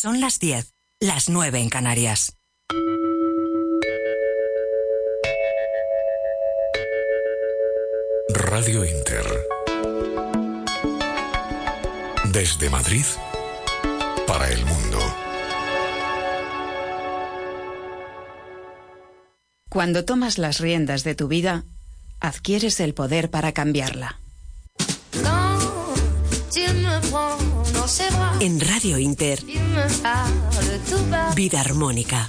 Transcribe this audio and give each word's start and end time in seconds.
Son 0.00 0.20
las 0.20 0.38
10, 0.38 0.74
las 1.00 1.28
9 1.28 1.58
en 1.58 1.68
Canarias. 1.70 2.36
Radio 8.32 8.84
Inter. 8.84 9.26
Desde 12.32 12.70
Madrid 12.70 13.04
para 14.28 14.48
el 14.52 14.64
mundo. 14.64 15.00
Cuando 19.68 20.04
tomas 20.04 20.38
las 20.38 20.60
riendas 20.60 21.02
de 21.02 21.16
tu 21.16 21.26
vida, 21.26 21.64
adquieres 22.20 22.78
el 22.78 22.94
poder 22.94 23.32
para 23.32 23.50
cambiarla. 23.50 24.20
En 28.40 28.60
Radio 28.60 28.98
Inter, 28.98 29.42
Vida 31.34 31.60
Armónica. 31.60 32.28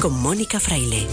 Con 0.00 0.18
Mónica 0.22 0.58
Fraile. 0.58 1.06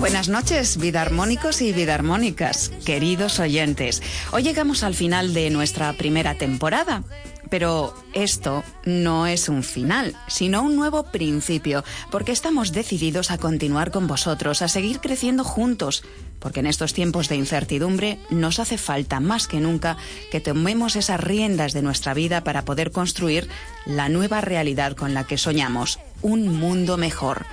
Buenas 0.00 0.28
noches, 0.28 0.76
vida 0.78 1.02
armónicos 1.02 1.62
y 1.62 1.72
vida 1.72 1.94
armónicas, 1.94 2.72
queridos 2.84 3.38
oyentes. 3.38 4.02
Hoy 4.32 4.42
llegamos 4.42 4.82
al 4.82 4.96
final 4.96 5.34
de 5.34 5.50
nuestra 5.50 5.92
primera 5.92 6.36
temporada. 6.36 7.04
Pero 7.52 7.94
esto 8.14 8.64
no 8.86 9.26
es 9.26 9.50
un 9.50 9.62
final, 9.62 10.16
sino 10.26 10.62
un 10.62 10.74
nuevo 10.74 11.02
principio, 11.02 11.84
porque 12.10 12.32
estamos 12.32 12.72
decididos 12.72 13.30
a 13.30 13.36
continuar 13.36 13.90
con 13.90 14.06
vosotros, 14.06 14.62
a 14.62 14.68
seguir 14.68 15.00
creciendo 15.00 15.44
juntos, 15.44 16.02
porque 16.38 16.60
en 16.60 16.66
estos 16.66 16.94
tiempos 16.94 17.28
de 17.28 17.36
incertidumbre 17.36 18.18
nos 18.30 18.58
hace 18.58 18.78
falta 18.78 19.20
más 19.20 19.48
que 19.48 19.60
nunca 19.60 19.98
que 20.30 20.40
tomemos 20.40 20.96
esas 20.96 21.20
riendas 21.20 21.74
de 21.74 21.82
nuestra 21.82 22.14
vida 22.14 22.42
para 22.42 22.64
poder 22.64 22.90
construir 22.90 23.50
la 23.84 24.08
nueva 24.08 24.40
realidad 24.40 24.96
con 24.96 25.12
la 25.12 25.24
que 25.24 25.36
soñamos, 25.36 25.98
un 26.22 26.48
mundo 26.48 26.96
mejor. 26.96 27.44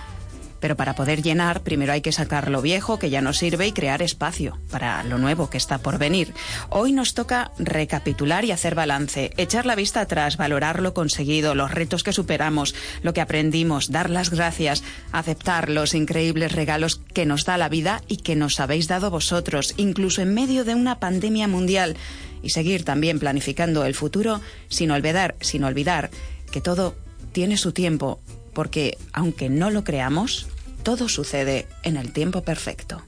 Pero 0.60 0.76
para 0.76 0.96
poder 0.96 1.22
llenar, 1.22 1.62
primero 1.62 1.94
hay 1.94 2.02
que 2.02 2.12
sacar 2.12 2.50
lo 2.50 2.62
viejo 2.62 3.00
que 3.00 3.10
ya 3.10 3.22
no 3.22 3.34
sirve 3.34 3.68
y 3.68 3.72
crear 3.72 4.02
espacio 4.02 4.60
para 4.70 5.04
lo 5.04 5.18
nuevo 5.18 5.50
que 5.50 5.58
está 5.58 5.78
por 5.78 5.98
venir. 5.98 6.34
Hoy 6.70 6.92
nos 6.92 7.14
toca 7.14 7.52
recapitular 7.58 8.46
y 8.46 8.52
hacer 8.52 8.76
balance, 8.76 9.32
echar 9.38 9.66
la 9.66 9.76
vista 9.76 10.02
atrás, 10.02 10.38
valorar 10.38 10.82
lo 10.82 10.94
conseguido, 10.94 11.56
los 11.56 11.72
retos 11.72 12.04
que 12.04 12.14
superamos, 12.14 12.76
lo 13.02 13.14
que 13.14 13.22
aprendimos, 13.22 13.92
dar 13.92 14.10
las 14.10 14.30
gracias, 14.30 14.84
aceptar 15.12 15.70
los 15.70 15.94
increíbles 15.94 16.52
regalos 16.52 17.02
que 17.14 17.26
nos 17.26 17.46
da 17.46 17.58
la 17.58 17.70
vida 17.70 18.02
y 18.08 18.18
que 18.18 18.36
nos 18.36 18.60
habéis 18.60 18.88
dado 18.88 19.10
vosotros, 19.10 19.74
incluso 19.78 20.22
en 20.22 20.34
medio 20.34 20.66
de 20.66 20.76
una 20.76 21.00
pandemia 21.00 21.48
mundial, 21.48 21.96
y 22.42 22.50
seguir 22.50 22.86
también 22.86 23.20
planificando 23.20 23.86
el 23.86 23.96
futuro 23.96 24.42
sin 24.70 24.92
olvidar, 24.92 25.36
sin 25.42 25.64
olvidar 25.64 26.10
que 26.52 26.62
todo 26.62 26.96
tiene 27.32 27.58
su 27.58 27.74
tiempo 27.74 28.22
porque 28.60 28.98
aunque 29.14 29.48
no 29.48 29.70
lo 29.70 29.86
creamos, 29.86 30.46
todo 30.84 31.08
sucede 31.08 31.66
en 31.84 31.96
el 31.96 32.12
tiempo 32.12 32.42
perfecto. 32.44 33.02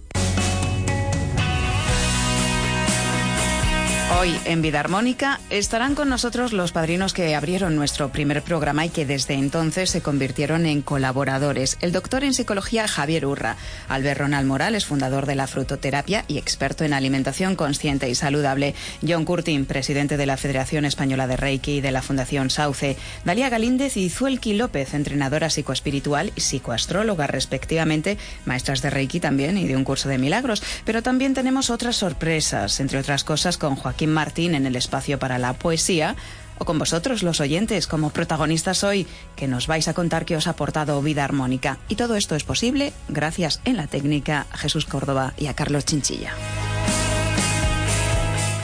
Hoy 4.19 4.37
en 4.43 4.61
Vida 4.61 4.81
Armónica 4.81 5.39
estarán 5.49 5.95
con 5.95 6.09
nosotros 6.09 6.51
los 6.51 6.73
padrinos 6.73 7.13
que 7.13 7.33
abrieron 7.33 7.77
nuestro 7.77 8.11
primer 8.11 8.43
programa 8.43 8.85
y 8.85 8.89
que 8.89 9.05
desde 9.05 9.35
entonces 9.35 9.89
se 9.89 10.01
convirtieron 10.01 10.65
en 10.65 10.81
colaboradores. 10.81 11.77
El 11.79 11.93
doctor 11.93 12.25
en 12.25 12.33
psicología 12.33 12.89
Javier 12.89 13.25
Urra, 13.25 13.55
Albert 13.87 14.19
Ronald 14.19 14.47
Morales, 14.47 14.85
fundador 14.85 15.25
de 15.25 15.35
la 15.35 15.47
frutoterapia 15.47 16.25
y 16.27 16.37
experto 16.37 16.83
en 16.83 16.93
alimentación 16.93 17.55
consciente 17.55 18.09
y 18.09 18.15
saludable, 18.15 18.75
John 19.07 19.23
Curtin, 19.23 19.65
presidente 19.65 20.17
de 20.17 20.25
la 20.25 20.37
Federación 20.37 20.83
Española 20.83 21.25
de 21.25 21.37
Reiki 21.37 21.77
y 21.77 21.81
de 21.81 21.91
la 21.91 22.01
Fundación 22.01 22.49
Sauce, 22.49 22.97
Dalia 23.23 23.49
Galíndez 23.49 23.95
y 23.95 24.09
Zuelki 24.09 24.53
López, 24.53 24.93
entrenadora 24.93 25.49
psicoespiritual 25.49 26.33
y 26.35 26.41
psicoastróloga 26.41 27.27
respectivamente, 27.27 28.17
maestras 28.45 28.81
de 28.81 28.89
Reiki 28.89 29.21
también 29.21 29.57
y 29.57 29.67
de 29.67 29.77
un 29.77 29.85
curso 29.85 30.09
de 30.09 30.17
milagros. 30.17 30.61
Pero 30.83 31.01
también 31.01 31.33
tenemos 31.33 31.69
otras 31.69 31.95
sorpresas, 31.95 32.79
entre 32.81 32.99
otras 32.99 33.23
cosas 33.23 33.57
con 33.57 33.77
Joaquín 33.77 34.00
Martín 34.09 34.55
en 34.55 34.65
el 34.65 34.75
espacio 34.75 35.19
para 35.19 35.37
la 35.37 35.53
poesía, 35.53 36.15
o 36.57 36.65
con 36.65 36.79
vosotros, 36.79 37.23
los 37.23 37.39
oyentes, 37.39 37.87
como 37.87 38.11
protagonistas 38.11 38.83
hoy, 38.83 39.07
que 39.35 39.47
nos 39.47 39.67
vais 39.67 39.87
a 39.87 39.93
contar 39.93 40.25
qué 40.25 40.35
os 40.35 40.47
ha 40.47 40.51
aportado 40.51 41.01
Vida 41.01 41.23
Armónica. 41.23 41.79
Y 41.89 41.95
todo 41.95 42.15
esto 42.15 42.35
es 42.35 42.43
posible 42.43 42.93
gracias 43.09 43.61
en 43.65 43.77
la 43.77 43.87
técnica 43.87 44.45
a 44.51 44.57
Jesús 44.57 44.85
Córdoba 44.85 45.33
y 45.37 45.47
a 45.47 45.55
Carlos 45.55 45.85
Chinchilla. 45.85 46.33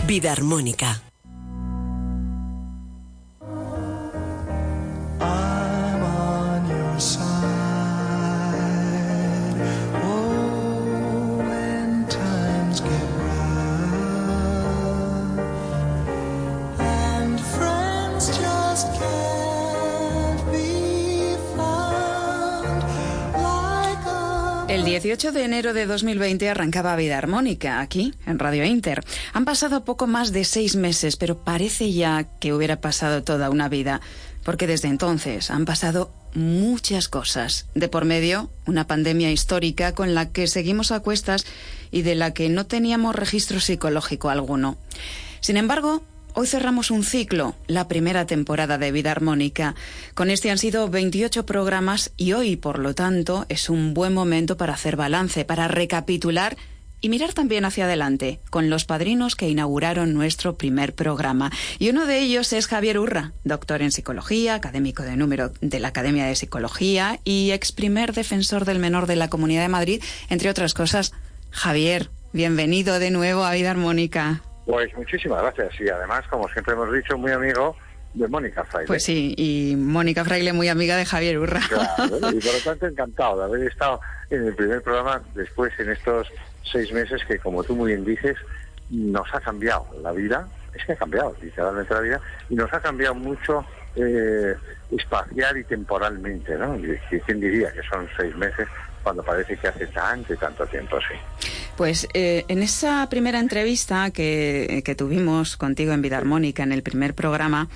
Vida 0.06 0.32
Armónica 0.32 1.02
18 24.88 25.34
de 25.34 25.44
enero 25.44 25.74
de 25.74 25.86
2020 25.86 26.50
arrancaba 26.50 26.96
Vida 26.96 27.18
Armónica 27.18 27.82
aquí, 27.82 28.14
en 28.26 28.40
Radio 28.40 28.64
Inter. 28.64 29.04
Han 29.34 29.44
pasado 29.44 29.84
poco 29.84 30.08
más 30.08 30.32
de 30.32 30.46
seis 30.46 30.78
meses, 30.78 31.18
pero 31.18 31.38
parece 31.44 31.92
ya 31.92 32.24
que 32.40 32.54
hubiera 32.54 32.80
pasado 32.80 33.22
toda 33.22 33.50
una 33.50 33.68
vida, 33.68 34.00
porque 34.46 34.66
desde 34.66 34.88
entonces 34.88 35.52
han 35.52 35.66
pasado 35.66 36.10
muchas 36.34 37.10
cosas. 37.10 37.66
De 37.76 37.90
por 37.90 38.06
medio, 38.06 38.50
una 38.66 38.88
pandemia 38.88 39.30
histórica 39.30 39.94
con 39.94 40.16
la 40.16 40.32
que 40.32 40.48
seguimos 40.48 40.94
a 40.94 41.02
cuestas 41.02 41.46
y 41.92 42.04
de 42.04 42.16
la 42.16 42.34
que 42.34 42.48
no 42.48 42.66
teníamos 42.66 43.14
registro 43.14 43.60
psicológico 43.60 44.30
alguno. 44.30 44.78
Sin 45.42 45.58
embargo, 45.58 46.02
Hoy 46.40 46.46
cerramos 46.46 46.92
un 46.92 47.04
ciclo, 47.04 47.56
la 47.66 47.88
primera 47.88 48.28
temporada 48.28 48.78
de 48.78 48.92
Vida 48.92 49.10
Armónica. 49.10 49.74
Con 50.14 50.30
este 50.30 50.52
han 50.52 50.60
sido 50.60 50.88
28 50.88 51.48
programas 51.48 52.12
y 52.16 52.34
hoy, 52.34 52.58
por 52.58 52.78
lo 52.78 52.94
tanto, 52.94 53.48
es 53.50 53.72
un 53.72 53.96
buen 53.96 54.14
momento 54.14 54.56
para 54.56 54.76
hacer 54.76 54.98
balance, 54.98 55.46
para 55.46 55.68
recapitular 55.68 56.56
y 57.02 57.10
mirar 57.10 57.34
también 57.34 57.66
hacia 57.66 57.86
adelante 57.86 58.40
con 58.52 58.70
los 58.70 58.86
padrinos 58.86 59.36
que 59.36 59.50
inauguraron 59.50 60.14
nuestro 60.14 60.60
primer 60.60 60.94
programa. 60.94 61.52
Y 61.80 61.90
uno 61.90 62.06
de 62.06 62.20
ellos 62.20 62.54
es 62.54 62.68
Javier 62.68 63.00
Urra, 63.00 63.34
doctor 63.44 63.82
en 63.82 63.92
psicología, 63.92 64.54
académico 64.54 65.02
de 65.02 65.18
número 65.18 65.54
de 65.62 65.80
la 65.80 65.88
Academia 65.88 66.28
de 66.28 66.36
Psicología 66.36 67.20
y 67.24 67.50
ex 67.50 67.72
primer 67.72 68.14
defensor 68.14 68.64
del 68.66 68.78
menor 68.78 69.08
de 69.08 69.16
la 69.16 69.28
Comunidad 69.28 69.64
de 69.64 69.70
Madrid, 69.70 70.04
entre 70.30 70.52
otras 70.52 70.76
cosas. 70.76 71.14
Javier, 71.50 72.12
bienvenido 72.32 73.00
de 73.00 73.10
nuevo 73.10 73.44
a 73.44 73.54
Vida 73.54 73.72
Armónica. 73.72 74.44
Pues 74.68 74.94
muchísimas 74.98 75.42
gracias 75.42 75.80
y 75.80 75.88
además, 75.88 76.28
como 76.30 76.50
siempre 76.50 76.74
hemos 76.74 76.92
dicho, 76.92 77.18
muy 77.18 77.32
amigo 77.32 77.78
de 78.14 78.28
Mónica 78.28 78.66
Fraile. 78.66 78.88
Pues 78.88 79.02
sí, 79.02 79.34
y 79.38 79.76
Mónica 79.78 80.26
Fraile 80.26 80.52
muy 80.52 80.68
amiga 80.68 80.98
de 80.98 81.06
Javier 81.06 81.40
Urra. 81.40 81.62
Claro, 81.70 82.18
y 82.34 82.40
por 82.42 82.54
lo 82.54 82.60
tanto 82.66 82.86
encantado 82.86 83.38
de 83.40 83.44
haber 83.46 83.72
estado 83.72 84.02
en 84.30 84.46
el 84.46 84.54
primer 84.56 84.82
programa 84.82 85.22
después 85.36 85.72
en 85.80 85.92
estos 85.92 86.28
seis 86.70 86.92
meses 86.92 87.22
que, 87.26 87.40
como 87.40 87.64
tú 87.64 87.78
muy 87.78 87.94
bien 87.94 88.04
dices, 88.04 88.36
nos 88.90 89.34
ha 89.34 89.40
cambiado 89.40 89.88
la 90.02 90.12
vida, 90.12 90.46
es 90.74 90.84
que 90.84 90.92
ha 90.92 90.98
cambiado 90.98 91.34
literalmente 91.42 91.94
la 91.94 92.02
vida, 92.02 92.22
y 92.50 92.56
nos 92.56 92.72
ha 92.74 92.82
cambiado 92.82 93.16
mucho 93.16 93.66
eh, 93.96 94.54
espacial 94.92 95.58
y 95.60 95.64
temporalmente, 95.64 96.58
¿no? 96.58 96.78
¿Quién 97.26 97.40
diría 97.40 97.72
que 97.72 97.84
son 97.84 98.06
seis 98.18 98.36
meses 98.36 98.68
cuando 99.02 99.24
parece 99.24 99.56
que 99.56 99.70
hace 99.70 99.88
tanto 99.88 100.34
y 100.34 100.38
tanto 100.38 100.68
tiempo, 100.68 100.98
sí? 101.00 101.16
Pues 101.78 102.08
eh, 102.16 102.44
en 102.48 102.64
esa 102.64 103.08
primera 103.08 103.40
entrevista 103.40 104.10
que, 104.10 104.82
que 104.84 104.96
tuvimos 104.96 105.58
contigo 105.58 105.94
en 105.94 106.02
Vida 106.02 106.18
Armónica, 106.18 106.64
en 106.64 106.72
el 106.72 106.82
primer 106.82 107.14
programa, 107.14 107.70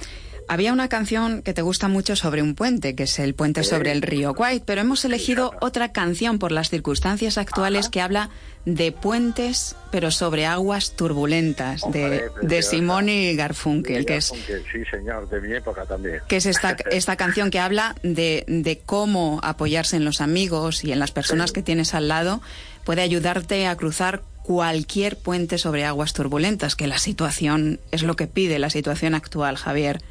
había 0.51 0.73
una 0.73 0.89
canción 0.89 1.43
que 1.43 1.53
te 1.53 1.61
gusta 1.61 1.87
mucho 1.87 2.17
sobre 2.17 2.41
un 2.41 2.55
puente, 2.55 2.93
que 2.93 3.03
es 3.03 3.19
el 3.19 3.35
puente 3.35 3.63
sobre 3.63 3.93
el 3.93 4.01
río 4.01 4.33
White, 4.37 4.63
pero 4.65 4.81
hemos 4.81 5.05
elegido 5.05 5.53
otra 5.61 5.93
canción 5.93 6.39
por 6.39 6.51
las 6.51 6.69
circunstancias 6.69 7.37
actuales 7.37 7.87
que 7.87 8.01
habla 8.01 8.29
de 8.65 8.91
puentes, 8.91 9.77
pero 9.91 10.11
sobre 10.11 10.45
aguas 10.45 10.97
turbulentas, 10.97 11.89
de, 11.93 12.29
de 12.41 12.63
Simone 12.63 13.33
Garfunkel, 13.35 14.05
que 14.05 14.17
es... 14.17 14.25
Sí, 14.25 14.83
señor, 14.91 15.29
de 15.29 15.39
mi 15.39 15.53
época 15.53 15.85
también. 15.85 16.19
Que 16.27 16.35
es 16.35 16.45
esta, 16.45 16.71
esta 16.91 17.15
canción 17.15 17.49
que 17.49 17.59
habla 17.59 17.95
de, 18.03 18.43
de 18.45 18.77
cómo 18.77 19.39
apoyarse 19.43 19.95
en 19.95 20.03
los 20.03 20.19
amigos 20.19 20.83
y 20.83 20.91
en 20.91 20.99
las 20.99 21.11
personas 21.11 21.53
que 21.53 21.63
tienes 21.63 21.93
al 21.93 22.09
lado 22.09 22.41
puede 22.83 23.03
ayudarte 23.03 23.67
a 23.67 23.77
cruzar 23.77 24.21
cualquier 24.43 25.15
puente 25.15 25.57
sobre 25.57 25.85
aguas 25.85 26.11
turbulentas, 26.11 26.75
que 26.75 26.87
la 26.87 26.97
situación 26.97 27.79
es 27.91 28.03
lo 28.03 28.17
que 28.17 28.27
pide 28.27 28.59
la 28.59 28.69
situación 28.69 29.15
actual, 29.15 29.55
Javier. 29.55 30.01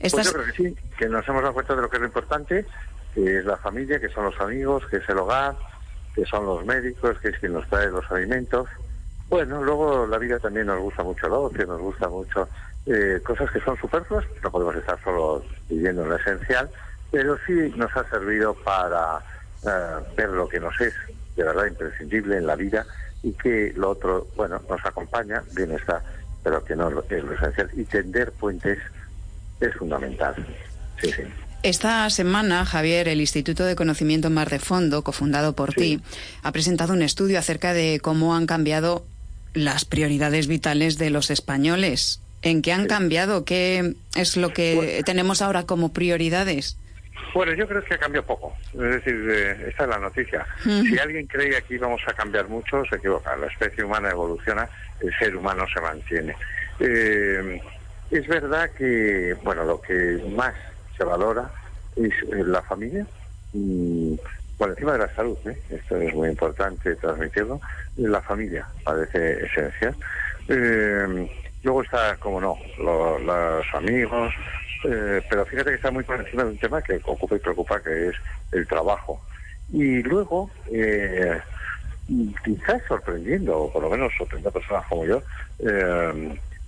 Pues 0.00 0.24
yo 0.24 0.32
creo 0.32 0.46
que 0.46 0.52
sí, 0.52 0.76
que 0.96 1.08
nos 1.08 1.28
hemos 1.28 1.42
dado 1.42 1.52
cuenta 1.52 1.76
de 1.76 1.82
lo 1.82 1.90
que 1.90 1.96
es 1.96 2.00
lo 2.00 2.06
importante, 2.06 2.66
que 3.14 3.38
es 3.38 3.44
la 3.44 3.58
familia, 3.58 4.00
que 4.00 4.08
son 4.08 4.24
los 4.24 4.40
amigos, 4.40 4.86
que 4.86 4.96
es 4.96 5.08
el 5.08 5.18
hogar, 5.18 5.56
que 6.14 6.24
son 6.24 6.46
los 6.46 6.64
médicos, 6.64 7.18
que 7.18 7.28
es 7.28 7.38
quien 7.38 7.52
nos 7.52 7.68
trae 7.68 7.88
los 7.88 8.10
alimentos 8.10 8.68
Bueno, 9.28 9.62
luego 9.62 10.06
la 10.06 10.18
vida 10.18 10.38
también 10.38 10.66
nos 10.66 10.80
gusta 10.80 11.02
mucho 11.02 11.26
el 11.26 11.32
ocio, 11.32 11.66
nos 11.66 11.80
gusta 11.80 12.08
mucho 12.08 12.48
eh, 12.86 13.20
cosas 13.22 13.50
que 13.50 13.60
son 13.60 13.76
superfluas, 13.76 14.24
no 14.42 14.50
podemos 14.50 14.74
estar 14.74 14.98
solo 15.04 15.44
viviendo 15.68 16.02
en 16.02 16.08
lo 16.08 16.16
esencial, 16.16 16.70
pero 17.10 17.36
sí 17.46 17.52
nos 17.76 17.94
ha 17.94 18.08
servido 18.08 18.54
para 18.54 19.18
eh, 19.66 20.04
ver 20.16 20.30
lo 20.30 20.48
que 20.48 20.60
nos 20.60 20.80
es 20.80 20.94
de 21.36 21.44
verdad 21.44 21.66
imprescindible 21.66 22.38
en 22.38 22.46
la 22.46 22.56
vida 22.56 22.86
y 23.22 23.32
que 23.32 23.74
lo 23.76 23.90
otro, 23.90 24.26
bueno, 24.34 24.62
nos 24.68 24.84
acompaña, 24.84 25.42
bien 25.54 25.72
está, 25.72 26.02
pero 26.42 26.64
que 26.64 26.74
no 26.74 26.88
es 26.88 27.22
lo 27.22 27.34
esencial. 27.34 27.70
Y 27.74 27.84
tender 27.84 28.32
puentes 28.32 28.78
es 29.60 29.74
fundamental. 29.74 30.34
Sí, 31.00 31.10
sí. 31.12 31.22
Esta 31.62 32.08
semana, 32.08 32.64
Javier, 32.64 33.06
el 33.08 33.20
Instituto 33.20 33.64
de 33.64 33.76
Conocimiento 33.76 34.30
Mar 34.30 34.48
de 34.48 34.58
Fondo, 34.58 35.02
cofundado 35.04 35.54
por 35.54 35.74
Sí. 35.74 35.98
ti, 35.98 36.02
ha 36.42 36.52
presentado 36.52 36.94
un 36.94 37.02
estudio 37.02 37.38
acerca 37.38 37.74
de 37.74 38.00
cómo 38.02 38.34
han 38.34 38.46
cambiado 38.46 39.04
las 39.52 39.84
prioridades 39.84 40.46
vitales 40.46 40.96
de 40.96 41.10
los 41.10 41.30
españoles. 41.30 42.20
¿En 42.42 42.62
qué 42.62 42.72
han 42.72 42.86
cambiado? 42.86 43.44
¿Qué 43.44 43.94
es 44.16 44.38
lo 44.38 44.54
que 44.54 44.74
Bueno. 44.74 45.04
tenemos 45.04 45.42
ahora 45.42 45.64
como 45.64 45.92
prioridades? 45.92 46.78
Bueno, 47.34 47.52
yo 47.52 47.68
creo 47.68 47.84
que 47.84 47.98
cambió 47.98 48.24
poco. 48.24 48.56
Es 48.72 48.78
decir, 49.04 49.14
eh, 49.30 49.66
esta 49.68 49.82
es 49.84 49.90
la 49.90 49.98
noticia. 49.98 50.46
Si 50.64 50.98
alguien 50.98 51.26
creía 51.26 51.60
que 51.60 51.74
íbamos 51.74 52.00
a 52.06 52.14
cambiar 52.14 52.48
mucho, 52.48 52.82
se 52.88 52.96
equivoca. 52.96 53.36
La 53.36 53.46
especie 53.48 53.84
humana 53.84 54.08
evoluciona, 54.10 54.66
el 55.00 55.12
ser 55.18 55.36
humano 55.36 55.66
se 55.72 55.80
mantiene. 55.82 56.34
Eh, 56.80 57.60
es 58.10 58.26
verdad 58.26 58.70
que, 58.70 59.34
bueno, 59.42 59.64
lo 59.64 59.80
que 59.80 60.22
más 60.36 60.54
se 60.96 61.04
valora 61.04 61.50
es 61.96 62.12
eh, 62.32 62.44
la 62.44 62.62
familia. 62.62 63.06
Por 64.56 64.68
encima 64.70 64.92
de 64.92 64.98
la 64.98 65.14
salud, 65.14 65.38
¿eh? 65.46 65.58
esto 65.70 65.96
es 65.96 66.14
muy 66.14 66.28
importante 66.28 66.94
transmitirlo, 66.96 67.60
la 67.96 68.20
familia 68.20 68.68
parece 68.84 69.44
esencial. 69.46 69.96
Eh, 70.48 71.28
luego 71.62 71.82
está, 71.82 72.16
como 72.18 72.40
no, 72.40 72.58
lo- 72.78 73.18
los 73.18 73.64
amigos, 73.72 74.32
eh, 74.84 75.22
pero 75.30 75.46
fíjate 75.46 75.70
que 75.70 75.76
está 75.76 75.90
muy 75.90 76.04
por 76.04 76.20
encima 76.20 76.44
de 76.44 76.50
un 76.50 76.58
tema 76.58 76.82
que 76.82 77.00
ocupa 77.04 77.36
y 77.36 77.38
preocupa, 77.38 77.82
que 77.82 78.08
es 78.08 78.16
el 78.52 78.66
trabajo. 78.68 79.22
Y 79.72 80.02
luego, 80.02 80.50
quizás 82.44 82.82
sorprendiendo, 82.86 83.56
o 83.58 83.72
por 83.72 83.82
lo 83.82 83.90
menos 83.90 84.12
sorprendiendo 84.18 84.50
a 84.50 84.52
personas 84.52 84.86
como 84.88 85.06
yo, 85.06 85.22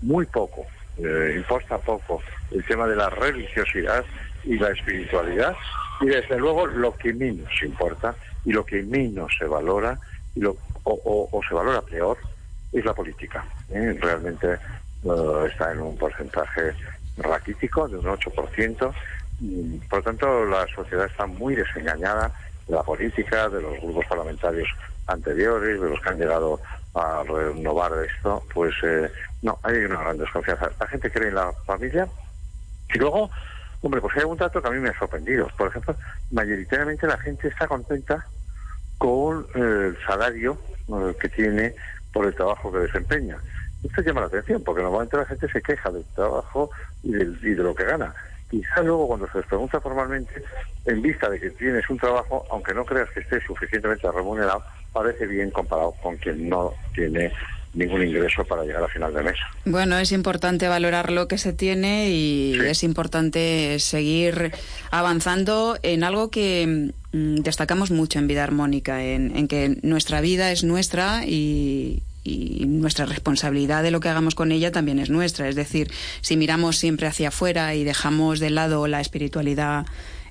muy 0.00 0.26
poco, 0.26 0.66
eh, 0.98 1.34
importa 1.36 1.78
poco 1.78 2.22
el 2.50 2.64
tema 2.64 2.86
de 2.86 2.96
la 2.96 3.08
religiosidad 3.10 4.04
y 4.44 4.58
la 4.58 4.70
espiritualidad, 4.70 5.54
y 6.00 6.06
desde 6.06 6.36
luego 6.38 6.66
lo 6.66 6.96
que 6.96 7.12
menos 7.12 7.50
importa 7.62 8.14
y 8.44 8.52
lo 8.52 8.64
que 8.66 8.82
menos 8.82 9.32
se 9.38 9.44
valora, 9.46 9.98
y 10.34 10.40
lo, 10.40 10.56
o, 10.84 11.28
o- 11.30 11.40
se 11.48 11.54
valora 11.54 11.80
peor, 11.82 12.18
es 12.72 12.84
la 12.84 12.92
política. 12.94 13.44
¿eh? 13.70 13.96
Realmente 14.00 14.52
eh, 14.52 15.46
está 15.50 15.72
en 15.72 15.80
un 15.80 15.96
porcentaje 15.96 16.74
raquítico 17.18 17.86
de 17.88 17.98
un 17.98 18.06
8%. 18.06 18.94
y, 19.40 19.78
por 19.88 19.98
lo 20.00 20.02
tanto, 20.04 20.44
la 20.46 20.66
sociedad 20.74 21.06
está 21.06 21.26
muy 21.26 21.54
desengañada 21.54 22.32
de 22.66 22.74
la 22.74 22.82
política, 22.82 23.48
de 23.48 23.60
los 23.62 23.80
grupos 23.80 24.06
parlamentarios 24.06 24.68
anteriores, 25.06 25.80
de 25.80 25.88
los 25.90 26.00
que 26.00 26.08
han 26.08 26.18
llegado 26.18 26.60
a 26.94 27.22
renovar 27.24 27.92
esto. 28.04 28.42
Pues 28.52 28.74
eh, 28.82 29.10
no, 29.42 29.58
hay 29.62 29.76
una 29.78 30.00
gran 30.00 30.18
desconfianza. 30.18 30.70
La 30.78 30.86
gente 30.86 31.10
cree 31.10 31.28
en 31.28 31.34
la 31.34 31.52
familia 31.66 32.08
y 32.94 32.98
luego, 32.98 33.30
hombre, 33.82 34.00
pues 34.00 34.14
hay 34.16 34.22
algún 34.22 34.38
dato 34.38 34.62
que 34.62 34.68
a 34.68 34.70
mí 34.70 34.78
me 34.78 34.90
ha 34.90 34.98
sorprendido. 34.98 35.48
Por 35.56 35.68
ejemplo, 35.68 35.96
mayoritariamente 36.30 37.06
la 37.06 37.18
gente 37.18 37.48
está 37.48 37.66
contenta 37.66 38.26
con 38.98 39.46
el 39.54 39.98
salario 40.06 40.58
eh, 40.88 41.16
que 41.20 41.28
tiene 41.28 41.74
por 42.12 42.26
el 42.26 42.34
trabajo 42.34 42.70
que 42.72 42.78
desempeña. 42.78 43.38
Esto 43.82 44.00
llama 44.02 44.20
la 44.20 44.26
atención, 44.28 44.62
porque 44.62 44.82
normalmente 44.82 45.16
la 45.16 45.26
gente 45.26 45.48
se 45.48 45.60
queja 45.60 45.90
del 45.90 46.04
trabajo 46.14 46.70
y 47.02 47.12
de 47.12 47.62
lo 47.62 47.74
que 47.74 47.84
gana. 47.84 48.14
Quizá 48.48 48.82
luego 48.82 49.08
cuando 49.08 49.26
se 49.28 49.38
les 49.38 49.46
pregunta 49.46 49.80
formalmente, 49.80 50.44
en 50.84 51.02
vista 51.02 51.28
de 51.28 51.40
que 51.40 51.50
tienes 51.50 51.88
un 51.90 51.98
trabajo, 51.98 52.44
aunque 52.50 52.74
no 52.74 52.84
creas 52.84 53.08
que 53.10 53.20
esté 53.20 53.40
suficientemente 53.40 54.08
remunerado, 54.12 54.62
parece 54.92 55.26
bien 55.26 55.50
comparado 55.50 55.92
con 56.02 56.16
quien 56.18 56.48
no 56.48 56.74
tiene 56.94 57.32
ningún 57.74 58.06
ingreso 58.06 58.44
para 58.44 58.64
llegar 58.64 58.82
a 58.84 58.88
final 58.88 59.14
de 59.14 59.22
mes. 59.22 59.36
Bueno, 59.64 59.98
es 59.98 60.12
importante 60.12 60.68
valorar 60.68 61.10
lo 61.10 61.26
que 61.28 61.38
se 61.38 61.52
tiene 61.52 62.10
y 62.10 62.54
Sí. 62.60 62.66
es 62.66 62.82
importante 62.82 63.78
seguir 63.78 64.52
avanzando 64.90 65.78
en 65.82 66.04
algo 66.04 66.30
que 66.30 66.92
mm, 67.12 67.36
destacamos 67.36 67.90
mucho 67.90 68.18
en 68.18 68.26
Vida 68.26 68.44
Armónica, 68.44 69.02
en, 69.02 69.36
en 69.36 69.48
que 69.48 69.78
nuestra 69.82 70.20
vida 70.20 70.52
es 70.52 70.64
nuestra 70.64 71.24
y, 71.26 72.02
y 72.24 72.66
nuestra 72.66 73.06
responsabilidad 73.06 73.82
de 73.82 73.90
lo 73.90 74.00
que 74.00 74.08
hagamos 74.10 74.34
con 74.34 74.52
ella 74.52 74.70
también 74.70 74.98
es 74.98 75.08
nuestra. 75.10 75.48
Es 75.48 75.56
decir, 75.56 75.90
si 76.20 76.36
miramos 76.36 76.76
siempre 76.76 77.06
hacia 77.06 77.28
afuera 77.28 77.74
y 77.74 77.84
dejamos 77.84 78.38
de 78.38 78.50
lado 78.50 78.86
la 78.86 79.00
espiritualidad 79.00 79.86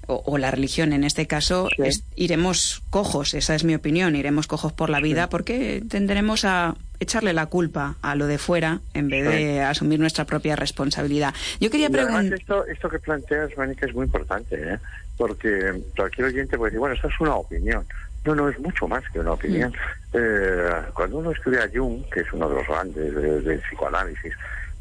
o, 0.07 0.21
o 0.25 0.37
la 0.37 0.51
religión 0.51 0.93
en 0.93 1.03
este 1.03 1.25
caso, 1.27 1.69
Sí. 1.75 1.81
es- 1.85 2.03
iremos 2.15 2.83
cojos, 2.91 3.33
esa 3.33 3.55
es 3.55 3.63
mi 3.63 3.73
opinión, 3.75 4.15
iremos 4.15 4.45
cojos 4.47 4.73
por 4.73 4.89
la 4.91 4.99
vida 4.99 5.27
porque 5.29 5.83
tenderemos 5.89 6.45
a 6.45 6.75
echarle 7.01 7.33
la 7.33 7.47
culpa 7.47 7.95
a 8.01 8.15
lo 8.15 8.27
de 8.27 8.37
fuera 8.37 8.79
en 8.93 9.09
vez 9.09 9.25
de 9.27 9.61
asumir 9.61 9.99
nuestra 9.99 10.25
propia 10.25 10.55
responsabilidad. 10.55 11.33
Yo 11.59 11.69
quería 11.71 11.89
preguntar... 11.89 12.21
esto, 12.39 12.65
esto 12.67 12.89
que 12.89 12.99
planteas, 12.99 13.49
Mónica, 13.57 13.87
es 13.87 13.93
muy 13.95 14.05
importante, 14.05 14.55
¿eh? 14.55 14.79
porque 15.17 15.81
cualquier 15.95 16.27
oyente 16.27 16.57
puede 16.57 16.69
decir, 16.69 16.79
bueno, 16.79 16.93
esta 16.95 17.07
es 17.07 17.19
una 17.19 17.35
opinión. 17.35 17.85
No, 18.23 18.35
no, 18.35 18.47
es 18.49 18.59
mucho 18.59 18.87
más 18.87 19.03
que 19.11 19.19
una 19.19 19.31
opinión. 19.33 19.73
Eh, 20.13 20.69
cuando 20.93 21.17
uno 21.17 21.31
estudia 21.31 21.63
a 21.63 21.69
Jung, 21.73 22.03
que 22.13 22.19
es 22.19 22.31
uno 22.33 22.47
de 22.47 22.55
los 22.55 22.67
grandes 22.67 23.15
de- 23.15 23.41
del 23.41 23.59
psicoanálisis, 23.61 24.33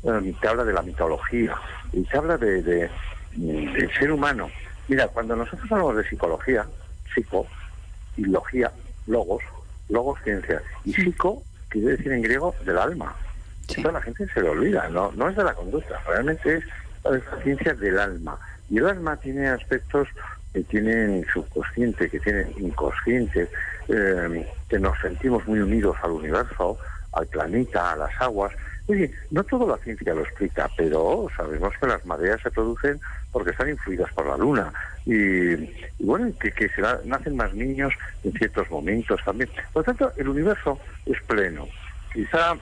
eh, 0.03 0.35
te 0.41 0.49
habla 0.49 0.65
de 0.65 0.73
la 0.75 0.83
mitología 0.83 1.55
y 1.93 2.03
te 2.03 2.19
habla 2.19 2.37
de, 2.37 2.63
de- 2.63 2.91
mm, 3.37 3.73
del 3.73 3.91
ser 3.99 4.13
humano. 4.13 4.51
Mira, 4.89 5.09
cuando 5.09 5.35
nosotros 5.37 5.73
hablamos 5.73 5.97
de 5.97 6.05
psicología, 6.09 6.67
psico, 7.15 7.47
y 8.19 8.27
logía, 8.27 8.71
logos, 9.07 9.43
logos 9.89 10.19
ciencia, 10.23 10.61
y 10.85 10.93
psico 10.93 11.43
quiere 11.71 11.97
decir 11.97 12.13
en 12.13 12.23
griego 12.23 12.55
del 12.65 12.79
alma. 12.79 13.17
Sí. 13.69 13.77
Esto 13.79 13.89
a 13.89 13.93
la 13.93 14.03
gente 14.03 14.27
se 14.29 14.43
le 14.43 14.49
olvida, 14.51 14.89
no, 14.89 15.13
no 15.13 15.29
es 15.29 15.37
de 15.37 15.45
la 15.45 15.55
conducta, 15.55 15.99
realmente 16.07 16.57
es 16.57 16.65
la 17.05 17.43
ciencia 17.43 17.75
del 17.75 17.99
alma. 17.99 18.39
Y 18.69 18.79
el 18.79 18.87
alma 18.87 19.17
tiene 19.17 19.49
aspectos 19.49 20.09
que 20.53 20.63
tienen 20.65 21.25
subconsciente, 21.33 22.11
que 22.11 22.21
tienen 22.21 22.53
inconsciente, 22.59 23.49
eh, 23.89 24.47
que 24.69 24.79
nos 24.79 24.99
sentimos 25.01 25.47
muy 25.47 25.61
unidos 25.61 25.97
al 26.03 26.13
universo, 26.13 26.79
al 27.13 27.27
planeta, 27.27 27.93
a 27.93 27.97
las 27.97 28.21
aguas. 28.21 28.53
Oye, 28.91 29.13
no 29.31 29.45
toda 29.45 29.77
la 29.77 29.83
ciencia 29.85 30.13
lo 30.13 30.23
explica, 30.23 30.69
pero 30.77 31.29
sabemos 31.37 31.73
que 31.81 31.87
las 31.87 32.05
mareas 32.05 32.41
se 32.43 32.51
producen 32.51 33.01
porque 33.31 33.53
están 33.53 33.69
influidas 33.71 34.13
por 34.13 34.27
la 34.27 34.37
luna. 34.37 34.73
Y, 35.07 35.53
y 35.55 35.71
bueno, 36.01 36.33
que, 36.41 36.51
que 36.51 36.69
se 36.71 36.83
nacen 37.05 37.37
más 37.37 37.55
niños 37.55 37.95
en 38.25 38.33
ciertos 38.33 38.69
momentos 38.69 39.21
también. 39.25 39.49
Por 39.73 39.83
lo 39.83 39.85
tanto, 39.85 40.13
el 40.17 40.29
universo 40.29 40.81
es 41.07 41.23
pleno. 41.23 41.69
Quizá 42.13 42.57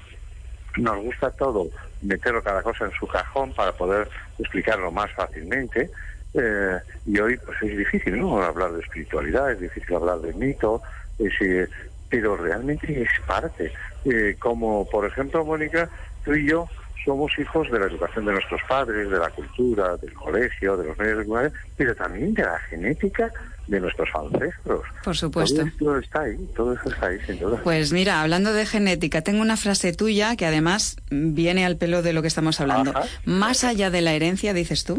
nos 0.76 0.98
gusta 1.02 1.30
todo 1.30 1.70
meterlo 2.02 2.42
cada 2.42 2.62
cosa 2.62 2.84
en 2.84 2.92
su 2.92 3.06
cajón 3.06 3.54
para 3.54 3.72
poder 3.72 4.10
explicarlo 4.38 4.90
más 4.92 5.10
fácilmente. 5.12 5.90
eh, 6.34 6.78
y 7.06 7.18
hoy 7.18 7.38
pues 7.38 7.56
es 7.62 7.74
difícil, 7.74 8.20
¿no? 8.20 8.42
Hablar 8.42 8.72
de 8.72 8.80
espiritualidad, 8.80 9.50
es 9.50 9.60
difícil 9.60 9.96
hablar 9.96 10.20
de 10.20 10.34
mito, 10.34 10.82
es, 11.18 11.32
eh, 11.40 11.66
pero 12.10 12.36
realmente 12.36 13.02
es 13.02 13.08
parte. 13.26 13.72
Eh, 14.04 14.36
como 14.38 14.88
por 14.88 15.04
ejemplo, 15.06 15.44
Mónica, 15.44 15.90
tú 16.24 16.34
y 16.34 16.48
yo 16.48 16.68
somos 17.04 17.32
hijos 17.38 17.70
de 17.70 17.78
la 17.78 17.86
educación 17.86 18.26
de 18.26 18.32
nuestros 18.32 18.60
padres, 18.68 19.08
de 19.08 19.18
la 19.18 19.30
cultura, 19.30 19.96
del 19.96 20.12
colegio, 20.12 20.76
de 20.76 20.88
los 20.88 20.98
medios 20.98 21.18
de 21.18 21.24
comunicación, 21.24 21.60
pero 21.76 21.94
también 21.94 22.34
de 22.34 22.42
la 22.42 22.58
genética 22.70 23.32
de 23.66 23.80
nuestros 23.80 24.08
ancestros. 24.14 24.82
Por 25.04 25.16
supuesto. 25.16 25.62
Todo 25.78 25.98
está 25.98 26.22
ahí, 26.22 26.36
todo 26.54 26.74
eso 26.74 26.90
está 26.90 27.06
ahí, 27.06 27.18
sin 27.26 27.38
duda. 27.38 27.60
Pues 27.62 27.92
mira, 27.92 28.20
hablando 28.20 28.52
de 28.52 28.66
genética, 28.66 29.22
tengo 29.22 29.40
una 29.40 29.56
frase 29.56 29.92
tuya 29.92 30.36
que 30.36 30.46
además 30.46 30.96
viene 31.10 31.64
al 31.64 31.76
pelo 31.76 32.02
de 32.02 32.12
lo 32.12 32.22
que 32.22 32.28
estamos 32.28 32.60
hablando. 32.60 32.90
Ajá. 32.90 33.04
Más 33.24 33.64
allá 33.64 33.90
de 33.90 34.00
la 34.00 34.12
herencia, 34.12 34.52
dices 34.52 34.84
tú, 34.84 34.98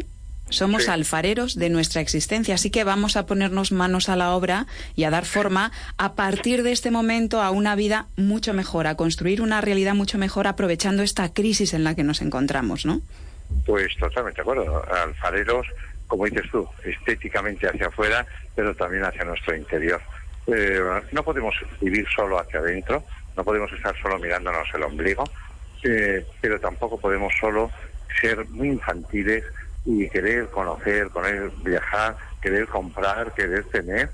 somos 0.50 0.84
Sí. 0.86 0.92
alfareros 0.92 1.56
de 1.56 1.70
nuestra 1.70 2.02
existencia, 2.02 2.56
así 2.56 2.70
que 2.70 2.84
vamos 2.84 3.16
a 3.18 3.26
ponernos 3.26 3.72
manos 3.72 4.10
a 4.10 4.16
la 4.16 4.32
obra 4.36 4.66
y 4.96 5.04
a 5.04 5.10
dar 5.10 5.26
forma 5.26 5.72
a 5.98 6.14
partir 6.16 6.64
de 6.64 6.72
este 6.72 6.92
momento 6.92 7.42
a 7.42 7.52
una 7.52 7.76
vida 7.76 8.08
mucho 8.18 8.54
mejor, 8.54 8.88
a 8.88 8.96
construir 8.96 9.42
una 9.42 9.62
realidad 9.62 9.94
mucho 9.96 10.18
mejor 10.18 10.48
aprovechando 10.48 11.04
esta 11.04 11.34
crisis 11.34 11.74
en 11.74 11.84
la 11.84 11.96
que 11.96 12.04
nos 12.04 12.22
encontramos, 12.22 12.86
¿no? 12.86 13.02
Pues 13.66 13.96
totalmente 13.98 14.38
de 14.38 14.42
acuerdo. 14.42 14.84
Alfareros, 15.04 15.68
como 16.08 16.26
dices 16.26 16.44
tú, 16.52 16.68
estéticamente 16.84 17.68
hacia 17.68 17.88
afuera, 17.88 18.26
pero 18.56 18.76
también 18.76 19.04
hacia 19.06 19.24
nuestro 19.24 19.56
interior. 19.56 20.02
Eh, 20.48 20.80
no 21.12 21.24
podemos 21.24 21.56
vivir 21.82 22.06
solo 22.16 22.40
hacia 22.40 22.60
adentro, 22.60 23.04
no 23.38 23.44
podemos 23.44 23.72
estar 23.72 23.96
solo 24.02 24.18
mirándonos 24.20 24.68
el 24.74 24.84
ombligo, 24.84 25.24
eh, 25.84 26.26
pero 26.42 26.60
tampoco 26.60 27.00
podemos 27.00 27.32
solo 27.40 27.72
ser 28.22 28.46
muy 28.50 28.70
infantiles 28.70 29.44
y 29.90 30.08
querer 30.08 30.48
conocer, 30.50 31.10
querer 31.10 31.50
viajar, 31.64 32.16
querer 32.42 32.68
comprar, 32.68 33.34
querer 33.34 33.64
tener, 33.66 34.10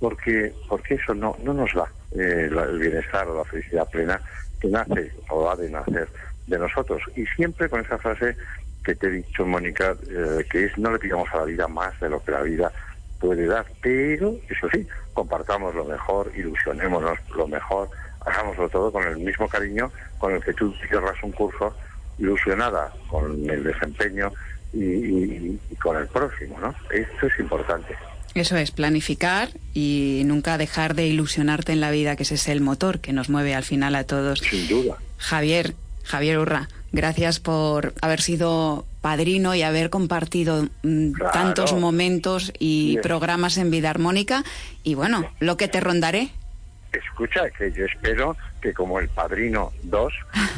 porque 0.00 0.52
porque 0.68 0.94
eso 0.94 1.14
no 1.14 1.36
no 1.44 1.54
nos 1.54 1.72
da 1.72 1.86
eh, 2.16 2.50
el 2.50 2.78
bienestar 2.78 3.28
o 3.28 3.38
la 3.38 3.44
felicidad 3.44 3.88
plena 3.88 4.20
que 4.60 4.68
nace 4.68 5.12
o 5.28 5.48
ha 5.48 5.54
de 5.54 5.70
nacer 5.70 6.08
de 6.48 6.58
nosotros. 6.58 7.00
Y 7.14 7.24
siempre 7.26 7.68
con 7.68 7.80
esa 7.80 7.96
frase 7.98 8.36
que 8.84 8.96
te 8.96 9.06
he 9.06 9.10
dicho, 9.10 9.46
Mónica, 9.46 9.94
eh, 10.08 10.44
que 10.50 10.64
es 10.64 10.76
no 10.76 10.90
le 10.90 10.98
pidamos 10.98 11.28
a 11.32 11.38
la 11.38 11.44
vida 11.44 11.68
más 11.68 11.98
de 12.00 12.10
lo 12.10 12.22
que 12.24 12.32
la 12.32 12.42
vida 12.42 12.72
puede 13.20 13.46
dar, 13.46 13.66
pero 13.80 14.34
eso 14.48 14.68
sí, 14.72 14.84
compartamos 15.14 15.76
lo 15.76 15.84
mejor, 15.84 16.32
ilusionémonos 16.34 17.18
lo 17.36 17.46
mejor, 17.46 17.88
hagámoslo 18.26 18.68
todo 18.68 18.90
con 18.90 19.06
el 19.06 19.18
mismo 19.18 19.48
cariño 19.48 19.92
con 20.18 20.34
el 20.34 20.42
que 20.42 20.54
tú 20.54 20.74
cierras 20.88 21.22
un 21.22 21.30
curso 21.30 21.72
ilusionada 22.18 22.92
con 23.08 23.48
el 23.48 23.62
desempeño 23.62 24.32
y, 24.72 25.58
con 25.82 25.96
el 25.96 26.06
próximo, 26.08 26.58
¿no? 26.60 26.74
Esto 26.90 27.26
es 27.26 27.38
importante. 27.38 27.94
Eso 28.34 28.56
es, 28.56 28.70
planificar 28.70 29.50
y 29.74 30.22
nunca 30.24 30.56
dejar 30.56 30.94
de 30.94 31.06
ilusionarte 31.06 31.72
en 31.72 31.80
la 31.80 31.90
vida, 31.90 32.14
que 32.16 32.22
ese 32.22 32.36
es 32.36 32.48
el 32.48 32.60
motor 32.60 33.00
que 33.00 33.12
nos 33.12 33.28
mueve 33.28 33.54
al 33.54 33.64
final 33.64 33.94
a 33.96 34.04
todos. 34.04 34.40
Sin 34.40 34.68
duda. 34.68 34.98
Javier, 35.18 35.74
Javier 36.04 36.38
Urra, 36.38 36.68
gracias 36.92 37.40
por 37.40 37.92
haber 38.00 38.20
sido 38.20 38.86
padrino 39.00 39.54
y 39.54 39.62
haber 39.62 39.90
compartido 39.90 40.68
mm, 40.82 41.12
tantos 41.32 41.72
momentos 41.72 42.52
y 42.58 42.98
programas 42.98 43.56
en 43.56 43.70
vida 43.70 43.90
armónica. 43.90 44.44
Y 44.84 44.94
bueno, 44.94 45.24
lo 45.40 45.56
que 45.56 45.68
te 45.68 45.80
rondaré 45.80 46.30
escucha, 46.98 47.48
que 47.50 47.72
yo 47.72 47.84
espero 47.84 48.36
que 48.60 48.74
como 48.74 48.98
el 48.98 49.08
Padrino 49.08 49.72
2 49.84 50.12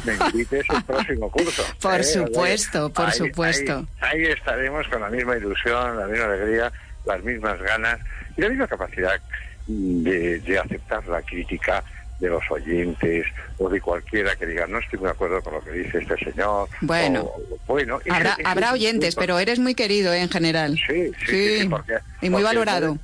me 0.05 0.13
invites 0.15 0.69
un 0.69 0.83
próximo 0.83 1.31
curso. 1.31 1.63
Por 1.81 1.99
¿eh? 1.99 2.03
supuesto, 2.03 2.91
por 2.91 3.11
supuesto. 3.11 3.85
Ahí, 4.01 4.23
estaremos 4.25 4.87
con 4.87 5.01
la 5.01 5.09
misma 5.09 5.37
ilusión, 5.37 5.97
la 5.97 6.07
misma 6.07 6.25
alegría, 6.25 6.71
las 7.05 7.23
mismas 7.23 7.61
ganas 7.61 7.99
y 8.37 8.41
la 8.41 8.49
misma 8.49 8.67
capacidad 8.67 9.19
de, 9.67 10.59
aceptar 10.63 11.07
la 11.07 11.21
crítica 11.21 11.83
de 12.19 12.29
los 12.29 12.43
oyentes 12.51 13.25
o 13.57 13.69
de 13.69 13.81
cualquiera 13.81 14.35
que 14.35 14.45
diga 14.45 14.67
no 14.67 14.79
estoy 14.79 14.99
de 14.99 15.09
acuerdo 15.09 15.41
con 15.41 15.53
lo 15.53 15.63
que 15.63 15.71
dice 15.71 15.99
este 15.99 16.17
señor. 16.17 16.69
Bueno, 16.81 17.31
bueno 17.67 17.99
habrá, 18.09 18.37
habrá 18.45 18.73
oyentes, 18.73 19.15
pero 19.15 19.39
eres 19.39 19.59
muy 19.59 19.75
querido 19.75 20.13
¿eh? 20.13 20.21
en 20.21 20.29
general. 20.29 20.79
Sí, 20.87 21.11
sí, 21.25 21.69
y 22.21 22.29
muy 22.29 22.43
valorado. 22.43 22.97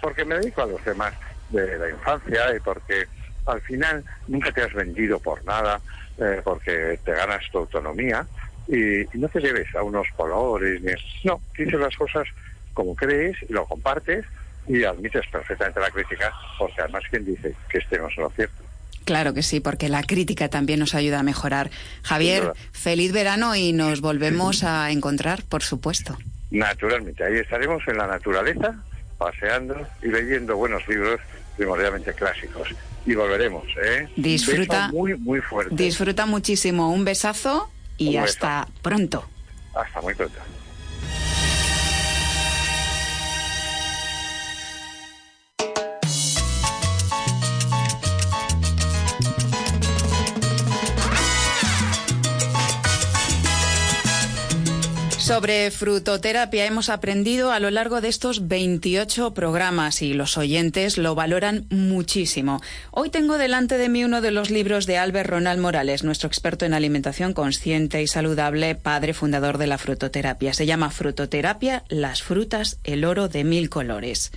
porque 0.00 0.24
me 0.24 0.36
dedico 0.36 0.62
a 0.62 0.66
los 0.66 0.84
demás 0.84 1.12
de 1.50 1.78
la 1.78 1.90
infancia 1.90 2.54
y 2.56 2.60
porque 2.60 3.06
al 3.46 3.60
final 3.60 4.04
nunca 4.28 4.52
te 4.52 4.62
has 4.62 4.72
vendido 4.74 5.18
por 5.20 5.44
nada, 5.44 5.80
eh, 6.18 6.40
porque 6.44 6.98
te 7.04 7.12
ganas 7.12 7.42
tu 7.50 7.58
autonomía 7.58 8.26
y, 8.68 9.04
no 9.14 9.28
te 9.28 9.40
lleves 9.40 9.74
a 9.74 9.82
unos 9.82 10.06
colores, 10.16 10.80
ni, 10.82 10.92
no, 11.24 11.40
dices 11.56 11.78
las 11.78 11.96
cosas 11.96 12.26
como 12.74 12.94
crees 12.94 13.36
y 13.48 13.52
lo 13.52 13.64
compartes 13.64 14.24
y 14.68 14.84
admites 14.84 15.24
perfectamente 15.30 15.80
la 15.80 15.90
crítica, 15.90 16.32
porque 16.58 16.80
además 16.80 17.04
quien 17.08 17.24
dice 17.24 17.54
que 17.68 17.78
este 17.78 17.98
no 17.98 18.08
es 18.08 18.16
lo 18.16 18.30
cierto. 18.30 18.62
Claro 19.04 19.32
que 19.32 19.44
sí, 19.44 19.60
porque 19.60 19.88
la 19.88 20.02
crítica 20.02 20.48
también 20.48 20.80
nos 20.80 20.96
ayuda 20.96 21.20
a 21.20 21.22
mejorar. 21.22 21.70
Javier, 22.02 22.52
feliz 22.72 23.12
verano 23.12 23.54
y 23.54 23.72
nos 23.72 24.00
volvemos 24.00 24.64
a 24.64 24.90
encontrar, 24.90 25.44
por 25.44 25.62
supuesto. 25.62 26.18
Naturalmente, 26.50 27.22
ahí 27.22 27.36
estaremos 27.36 27.86
en 27.86 27.98
la 27.98 28.08
naturaleza 28.08 28.74
paseando 29.18 29.86
y 30.02 30.08
leyendo 30.08 30.56
buenos 30.56 30.86
libros, 30.88 31.20
primordialmente 31.56 32.12
clásicos. 32.12 32.68
Y 33.04 33.14
volveremos, 33.14 33.64
¿eh? 33.82 34.08
Disfruta. 34.16 34.88
muy, 34.88 35.14
muy 35.16 35.40
fuerte. 35.40 35.74
Disfruta 35.74 36.26
muchísimo. 36.26 36.90
Un 36.92 37.04
besazo 37.04 37.70
y 37.96 38.16
hasta 38.16 38.66
pronto. 38.82 39.24
Hasta 39.74 40.00
muy 40.00 40.14
pronto. 40.14 40.38
Sobre 55.26 55.72
frutoterapia 55.72 56.66
hemos 56.66 56.88
aprendido 56.88 57.50
a 57.50 57.58
lo 57.58 57.68
largo 57.72 58.00
de 58.00 58.06
estos 58.06 58.46
28 58.46 59.34
programas 59.34 60.00
y 60.00 60.14
los 60.14 60.38
oyentes 60.38 60.98
lo 60.98 61.16
valoran 61.16 61.66
muchísimo. 61.68 62.62
Hoy 62.92 63.10
tengo 63.10 63.36
delante 63.36 63.76
de 63.76 63.88
mí 63.88 64.04
uno 64.04 64.20
de 64.20 64.30
los 64.30 64.50
libros 64.50 64.86
de 64.86 64.98
Albert 64.98 65.28
Ronald 65.28 65.60
Morales, 65.60 66.04
nuestro 66.04 66.28
experto 66.28 66.64
en 66.64 66.74
alimentación 66.74 67.32
consciente 67.32 68.00
y 68.02 68.06
saludable, 68.06 68.76
padre 68.76 69.14
fundador 69.14 69.58
de 69.58 69.66
la 69.66 69.78
frutoterapia. 69.78 70.54
Se 70.54 70.64
llama 70.64 70.92
Frutoterapia, 70.92 71.82
las 71.88 72.22
frutas, 72.22 72.78
el 72.84 73.04
oro 73.04 73.26
de 73.26 73.42
mil 73.42 73.68
colores. 73.68 74.30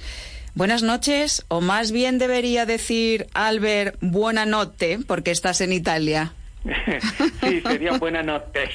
Buenas 0.56 0.82
noches, 0.82 1.46
o 1.50 1.62
más 1.62 1.92
bien 1.92 2.18
debería 2.18 2.66
decir 2.66 3.28
Albert, 3.36 3.96
buena 4.02 4.48
noche, 4.48 4.98
porque 5.06 5.30
estás 5.30 5.62
en 5.62 5.72
Italia. 5.72 6.34
sí, 7.42 7.62
sería 7.62 7.98
buena 7.98 8.22
noche. 8.22 8.70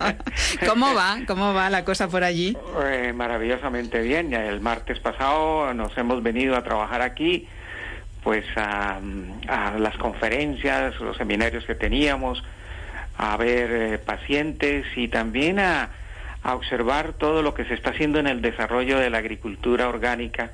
¿Cómo 0.66 0.94
va? 0.94 1.18
¿Cómo 1.26 1.54
va 1.54 1.70
la 1.70 1.84
cosa 1.84 2.08
por 2.08 2.24
allí? 2.24 2.56
Eh, 2.84 3.12
maravillosamente 3.14 4.00
bien. 4.00 4.32
El 4.32 4.60
martes 4.60 4.98
pasado 4.98 5.72
nos 5.74 5.96
hemos 5.96 6.22
venido 6.22 6.56
a 6.56 6.64
trabajar 6.64 7.02
aquí, 7.02 7.46
pues 8.22 8.44
a, 8.56 8.98
las 9.78 9.96
conferencias, 9.96 10.98
los 11.00 11.16
seminarios 11.16 11.64
que 11.64 11.74
teníamos, 11.74 12.42
a 13.16 13.36
ver 13.36 13.70
eh, 13.70 13.98
pacientes 13.98 14.86
y 14.96 15.08
también 15.08 15.60
a, 15.60 15.90
observar 16.42 17.12
todo 17.12 17.42
lo 17.42 17.52
que 17.52 17.66
se 17.66 17.74
está 17.74 17.90
haciendo 17.90 18.18
en 18.18 18.26
el 18.26 18.40
desarrollo 18.40 18.98
de 18.98 19.10
la 19.10 19.18
agricultura 19.18 19.90
orgánica 19.90 20.52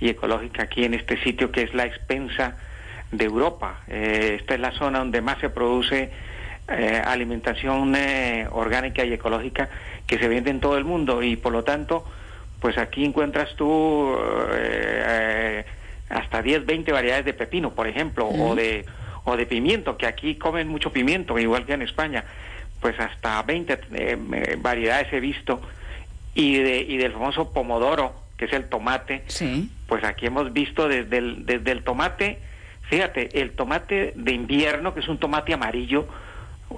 y 0.00 0.08
ecológica 0.08 0.64
aquí 0.64 0.84
en 0.84 0.92
este 0.92 1.22
sitio 1.22 1.52
que 1.52 1.62
es 1.62 1.72
la 1.72 1.84
expensa 1.84 2.56
de 3.12 3.24
Europa. 3.24 3.80
Eh, 3.88 4.36
esta 4.40 4.54
es 4.54 4.60
la 4.60 4.72
zona 4.72 5.00
donde 5.00 5.20
más 5.20 5.38
se 5.38 5.50
produce 5.50 6.10
eh, 6.68 7.02
alimentación 7.04 7.94
eh, 7.96 8.46
orgánica 8.50 9.04
y 9.04 9.12
ecológica 9.12 9.68
que 10.06 10.18
se 10.18 10.28
vende 10.28 10.50
en 10.50 10.60
todo 10.60 10.78
el 10.78 10.84
mundo. 10.84 11.22
Y 11.22 11.36
por 11.36 11.52
lo 11.52 11.64
tanto, 11.64 12.04
pues 12.60 12.78
aquí 12.78 13.04
encuentras 13.04 13.54
tú 13.56 14.14
hasta 16.08 16.42
10, 16.42 16.66
20 16.66 16.92
variedades 16.92 17.24
de 17.24 17.32
pepino, 17.32 17.70
por 17.70 17.86
ejemplo, 17.86 18.28
o 18.28 18.54
de 18.54 18.84
o 19.24 19.36
de 19.36 19.44
pimiento, 19.44 19.96
que 19.98 20.06
aquí 20.06 20.36
comen 20.36 20.66
mucho 20.66 20.92
pimiento, 20.92 21.38
igual 21.38 21.66
que 21.66 21.74
en 21.74 21.82
España, 21.82 22.24
pues 22.80 22.98
hasta 22.98 23.42
20 23.42 24.56
variedades 24.58 25.12
he 25.12 25.20
visto. 25.20 25.60
Y 26.34 26.58
de 26.58 26.78
y 26.80 26.96
del 26.96 27.12
famoso 27.12 27.52
pomodoro, 27.52 28.14
que 28.36 28.46
es 28.46 28.52
el 28.52 28.68
tomate. 28.68 29.24
Pues 29.86 30.04
aquí 30.04 30.26
hemos 30.26 30.52
visto 30.52 30.88
desde 30.88 31.18
el, 31.18 31.44
desde 31.44 31.72
el 31.72 31.82
tomate 31.82 32.38
Fíjate, 32.90 33.40
el 33.40 33.52
tomate 33.52 34.12
de 34.16 34.32
invierno, 34.32 34.92
que 34.92 35.00
es 35.00 35.08
un 35.08 35.18
tomate 35.18 35.54
amarillo, 35.54 36.08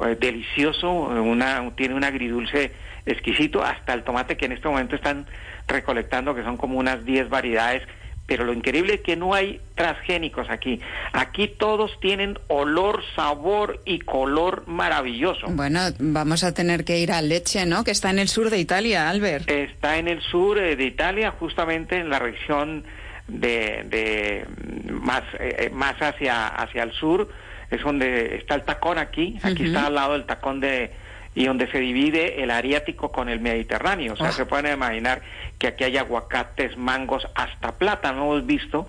eh, 0.05 0.17
delicioso, 0.21 0.93
una, 0.93 1.71
tiene 1.75 1.95
un 1.95 2.05
agridulce 2.05 2.73
exquisito, 3.07 3.65
hasta 3.65 3.95
el 3.95 4.05
tomate 4.05 4.37
que 4.37 4.45
en 4.45 4.53
este 4.53 4.69
momento 4.69 4.95
están 4.95 5.27
recolectando, 5.67 6.35
que 6.35 6.43
son 6.43 6.59
como 6.59 6.79
unas 6.79 7.05
10 7.07 7.31
variedades. 7.31 7.83
Pero 8.27 8.45
lo 8.45 8.53
increíble 8.53 8.95
es 8.95 9.01
que 9.01 9.17
no 9.17 9.35
hay 9.35 9.61
transgénicos 9.75 10.49
aquí. 10.49 10.81
Aquí 11.13 11.49
todos 11.49 11.99
tienen 12.01 12.39
olor, 12.49 13.03
sabor 13.17 13.81
y 13.85 13.99
color 13.99 14.65
maravilloso. 14.69 15.47
Bueno, 15.49 15.81
vamos 15.99 16.45
a 16.45 16.55
tener 16.55 16.85
que 16.85 16.99
ir 16.99 17.11
a 17.11 17.21
Leche, 17.21 17.67
¿no? 17.67 17.85
Que 17.85 17.91
está 17.91 18.11
en 18.11 18.19
el 18.19 18.29
sur 18.29 18.51
de 18.51 18.59
Italia, 18.59 19.09
Albert. 19.09 19.51
Está 19.51 19.97
en 19.97 20.09
el 20.09 20.21
sur 20.23 20.59
eh, 20.59 20.77
de 20.77 20.85
Italia, 20.85 21.33
justamente 21.33 21.99
en 21.99 22.11
la 22.11 22.21
región 22.21 22.85
de, 23.29 23.85
de 23.87 24.47
más, 24.91 25.23
eh, 25.39 25.57
eh, 25.59 25.71
más 25.71 26.01
hacia, 26.01 26.49
hacia 26.49 26.83
el 26.83 26.93
sur, 26.93 27.29
es 27.71 27.83
donde 27.83 28.37
está 28.37 28.55
el 28.55 28.63
tacón 28.63 28.99
aquí, 28.99 29.39
aquí 29.43 29.65
está 29.65 29.87
al 29.87 29.95
lado 29.95 30.13
del 30.13 30.25
tacón 30.25 30.61
de 30.61 30.93
y 31.35 31.47
donde 31.47 31.67
se 31.71 31.81
divide 31.81 32.43
el 32.43 32.51
Ariático 32.51 33.11
con 33.11 33.29
el 33.29 33.41
Mediterráneo. 33.41 34.13
O 34.13 34.17
sea, 34.17 34.29
ah. 34.29 34.33
se 34.33 34.45
pueden 34.45 34.73
imaginar 34.73 35.23
que 35.59 35.69
aquí 35.69 35.85
hay 35.85 35.97
aguacates, 35.97 36.77
mangos, 36.77 37.27
hasta 37.35 37.79
plátano 37.79 38.25
hemos 38.25 38.47
visto, 38.47 38.87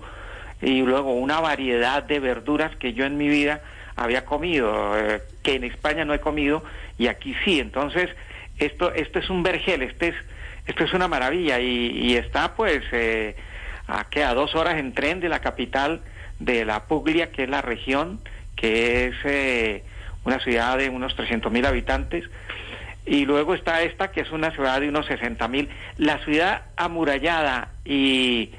y 0.60 0.82
luego 0.82 1.14
una 1.14 1.40
variedad 1.40 2.02
de 2.02 2.20
verduras 2.20 2.76
que 2.76 2.92
yo 2.92 3.06
en 3.06 3.16
mi 3.16 3.28
vida 3.28 3.62
había 3.96 4.24
comido, 4.24 4.98
eh, 4.98 5.22
que 5.42 5.54
en 5.54 5.64
España 5.64 6.04
no 6.04 6.12
he 6.12 6.20
comido, 6.20 6.62
y 6.98 7.06
aquí 7.06 7.34
sí. 7.44 7.60
Entonces, 7.60 8.10
esto, 8.58 8.92
esto 8.92 9.18
es 9.20 9.30
un 9.30 9.42
vergel, 9.42 9.82
este 9.82 10.08
es, 10.08 10.14
esto 10.66 10.84
es 10.84 10.92
una 10.92 11.08
maravilla, 11.08 11.60
y, 11.60 11.92
y 11.92 12.16
está 12.16 12.54
pues 12.54 12.82
eh, 12.92 13.36
a, 13.86 14.04
que 14.08 14.24
a 14.24 14.34
dos 14.34 14.54
horas 14.54 14.78
en 14.78 14.94
tren 14.94 15.20
de 15.20 15.28
la 15.28 15.40
capital 15.40 16.02
de 16.38 16.64
la 16.64 16.84
Puglia, 16.84 17.30
que 17.30 17.44
es 17.44 17.48
la 17.48 17.62
región, 17.62 18.20
que 18.56 19.06
es 19.06 19.14
eh, 19.24 19.84
una 20.24 20.38
ciudad 20.40 20.78
de 20.78 20.88
unos 20.88 21.16
300.000 21.16 21.66
habitantes. 21.66 22.24
Y 23.06 23.26
luego 23.26 23.54
está 23.54 23.82
esta, 23.82 24.10
que 24.10 24.22
es 24.22 24.30
una 24.32 24.50
ciudad 24.50 24.80
de 24.80 24.88
unos 24.88 25.06
60.000. 25.06 25.68
La 25.98 26.24
ciudad 26.24 26.62
amurallada 26.76 27.68
y, 27.84 28.50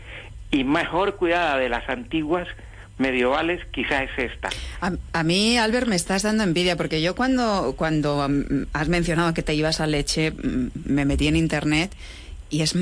y 0.51 0.63
mejor 0.63 1.15
cuidada 1.15 1.57
de 1.57 1.69
las 1.69 1.89
antiguas 1.89 2.47
medievales 2.97 3.61
quizá 3.71 4.03
es 4.03 4.11
esta. 4.17 4.49
A, 4.79 5.23
mí, 5.23 5.57
Albert, 5.57 5.87
me 5.87 5.95
estás 5.95 6.23
dando 6.23 6.43
envidia, 6.43 6.77
porque 6.77 7.01
yo 7.01 7.15
cuando, 7.15 7.73
cuando 7.77 8.27
mm, 8.27 8.67
has 8.73 8.87
mencionado 8.87 9.33
que 9.33 9.41
te 9.41 9.53
ibas 9.53 9.81
a 9.81 9.87
leche, 9.87 10.31
mm, 10.31 10.67
me 10.85 11.05
metí 11.05 11.27
en 11.27 11.35
internet 11.35 11.91
y 12.49 12.61
es 12.61 12.75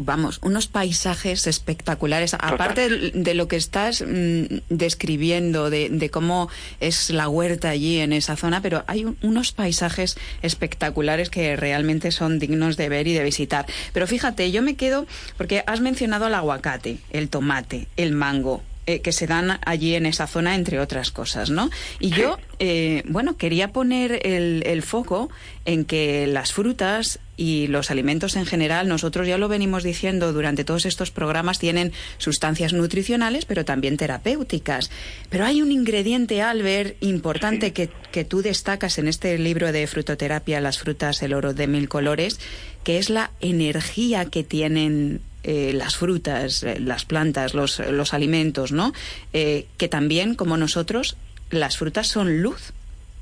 vamos, 0.00 0.38
unos 0.42 0.66
paisajes 0.66 1.46
espectaculares, 1.46 2.34
aparte 2.34 2.88
de 2.88 3.34
lo 3.34 3.48
que 3.48 3.56
estás 3.56 4.02
mm, 4.02 4.60
describiendo, 4.70 5.70
de, 5.70 6.10
cómo 6.10 6.48
es 6.80 7.10
la 7.10 7.28
huerta 7.28 7.68
allí 7.68 8.00
en 8.00 8.12
esa 8.12 8.36
zona, 8.36 8.62
pero 8.62 8.82
hay 8.86 9.06
unos 9.22 9.52
paisajes 9.52 10.16
espectaculares 10.42 11.30
que 11.30 11.54
realmente 11.56 12.10
son 12.10 12.38
dignos 12.38 12.76
de 12.76 12.88
ver 12.88 13.06
y 13.06 13.12
de 13.12 13.22
visitar. 13.22 13.66
Pero 13.92 14.06
fíjate, 14.06 14.50
yo 14.50 14.62
me 14.62 14.74
quedo, 14.74 15.06
porque 15.36 15.62
has 15.66 15.80
mencionado 15.80 16.26
el 16.26 16.34
aguacate, 16.34 16.98
el 17.10 17.28
tomate, 17.28 17.86
el 17.96 18.12
mango, 18.12 18.62
eh, 18.90 19.00
que 19.02 19.12
se 19.12 19.28
dan 19.28 19.60
allí 19.64 19.94
en 19.94 20.04
esa 20.04 20.26
zona, 20.26 20.56
entre 20.56 20.80
otras 20.80 21.12
cosas, 21.12 21.48
¿no? 21.48 21.70
Y 22.00 22.10
yo, 22.10 22.38
eh, 22.58 23.04
bueno, 23.06 23.36
quería 23.36 23.72
poner 23.72 24.26
el, 24.26 24.64
el, 24.66 24.82
foco 24.82 25.30
en 25.64 25.84
que 25.84 26.26
las 26.26 26.52
frutas 26.52 27.20
y 27.36 27.68
los 27.68 27.92
alimentos 27.92 28.34
en 28.34 28.46
general, 28.46 28.88
nosotros 28.88 29.28
ya 29.28 29.38
lo 29.38 29.46
venimos 29.46 29.84
diciendo 29.84 30.32
durante 30.32 30.64
todos 30.64 30.86
estos 30.86 31.12
programas, 31.12 31.60
tienen 31.60 31.92
sustancias 32.18 32.72
nutricionales, 32.72 33.44
pero 33.44 33.64
también 33.64 33.96
terapéuticas. 33.96 34.90
Pero 35.28 35.44
hay 35.44 35.62
un 35.62 35.70
ingrediente, 35.70 36.42
Albert, 36.42 36.96
importante 37.00 37.72
que, 37.72 37.90
que 38.10 38.24
tú 38.24 38.42
destacas 38.42 38.98
en 38.98 39.06
este 39.06 39.38
libro 39.38 39.70
de 39.70 39.86
frutoterapia, 39.86 40.60
Las 40.60 40.78
frutas, 40.78 41.22
el 41.22 41.32
oro 41.32 41.54
de 41.54 41.68
mil 41.68 41.88
colores, 41.88 42.40
que 42.82 42.98
es 42.98 43.08
la 43.08 43.30
energía 43.40 44.24
que 44.24 44.42
tienen 44.42 45.20
eh, 45.42 45.72
las 45.72 45.96
frutas, 45.96 46.62
eh, 46.62 46.78
las 46.80 47.04
plantas, 47.04 47.54
los, 47.54 47.80
alimentos, 48.12 48.72
¿no? 48.72 48.92
Eh, 49.32 49.66
que 49.78 49.88
también, 49.88 50.34
como 50.34 50.56
nosotros, 50.56 51.16
las 51.50 51.78
frutas 51.78 52.08
son 52.08 52.42
luz. 52.42 52.72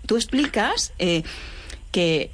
Tú 0.06 0.16
explicas 0.16 0.92
que 1.92 2.30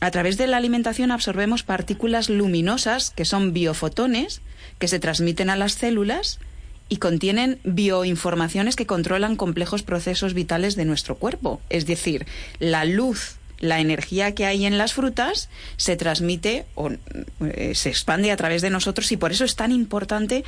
a 0.00 0.10
través 0.10 0.36
de 0.36 0.46
la 0.46 0.56
alimentación 0.56 1.10
absorbemos 1.10 1.62
partículas 1.62 2.28
luminosas, 2.28 3.10
que 3.10 3.24
son 3.24 3.52
biofotones, 3.52 4.42
que 4.78 4.88
se 4.88 4.98
transmiten 4.98 5.48
a 5.48 5.56
las 5.56 5.74
células 5.74 6.40
y 6.88 6.96
contienen 6.96 7.58
bioinformaciones 7.64 8.76
que 8.76 8.86
controlan 8.86 9.36
complejos 9.36 9.82
procesos 9.82 10.34
vitales 10.34 10.76
de 10.76 10.84
nuestro 10.84 11.16
cuerpo. 11.16 11.60
Es 11.70 11.86
decir, 11.86 12.26
la 12.58 12.84
luz 12.84 13.36
la 13.62 13.80
energía 13.80 14.34
que 14.34 14.44
hay 14.44 14.66
en 14.66 14.76
las 14.76 14.92
frutas 14.92 15.48
se 15.76 15.96
transmite 15.96 16.66
o 16.74 16.90
eh, 16.90 17.74
se 17.74 17.88
expande 17.88 18.30
a 18.30 18.36
través 18.36 18.60
de 18.60 18.68
nosotros 18.68 19.10
y 19.12 19.16
por 19.16 19.30
eso 19.30 19.44
es 19.44 19.56
tan 19.56 19.72
importante 19.72 20.44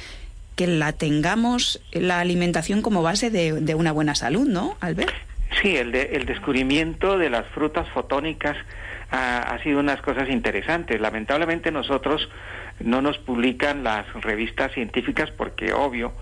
que 0.56 0.66
la 0.66 0.92
tengamos 0.92 1.80
la 1.92 2.20
alimentación 2.20 2.82
como 2.82 3.02
base 3.02 3.30
de, 3.30 3.74
una 3.74 3.92
buena 3.92 4.14
salud, 4.14 4.46
¿no, 4.46 4.76
Albert? 4.80 5.14
Sí, 5.62 5.76
el, 5.76 5.94
el 5.94 6.26
descubrimiento 6.26 7.16
de 7.16 7.30
las 7.30 7.46
frutas 7.48 7.88
fotónicas 7.90 8.56
ha 9.10 9.58
sido 9.62 9.78
unas 9.78 10.00
cosas 10.02 10.28
interesantes. 10.28 11.00
Lamentablemente 11.00 11.70
nosotros 11.70 12.28
no 12.80 13.00
nos 13.00 13.18
publican 13.18 13.84
las 13.84 14.12
revistas 14.14 14.72
científicas 14.72 15.30
porque, 15.30 15.72
obvio, 15.72 16.12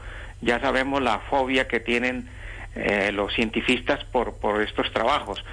ya 0.43 0.61
sabemos 0.61 1.01
la 1.01 1.21
fobia 1.21 1.69
que 1.69 1.81
tienen 1.81 2.29
eh, 2.75 3.13
los 3.13 3.33
científicos 3.35 4.03
por, 4.11 4.39
por 4.39 4.63
estos 4.63 4.91
trabajos. 4.93 5.45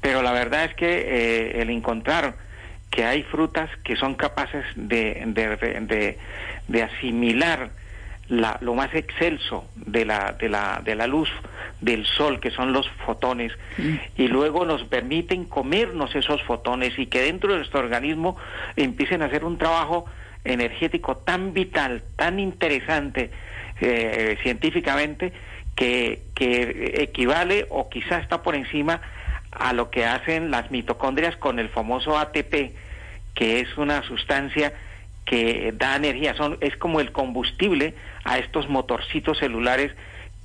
Pero 0.00 0.22
la 0.22 0.32
verdad 0.32 0.64
es 0.64 0.74
que 0.74 0.86
eh, 0.86 1.60
el 1.62 1.70
encontrar 1.70 2.36
que 2.90 3.04
hay 3.04 3.22
frutas 3.24 3.68
que 3.84 3.96
son 3.96 4.14
capaces 4.14 4.64
de, 4.76 5.22
de, 5.26 6.16
de, 6.68 6.82
asimilar 6.82 7.70
la, 8.28 8.58
lo 8.60 8.74
más 8.74 8.94
excelso 8.94 9.68
de 9.74 10.04
la, 10.04 10.32
de, 10.38 10.48
la, 10.48 10.80
de 10.84 10.94
la 10.94 11.06
luz 11.06 11.28
del 11.80 12.06
sol, 12.06 12.40
que 12.40 12.50
son 12.50 12.72
los 12.72 12.88
fotones, 13.04 13.52
mm. 13.76 13.94
y 14.16 14.28
luego 14.28 14.64
nos 14.64 14.84
permiten 14.84 15.44
comernos 15.44 16.14
esos 16.14 16.42
fotones 16.44 16.98
y 16.98 17.06
que 17.06 17.22
dentro 17.22 17.50
de 17.50 17.58
nuestro 17.58 17.80
organismo 17.80 18.36
empiecen 18.76 19.22
a 19.22 19.26
hacer 19.26 19.44
un 19.44 19.58
trabajo 19.58 20.06
energético 20.44 21.18
tan 21.18 21.52
vital, 21.52 22.02
tan 22.16 22.40
interesante 22.40 23.30
eh, 23.80 24.38
científicamente, 24.42 25.32
que, 25.78 26.24
equivale 27.00 27.66
o 27.70 27.88
quizá 27.88 28.18
está 28.18 28.42
por 28.42 28.56
encima 28.56 29.00
a 29.52 29.72
lo 29.72 29.90
que 29.90 30.04
hacen 30.04 30.50
las 30.50 30.70
mitocondrias 30.72 31.36
con 31.36 31.58
el 31.58 31.68
famoso 31.68 32.18
ATP, 32.18 32.72
que 33.34 33.60
es 33.60 33.78
una 33.78 34.02
sustancia 34.02 34.72
que 35.24 35.72
da 35.76 35.94
energía, 35.94 36.34
son, 36.34 36.58
es 36.60 36.76
como 36.76 37.00
el 37.00 37.12
combustible 37.12 37.94
a 38.24 38.38
estos 38.38 38.68
motorcitos 38.68 39.38
celulares 39.38 39.92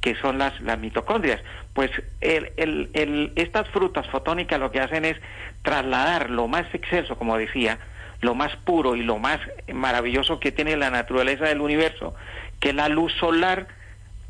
que 0.02 0.15
son 0.15 0.38
las, 0.38 0.60
las 0.62 0.78
mitocondrias. 0.78 1.41
Pues 1.74 1.89
el, 2.22 2.52
el, 2.58 2.89
el, 2.93 3.32
estas 3.36 3.67
frutas 3.69 4.06
fotónicas 4.08 4.60
lo 4.60 4.72
que 4.72 4.82
hacen 4.82 5.06
es 5.06 5.17
trasladar 5.63 6.30
lo 6.30 6.48
más 6.48 6.65
exceso, 6.74 7.17
como 7.17 7.38
decía, 7.38 7.80
lo 8.22 8.36
más 8.36 8.56
puro 8.58 8.96
y 8.96 9.02
lo 9.02 9.17
más 9.17 9.39
maravilloso 9.74 10.39
que 10.39 10.52
tiene 10.52 10.78
la 10.78 10.91
naturaleza 10.91 11.46
del 11.46 11.62
universo, 11.62 12.13
que 12.60 12.69
es 12.69 12.76
la 12.76 12.89
luz 12.89 13.13
solar, 13.13 13.67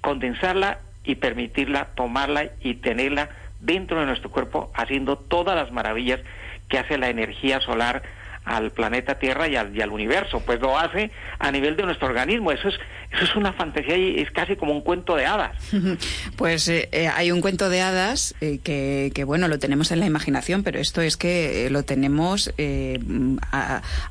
condensarla 0.02 0.80
y 1.04 1.16
permitirla, 1.16 1.90
tomarla 1.96 2.52
y 2.62 2.76
tenerla 2.76 3.30
dentro 3.60 4.00
de 4.00 4.06
nuestro 4.06 4.30
cuerpo, 4.30 4.72
haciendo 4.76 5.18
todas 5.18 5.56
las 5.56 5.72
maravillas 5.72 6.20
que 6.68 6.78
hace 6.78 6.98
la 6.98 7.10
energía 7.10 7.60
solar 7.62 8.04
al 8.46 8.72
planeta 8.72 9.20
Tierra 9.20 9.48
y 9.48 9.56
al, 9.56 9.76
y 9.76 9.82
al, 9.82 9.92
universo, 9.92 10.42
pues 10.46 10.60
lo 10.60 10.78
hace 10.78 11.12
a 11.40 11.52
nivel 11.52 11.78
de 11.78 11.84
nuestro 11.84 12.08
organismo. 12.08 12.52
Eso 12.52 12.68
es, 12.68 12.80
eso 13.14 13.26
es 13.26 13.36
una 13.36 13.54
fantasía 13.54 13.96
y 13.98 14.20
es 14.20 14.32
casi 14.32 14.56
como 14.56 14.74
un 14.74 14.82
cuento 14.82 15.16
de 15.16 15.26
hadas. 15.26 15.58
Pues 16.36 16.68
eh, 16.68 16.90
eh, 16.92 17.08
hay 17.08 17.32
un 17.32 17.42
cuento 17.42 17.70
de 17.70 17.82
hadas 17.82 18.34
eh, 18.42 18.60
que, 18.64 19.12
que, 19.14 19.24
bueno, 19.24 19.48
lo 19.48 19.60
tenemos 19.60 19.92
en 19.92 20.00
la 20.00 20.06
imaginación, 20.06 20.64
pero 20.64 20.80
esto 20.80 21.02
es 21.02 21.16
que 21.16 21.70
lo 21.70 21.84
tenemos 21.84 22.52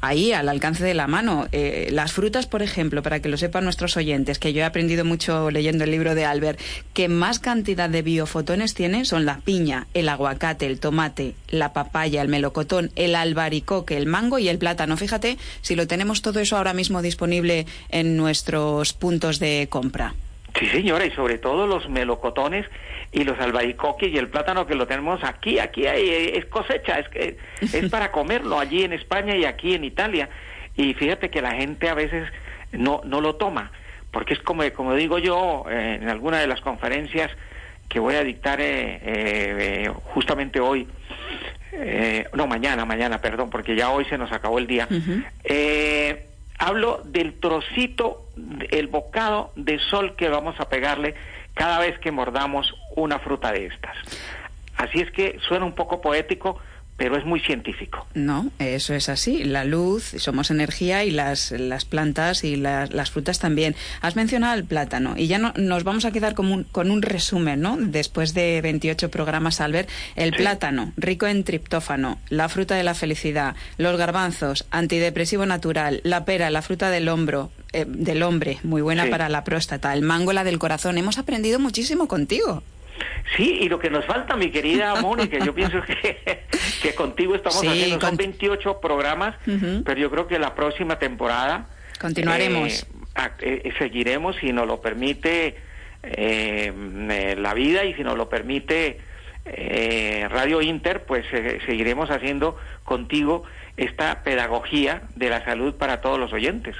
ahí, 0.00 0.32
al 0.32 0.48
alcance 0.48 0.84
de 0.84 0.94
la 0.94 1.06
mano. 1.06 1.48
las 1.90 2.12
frutas, 2.12 2.46
por 2.46 2.62
ejemplo, 2.62 3.02
para 3.02 3.20
que 3.20 3.28
lo 3.28 3.36
sepan 3.36 3.64
nuestros 3.64 3.96
oyentes, 3.96 4.38
que 4.38 4.52
yo 4.52 4.60
he 4.60 4.64
aprendido 4.64 5.04
mucho 5.04 5.50
leyendo 5.50 5.84
el 5.84 5.90
libro 5.90 6.14
de 6.14 6.24
Albert, 6.24 6.60
que 6.94 7.08
más 7.08 7.38
cantidad 7.38 7.90
de 7.90 8.02
biofotones 8.02 8.74
tienen 8.74 9.04
son 9.04 9.24
la 9.24 9.38
piña, 9.38 9.86
el 9.94 10.08
aguacate, 10.08 10.66
el 10.66 10.78
tomate, 10.78 11.34
la 11.48 11.72
papaya, 11.72 12.22
el 12.22 12.28
melocotón, 12.28 12.90
el 12.96 13.14
albaricoque, 13.14 13.96
el 13.96 14.06
mango 14.06 14.38
y 14.38 14.48
el 14.48 14.58
plátano. 14.58 14.96
Fíjate 14.96 15.38
si 15.60 15.74
lo 15.74 15.86
tenemos 15.86 16.22
todo 16.22 16.40
eso 16.40 16.56
ahora 16.56 16.72
mismo 16.72 17.02
disponible 17.02 17.66
en 17.90 18.16
nuestros 18.16 18.91
puntos 18.94 19.38
de 19.38 19.66
compra. 19.70 20.14
Sí, 20.58 20.66
señora, 20.66 21.06
y 21.06 21.10
sobre 21.12 21.38
todo 21.38 21.66
los 21.66 21.88
melocotones 21.88 22.66
y 23.10 23.24
los 23.24 23.38
albaricoques 23.40 24.12
y 24.12 24.18
el 24.18 24.28
plátano 24.28 24.66
que 24.66 24.74
lo 24.74 24.86
tenemos 24.86 25.24
aquí, 25.24 25.58
aquí 25.58 25.86
hay, 25.86 26.32
es 26.34 26.44
cosecha, 26.46 26.98
es, 27.14 27.36
es 27.74 27.90
para 27.90 28.12
comerlo 28.12 28.58
allí 28.58 28.82
en 28.84 28.92
España 28.92 29.34
y 29.36 29.44
aquí 29.44 29.74
en 29.74 29.84
Italia. 29.84 30.28
Y 30.76 30.94
fíjate 30.94 31.30
que 31.30 31.40
la 31.42 31.52
gente 31.52 31.88
a 31.88 31.94
veces 31.94 32.28
no, 32.72 33.00
no 33.04 33.20
lo 33.20 33.36
toma, 33.36 33.72
porque 34.10 34.34
es 34.34 34.40
como, 34.40 34.62
como 34.72 34.94
digo 34.94 35.18
yo 35.18 35.64
eh, 35.70 35.98
en 36.00 36.08
alguna 36.08 36.38
de 36.38 36.46
las 36.46 36.60
conferencias 36.60 37.30
que 37.88 37.98
voy 37.98 38.14
a 38.14 38.24
dictar 38.24 38.60
eh, 38.60 39.00
eh, 39.02 39.90
justamente 40.14 40.60
hoy, 40.60 40.86
eh, 41.72 42.26
no, 42.34 42.46
mañana, 42.46 42.84
mañana, 42.84 43.18
perdón, 43.20 43.50
porque 43.50 43.74
ya 43.74 43.90
hoy 43.90 44.04
se 44.06 44.16
nos 44.18 44.32
acabó 44.32 44.58
el 44.58 44.66
día. 44.66 44.86
eh, 45.44 46.26
hablo 46.62 47.00
del 47.04 47.40
trocito, 47.40 48.28
el 48.70 48.86
bocado 48.86 49.52
de 49.56 49.80
sol 49.80 50.14
que 50.14 50.28
vamos 50.28 50.58
a 50.60 50.68
pegarle 50.68 51.14
cada 51.54 51.80
vez 51.80 51.98
que 51.98 52.12
mordamos 52.12 52.72
una 52.94 53.18
fruta 53.18 53.50
de 53.50 53.66
estas. 53.66 53.96
Así 54.76 55.00
es 55.00 55.10
que 55.10 55.38
suena 55.48 55.64
un 55.64 55.74
poco 55.74 56.00
poético, 56.00 56.60
pero 56.96 57.16
es 57.16 57.24
muy 57.24 57.40
científico. 57.40 58.06
No, 58.14 58.50
eso 58.58 58.94
es 58.94 59.08
así. 59.08 59.44
La 59.44 59.64
luz, 59.64 60.14
somos 60.18 60.50
energía 60.50 61.04
y 61.04 61.10
las, 61.10 61.50
las 61.50 61.84
plantas 61.84 62.44
y 62.44 62.56
las 62.56 63.10
frutas 63.10 63.38
también. 63.38 63.74
Has 64.00 64.14
mencionado 64.14 64.54
el 64.54 64.64
plátano 64.64 65.14
y 65.16 65.26
ya 65.26 65.38
no, 65.38 65.52
nos 65.56 65.84
vamos 65.84 66.04
a 66.04 66.12
quedar 66.12 66.34
con 66.34 66.52
un, 66.52 66.64
con 66.64 66.90
un 66.90 67.02
resumen, 67.02 67.60
¿no? 67.60 67.76
Después 67.76 68.34
de 68.34 68.60
28 68.62 69.10
programas, 69.10 69.60
Albert. 69.60 69.88
El 70.16 70.32
plátano, 70.32 70.92
rico 70.96 71.26
en 71.26 71.44
triptófano, 71.44 72.18
la 72.28 72.48
fruta 72.48 72.76
de 72.76 72.84
la 72.84 72.94
felicidad, 72.94 73.56
los 73.78 73.96
garbanzos, 73.96 74.66
antidepresivo 74.70 75.46
natural, 75.46 76.00
la 76.04 76.24
pera, 76.24 76.50
la 76.50 76.62
fruta 76.62 76.90
del 76.90 77.08
hombro, 77.08 77.50
eh, 77.72 77.84
del 77.88 78.22
hombre, 78.22 78.58
muy 78.62 78.82
buena 78.82 79.08
para 79.08 79.28
la 79.28 79.44
próstata, 79.44 79.94
el 79.94 80.02
mango, 80.02 80.32
la 80.32 80.44
del 80.44 80.58
corazón. 80.58 80.98
Hemos 80.98 81.18
aprendido 81.18 81.58
muchísimo 81.58 82.06
contigo. 82.06 82.62
Sí, 83.36 83.58
y 83.62 83.68
lo 83.68 83.78
que 83.78 83.90
nos 83.90 84.04
falta, 84.04 84.36
mi 84.36 84.50
querida 84.50 84.94
Mónica, 85.00 85.38
yo 85.44 85.54
pienso 85.54 85.80
que, 85.82 86.20
que 86.82 86.94
contigo 86.94 87.34
estamos 87.34 87.66
haciendo 87.66 88.00
son 88.00 88.16
28 88.16 88.80
programas, 88.80 89.36
pero 89.84 90.00
yo 90.00 90.10
creo 90.10 90.26
que 90.26 90.38
la 90.38 90.54
próxima 90.54 90.98
temporada 90.98 91.68
continuaremos. 91.98 92.86
Eh, 93.40 93.62
eh, 93.64 93.72
seguiremos 93.78 94.36
si 94.36 94.52
nos 94.52 94.66
lo 94.66 94.80
permite 94.80 95.56
eh, 96.02 97.36
la 97.38 97.54
vida 97.54 97.84
y 97.84 97.94
si 97.94 98.02
nos 98.02 98.16
lo 98.16 98.28
permite 98.28 99.00
Radio 99.44 100.62
Inter, 100.62 101.04
pues 101.04 101.26
seguiremos 101.66 102.10
haciendo 102.10 102.56
contigo 102.84 103.42
esta 103.76 104.22
pedagogía 104.22 105.02
de 105.16 105.30
la 105.30 105.44
salud 105.44 105.74
para 105.74 106.00
todos 106.00 106.18
los 106.18 106.32
oyentes. 106.32 106.76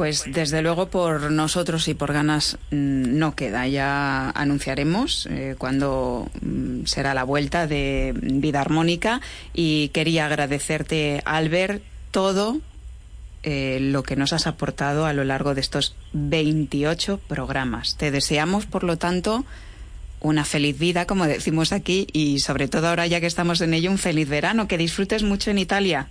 Pues 0.00 0.24
desde 0.24 0.62
luego 0.62 0.88
por 0.88 1.30
nosotros 1.30 1.86
y 1.88 1.92
por 1.92 2.14
ganas 2.14 2.56
mm, 2.70 3.18
no 3.18 3.34
queda. 3.34 3.68
Ya 3.68 4.30
anunciaremos 4.30 5.26
eh, 5.26 5.56
cuándo 5.58 6.30
mm, 6.40 6.86
será 6.86 7.12
la 7.12 7.22
vuelta 7.22 7.66
de 7.66 8.14
Vida 8.16 8.62
Armónica 8.62 9.20
y 9.52 9.88
quería 9.88 10.24
agradecerte, 10.24 11.20
Albert, 11.26 11.82
todo 12.12 12.62
eh, 13.42 13.76
lo 13.78 14.02
que 14.02 14.16
nos 14.16 14.32
has 14.32 14.46
aportado 14.46 15.04
a 15.04 15.12
lo 15.12 15.22
largo 15.24 15.54
de 15.54 15.60
estos 15.60 15.94
28 16.14 17.20
programas. 17.28 17.98
Te 17.98 18.10
deseamos, 18.10 18.64
por 18.64 18.84
lo 18.84 18.96
tanto, 18.96 19.44
una 20.20 20.46
feliz 20.46 20.78
vida, 20.78 21.06
como 21.06 21.26
decimos 21.26 21.74
aquí, 21.74 22.06
y 22.14 22.38
sobre 22.38 22.68
todo 22.68 22.88
ahora 22.88 23.06
ya 23.06 23.20
que 23.20 23.26
estamos 23.26 23.60
en 23.60 23.74
ello, 23.74 23.90
un 23.90 23.98
feliz 23.98 24.30
verano. 24.30 24.66
Que 24.66 24.78
disfrutes 24.78 25.24
mucho 25.24 25.50
en 25.50 25.58
Italia. 25.58 26.08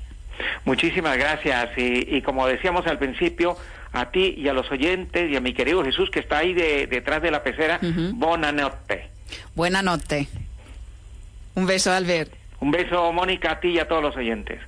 Muchísimas 0.65 1.17
gracias. 1.17 1.69
Y, 1.77 2.21
como 2.21 2.47
decíamos 2.47 2.85
al 2.87 2.97
principio, 2.97 3.57
a 3.91 4.11
ti 4.11 4.35
y 4.37 4.47
a 4.47 4.53
los 4.53 4.69
oyentes 4.71 5.29
y 5.31 5.35
a 5.35 5.41
mi 5.41 5.53
querido 5.53 5.83
Jesús 5.83 6.09
que 6.09 6.19
está 6.19 6.39
ahí 6.39 6.53
detrás 6.53 7.21
de 7.21 7.31
la 7.31 7.43
pecera, 7.43 7.79
buena 8.13 8.51
noche. 8.51 9.09
Buena 9.55 9.81
noche. 9.81 10.27
Un 11.55 11.65
beso, 11.65 11.91
Albert. 11.91 12.33
Un 12.61 12.71
beso, 12.71 13.11
Mónica, 13.11 13.51
a 13.51 13.59
ti 13.59 13.69
y 13.69 13.79
a 13.79 13.87
todos 13.87 14.01
los 14.01 14.15
oyentes. 14.15 14.59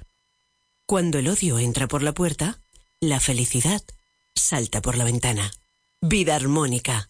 Cuando 0.85 1.19
el 1.19 1.27
odio 1.27 1.59
entra 1.59 1.87
por 1.87 2.03
la 2.03 2.13
puerta, 2.13 2.57
la 2.99 3.19
felicidad 3.19 3.81
salta 4.35 4.81
por 4.81 4.97
la 4.97 5.03
ventana. 5.03 5.51
Vida 6.01 6.35
armónica. 6.35 7.07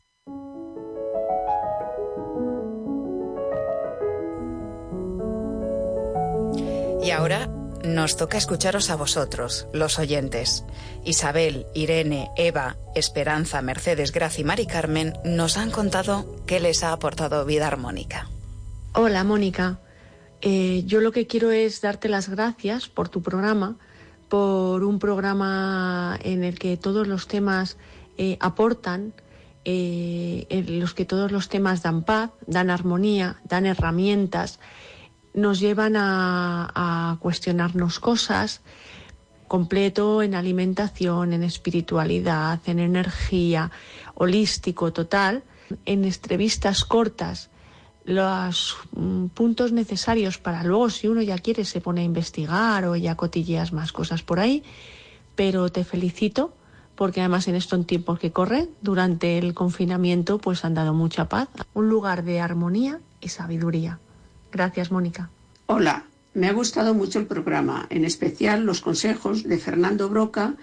Y 7.04 7.10
ahora 7.10 7.50
nos 7.84 8.18
toca 8.18 8.38
escucharos 8.38 8.90
a 8.90 8.96
vosotros, 8.96 9.68
los 9.74 10.00
oyentes. 10.00 10.64
Isabel, 11.04 11.66
Irene, 11.74 12.30
Eva, 12.38 12.78
Esperanza, 12.96 13.62
Mercedes, 13.62 14.12
Gracia 14.12 14.42
y 14.42 14.46
Mari 14.46 14.66
Carmen 14.66 15.14
nos 15.24 15.58
han 15.58 15.72
contado 15.72 16.26
qué 16.46 16.60
les 16.60 16.84
ha 16.84 16.92
aportado 16.92 17.46
vida 17.46 17.68
armónica. 17.68 18.30
Hola, 18.94 19.24
Mónica. 19.24 19.80
Eh, 20.42 20.84
yo 20.86 21.02
lo 21.02 21.12
que 21.12 21.28
quiero 21.28 21.52
es 21.52 21.82
darte 21.82 22.10
las 22.10 22.30
gracias 22.30 22.88
por 22.88 23.10
tu 23.10 23.22
programa, 23.22 23.78
por 24.30 24.84
un 24.84 25.00
programa 25.00 26.18
en 26.24 26.44
el 26.44 26.58
que 26.58 26.78
todos 26.78 27.08
los 27.08 27.28
temas 27.28 27.78
eh, 28.18 28.38
aportan, 28.40 29.14
eh, 29.66 30.48
en 30.50 30.80
los 30.80 30.94
que 30.94 31.06
todos 31.06 31.32
los 31.32 31.48
temas 31.48 31.84
dan 31.84 32.04
paz, 32.04 32.32
dan 32.48 32.70
armonía, 32.70 33.40
dan 33.44 33.66
herramientas 33.66 34.60
nos 35.34 35.60
llevan 35.60 35.96
a, 35.96 37.18
cuestionarnos 37.20 38.00
cosas, 38.00 38.62
completo 39.48 40.22
en 40.22 40.36
alimentación, 40.36 41.34
en 41.34 41.44
espiritualidad, 41.44 42.60
en 42.66 42.80
energía, 42.80 43.72
holístico 44.16 44.94
total, 44.94 45.44
en 45.86 46.06
entrevistas 46.06 46.84
cortas, 46.86 47.50
los 48.04 48.78
mm, 48.94 49.28
puntos 49.28 49.72
necesarios 49.72 50.38
para 50.38 50.64
luego, 50.64 50.90
si 50.90 51.08
uno 51.08 51.22
ya 51.22 51.38
quiere, 51.38 51.66
se 51.66 51.82
pone 51.82 52.02
a 52.02 52.06
investigar 52.06 52.86
o 52.86 52.96
ya 52.96 53.16
cotilleas 53.16 53.74
más 53.74 53.92
cosas 53.92 54.24
por 54.24 54.40
ahí. 54.40 54.64
Pero 55.36 55.70
te 55.70 55.84
felicito 55.84 56.54
porque 56.96 57.22
además 57.22 57.48
en 57.48 57.56
estos 57.56 57.86
tiempos 57.88 58.20
que 58.20 58.32
corren, 58.32 58.70
durante 58.82 59.38
el 59.38 59.54
confinamiento, 59.54 60.38
pues 60.38 60.64
han 60.66 60.76
dado 60.76 60.94
mucha 60.94 61.28
paz, 61.30 61.48
un 61.74 61.90
lugar 61.90 62.24
de 62.24 62.40
armonía 62.40 63.00
y 63.20 63.30
sabiduría. 63.30 64.00
Gracias, 64.52 64.92
Mónica. 64.92 65.30
Hola, 65.68 66.06
me 66.34 66.48
ha 66.48 66.54
gustado 66.54 66.94
mucho 66.94 67.20
el 67.20 67.28
programa, 67.28 67.88
en 67.90 68.06
especial 68.06 68.64
los 68.64 68.82
consejos 68.82 69.44
de 69.44 69.58
Fernando 69.58 70.10
Broca 70.10 70.56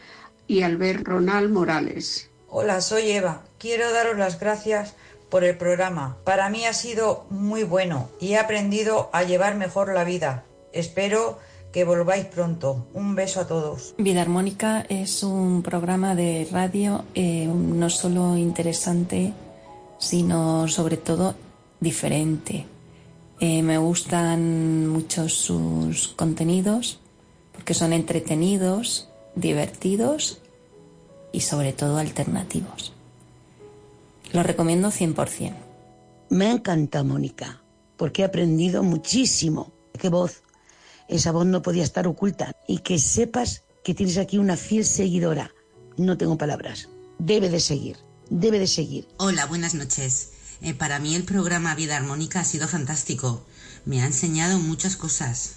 y 0.46 0.62
Albert 0.62 1.06
Ronald 1.06 1.50
Morales. 1.50 2.30
Hola, 2.48 2.80
soy 2.80 3.10
Eva. 3.10 3.42
Quiero 3.58 3.92
daros 3.92 4.16
las 4.16 4.40
gracias 4.40 4.94
por 5.28 5.44
el 5.44 5.56
programa. 5.58 6.16
Para 6.24 6.48
mí 6.48 6.64
ha 6.64 6.72
sido 6.72 7.26
muy 7.30 7.64
bueno 7.64 8.08
y 8.20 8.32
he 8.32 8.38
aprendido 8.38 9.10
a 9.12 9.24
llevar 9.24 9.56
mejor 9.56 9.92
la 9.92 10.04
vida. 10.04 10.44
Espero 10.72 11.38
que 11.72 11.84
volváis 11.84 12.24
pronto. 12.24 12.86
Un 12.94 13.14
beso 13.14 13.40
a 13.40 13.46
todos. 13.46 13.94
Vida 13.98 14.22
Armónica 14.22 14.86
es 14.88 15.22
un 15.22 15.62
programa 15.62 16.14
de 16.14 16.48
radio 16.50 17.04
eh, 17.14 17.46
no 17.46 17.90
solo 17.90 18.36
interesante, 18.36 19.34
sino 19.98 20.66
sobre 20.68 20.96
todo 20.96 21.34
diferente. 21.80 22.66
Eh, 23.40 23.62
me 23.62 23.78
gustan 23.78 24.88
mucho 24.88 25.28
sus 25.28 26.08
contenidos 26.08 26.98
porque 27.52 27.74
son 27.74 27.92
entretenidos, 27.92 29.08
divertidos 29.36 30.40
y 31.32 31.40
sobre 31.40 31.72
todo 31.72 31.98
alternativos. 31.98 32.92
Lo 34.32 34.42
recomiendo 34.42 34.88
100%. 34.88 35.54
Me 36.30 36.50
encanta 36.50 37.04
Mónica 37.04 37.62
porque 37.96 38.22
he 38.22 38.24
aprendido 38.24 38.82
muchísimo. 38.82 39.72
Qué 39.98 40.08
voz. 40.08 40.42
Esa 41.08 41.32
voz 41.32 41.46
no 41.46 41.62
podía 41.62 41.84
estar 41.84 42.06
oculta. 42.06 42.54
Y 42.66 42.78
que 42.78 42.98
sepas 42.98 43.64
que 43.82 43.94
tienes 43.94 44.18
aquí 44.18 44.38
una 44.38 44.56
fiel 44.56 44.84
seguidora. 44.84 45.52
No 45.96 46.18
tengo 46.18 46.36
palabras. 46.36 46.88
Debe 47.18 47.48
de 47.48 47.60
seguir. 47.60 47.96
Debe 48.30 48.58
de 48.58 48.66
seguir. 48.66 49.08
Hola, 49.16 49.46
buenas 49.46 49.74
noches. 49.74 50.32
Eh, 50.60 50.74
para 50.74 50.98
mí 50.98 51.14
el 51.14 51.24
programa 51.24 51.74
Vida 51.74 51.96
Armónica 51.96 52.40
ha 52.40 52.44
sido 52.44 52.66
fantástico. 52.66 53.42
Me 53.84 54.02
ha 54.02 54.06
enseñado 54.06 54.58
muchas 54.58 54.96
cosas. 54.96 55.54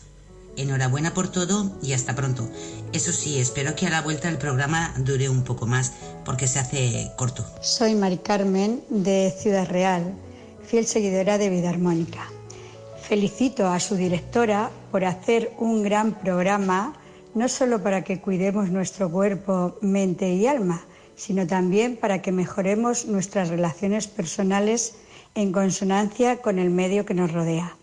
Enhorabuena 0.57 1.13
por 1.13 1.31
todo 1.31 1.71
y 1.81 1.93
hasta 1.93 2.15
pronto. 2.15 2.47
Eso 2.93 3.11
sí, 3.11 3.39
espero 3.39 3.75
que 3.75 3.87
a 3.87 3.89
la 3.89 4.01
vuelta 4.01 4.29
el 4.29 4.37
programa 4.37 4.93
dure 4.97 5.29
un 5.29 5.43
poco 5.43 5.65
más 5.65 5.93
porque 6.25 6.47
se 6.47 6.59
hace 6.59 7.11
corto. 7.17 7.45
Soy 7.61 7.95
Mari 7.95 8.17
Carmen 8.17 8.83
de 8.89 9.33
Ciudad 9.37 9.67
Real, 9.67 10.13
fiel 10.65 10.85
seguidora 10.85 11.37
de 11.37 11.49
Vida 11.49 11.69
Armónica. 11.69 12.27
Felicito 13.01 13.67
a 13.67 13.79
su 13.79 13.95
directora 13.95 14.71
por 14.91 15.05
hacer 15.05 15.53
un 15.57 15.83
gran 15.83 16.19
programa, 16.19 16.93
no 17.33 17.47
solo 17.49 17.81
para 17.81 18.03
que 18.03 18.21
cuidemos 18.21 18.69
nuestro 18.69 19.09
cuerpo, 19.09 19.77
mente 19.81 20.31
y 20.33 20.47
alma, 20.47 20.85
sino 21.21 21.45
también 21.45 21.97
para 21.97 22.23
que 22.23 22.31
mejoremos 22.31 23.05
nuestras 23.05 23.49
relaciones 23.49 24.07
personales 24.07 24.95
en 25.35 25.51
consonancia 25.51 26.41
con 26.41 26.57
el 26.57 26.71
medio 26.71 27.05
que 27.05 27.13
nos 27.13 27.31
rodea. 27.31 27.77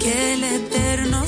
Que 0.00 0.32
el 0.32 0.44
eterno 0.44 1.26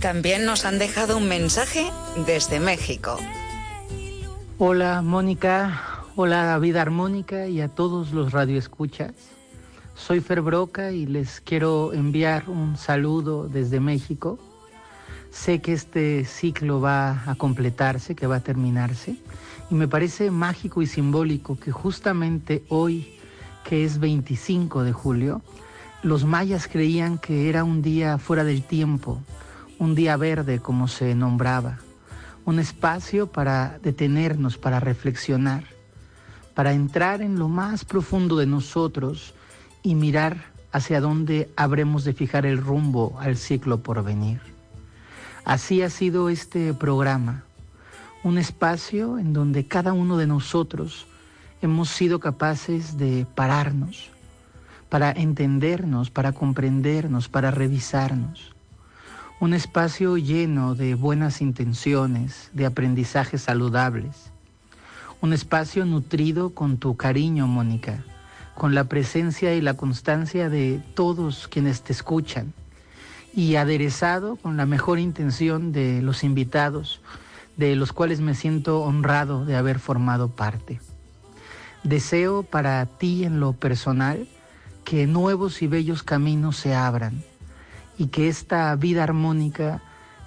también 0.00 0.44
nos 0.44 0.64
han 0.64 0.78
dejado 0.78 1.16
un 1.16 1.28
mensaje 1.28 1.90
desde 2.26 2.60
México. 2.60 3.18
Hola 4.58 5.02
Mónica, 5.02 6.04
hola 6.16 6.44
David 6.44 6.76
Armónica 6.76 7.46
y 7.46 7.60
a 7.60 7.68
todos 7.68 8.12
los 8.12 8.32
radioescuchas. 8.32 9.12
Soy 9.94 10.20
Fer 10.20 10.42
Broca 10.42 10.92
y 10.92 11.06
les 11.06 11.40
quiero 11.40 11.92
enviar 11.92 12.48
un 12.48 12.76
saludo 12.76 13.48
desde 13.48 13.80
México. 13.80 14.38
Sé 15.30 15.60
que 15.60 15.72
este 15.72 16.24
ciclo 16.24 16.80
va 16.80 17.22
a 17.26 17.34
completarse, 17.34 18.14
que 18.14 18.26
va 18.26 18.36
a 18.36 18.40
terminarse, 18.40 19.16
y 19.70 19.74
me 19.74 19.88
parece 19.88 20.30
mágico 20.30 20.82
y 20.82 20.86
simbólico 20.86 21.58
que 21.58 21.72
justamente 21.72 22.64
hoy, 22.68 23.18
que 23.64 23.84
es 23.84 23.98
25 23.98 24.84
de 24.84 24.92
julio, 24.92 25.42
los 26.02 26.24
mayas 26.24 26.68
creían 26.68 27.18
que 27.18 27.48
era 27.48 27.64
un 27.64 27.82
día 27.82 28.18
fuera 28.18 28.44
del 28.44 28.62
tiempo, 28.62 29.20
un 29.78 29.94
día 29.94 30.16
verde 30.16 30.60
como 30.60 30.88
se 30.88 31.14
nombraba, 31.14 31.78
un 32.44 32.58
espacio 32.58 33.26
para 33.26 33.78
detenernos, 33.82 34.56
para 34.56 34.80
reflexionar, 34.80 35.64
para 36.54 36.72
entrar 36.72 37.20
en 37.20 37.38
lo 37.38 37.48
más 37.48 37.84
profundo 37.84 38.36
de 38.36 38.46
nosotros 38.46 39.34
y 39.82 39.94
mirar 39.94 40.46
hacia 40.72 41.00
dónde 41.00 41.50
habremos 41.56 42.04
de 42.04 42.12
fijar 42.12 42.46
el 42.46 42.58
rumbo 42.58 43.16
al 43.20 43.36
ciclo 43.36 43.82
por 43.82 44.02
venir. 44.02 44.40
Así 45.44 45.82
ha 45.82 45.90
sido 45.90 46.28
este 46.28 46.72
programa, 46.72 47.44
un 48.22 48.38
espacio 48.38 49.18
en 49.18 49.32
donde 49.32 49.66
cada 49.66 49.92
uno 49.92 50.16
de 50.16 50.26
nosotros 50.26 51.06
hemos 51.62 51.88
sido 51.88 52.20
capaces 52.20 52.96
de 52.96 53.26
pararnos, 53.34 54.10
para 54.88 55.10
entendernos, 55.10 56.10
para 56.10 56.32
comprendernos, 56.32 57.28
para 57.28 57.50
revisarnos 57.50 58.55
un 59.38 59.52
espacio 59.52 60.16
lleno 60.16 60.74
de 60.74 60.94
buenas 60.94 61.42
intenciones, 61.42 62.50
de 62.54 62.64
aprendizajes 62.64 63.42
saludables, 63.42 64.30
un 65.20 65.34
espacio 65.34 65.84
nutrido 65.84 66.54
con 66.54 66.78
tu 66.78 66.96
cariño, 66.96 67.46
Mónica, 67.46 68.02
con 68.54 68.74
la 68.74 68.84
presencia 68.84 69.54
y 69.54 69.60
la 69.60 69.74
constancia 69.74 70.48
de 70.48 70.82
todos 70.94 71.48
quienes 71.48 71.82
te 71.82 71.92
escuchan 71.92 72.54
y 73.34 73.56
aderezado 73.56 74.36
con 74.36 74.56
la 74.56 74.64
mejor 74.64 74.98
intención 74.98 75.70
de 75.70 76.00
los 76.00 76.24
invitados, 76.24 77.02
de 77.58 77.76
los 77.76 77.92
cuales 77.92 78.20
me 78.20 78.34
siento 78.34 78.80
honrado 78.80 79.44
de 79.44 79.56
haber 79.56 79.78
formado 79.80 80.30
parte. 80.30 80.80
Deseo 81.82 82.42
para 82.42 82.86
ti 82.86 83.24
en 83.24 83.38
lo 83.38 83.52
personal 83.52 84.26
que 84.84 85.06
nuevos 85.06 85.60
y 85.60 85.66
bellos 85.66 86.02
caminos 86.02 86.56
se 86.56 86.74
abran 86.74 87.22
y 87.98 88.08
que 88.08 88.28
esta 88.28 88.74
vida 88.76 89.02
armónica 89.02 89.82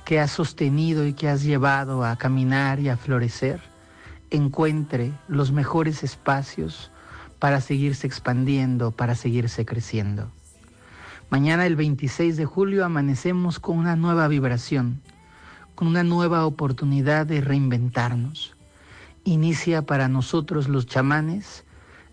que 0.06 0.20
has 0.20 0.32
sostenido 0.32 1.06
y 1.06 1.14
que 1.14 1.30
has 1.30 1.44
llevado 1.44 2.04
a 2.04 2.16
caminar 2.16 2.80
y 2.80 2.90
a 2.90 2.98
florecer 2.98 3.62
encuentre 4.32 5.14
los 5.28 5.52
mejores 5.52 6.04
espacios 6.04 6.92
para 7.40 7.62
seguirse 7.62 8.08
expandiendo, 8.08 8.92
para 8.92 9.16
seguirse 9.16 9.66
creciendo. 9.66 10.32
Mañana 11.30 11.66
el 11.66 11.76
26 11.76 12.38
de 12.38 12.46
julio 12.46 12.86
amanecemos 12.86 13.60
con 13.60 13.78
una 13.78 13.96
nueva 13.96 14.28
vibración, 14.28 15.02
con 15.76 15.88
una 15.88 16.04
nueva 16.04 16.46
oportunidad 16.46 17.28
de 17.28 17.42
reinventarnos. 17.42 18.56
Inicia 19.26 19.84
para 19.84 20.08
nosotros 20.08 20.68
los 20.68 20.88
chamanes 20.88 21.66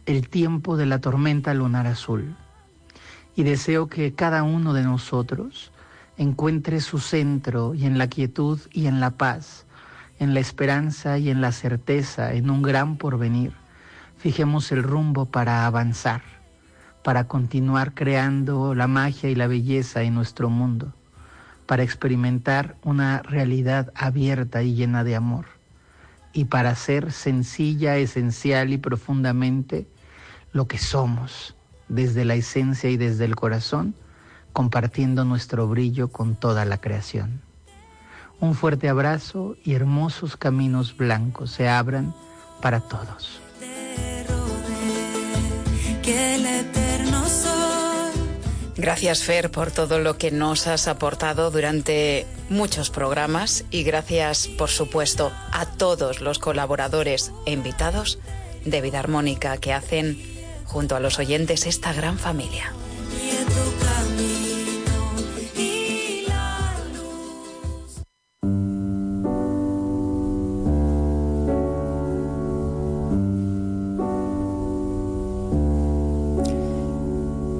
el 0.05 0.29
tiempo 0.29 0.77
de 0.77 0.87
la 0.87 1.01
tormenta 1.01 1.55
lunar 1.55 1.87
azul. 1.87 2.37
Y 3.37 3.45
deseo 3.45 3.89
que 3.89 4.15
cada 4.15 4.43
uno 4.43 4.73
de 4.73 4.83
nosotros 4.83 5.71
encuentre 6.17 6.81
su 6.81 6.99
centro 6.99 7.75
y 7.75 7.85
en 7.85 7.99
la 7.99 8.09
quietud 8.09 8.59
y 8.73 8.87
en 8.87 8.99
la 8.99 9.11
paz, 9.11 9.67
en 10.19 10.35
la 10.35 10.41
esperanza 10.41 11.19
y 11.19 11.29
en 11.29 11.41
la 11.41 11.53
certeza, 11.53 12.33
en 12.33 12.49
un 12.49 12.63
gran 12.63 12.97
porvenir, 12.97 13.53
fijemos 14.17 14.73
el 14.73 14.83
rumbo 14.83 15.27
para 15.27 15.67
avanzar, 15.67 16.23
para 17.05 17.29
continuar 17.29 17.93
creando 17.95 18.75
la 18.75 18.87
magia 18.87 19.29
y 19.29 19.35
la 19.35 19.47
belleza 19.47 20.03
en 20.03 20.15
nuestro 20.15 20.49
mundo, 20.49 20.95
para 21.67 21.83
experimentar 21.83 22.77
una 22.83 23.21
realidad 23.23 23.93
abierta 23.95 24.63
y 24.63 24.75
llena 24.75 25.05
de 25.05 25.17
amor, 25.17 25.47
y 26.33 26.47
para 26.47 26.75
ser 26.75 27.13
sencilla, 27.13 27.97
esencial 27.97 28.73
y 28.73 28.79
profundamente 28.79 29.87
lo 30.53 30.67
que 30.67 30.79
somos, 30.79 31.56
desde 31.89 32.25
la 32.25 32.35
esencia 32.35 32.91
y 32.91 32.97
desde 32.97 33.25
el 33.25 33.37
corazón, 33.37 33.95
compartiendo 34.53 35.25
nuestro 35.25 35.69
brillo 35.69 36.09
con 36.09 36.35
toda 36.35 36.65
la 36.65 36.79
creación. 36.79 37.43
Un 38.41 38.55
fuerte 38.55 38.89
abrazo 38.89 39.57
y 39.65 39.75
hermosos 39.75 40.37
caminos 40.37 40.97
blancos 40.97 41.51
se 41.51 41.69
abran 41.69 42.15
para 42.61 42.81
todos. 42.81 43.41
Gracias 48.77 49.25
Fer 49.25 49.51
por 49.51 49.71
todo 49.71 49.99
lo 49.99 50.19
que 50.19 50.31
nos 50.31 50.67
has 50.67 50.87
aportado 50.87 51.51
durante 51.51 52.27
muchos 52.51 52.91
programas 52.91 53.65
y 53.71 53.85
gracias 53.85 54.49
por 54.49 54.69
supuesto 54.69 55.33
a 55.51 55.65
todos 55.65 56.21
los 56.21 56.39
colaboradores 56.39 57.33
e 57.47 57.53
invitados 57.53 58.19
de 58.67 58.83
Vida 58.83 58.99
Armónica 58.99 59.57
que 59.57 59.73
hacen 59.73 60.36
junto 60.67 60.97
a 60.97 61.01
los 61.01 61.19
oyentes 61.19 61.67
esta 61.67 61.93
gran 61.93 62.19
familia. 62.19 62.73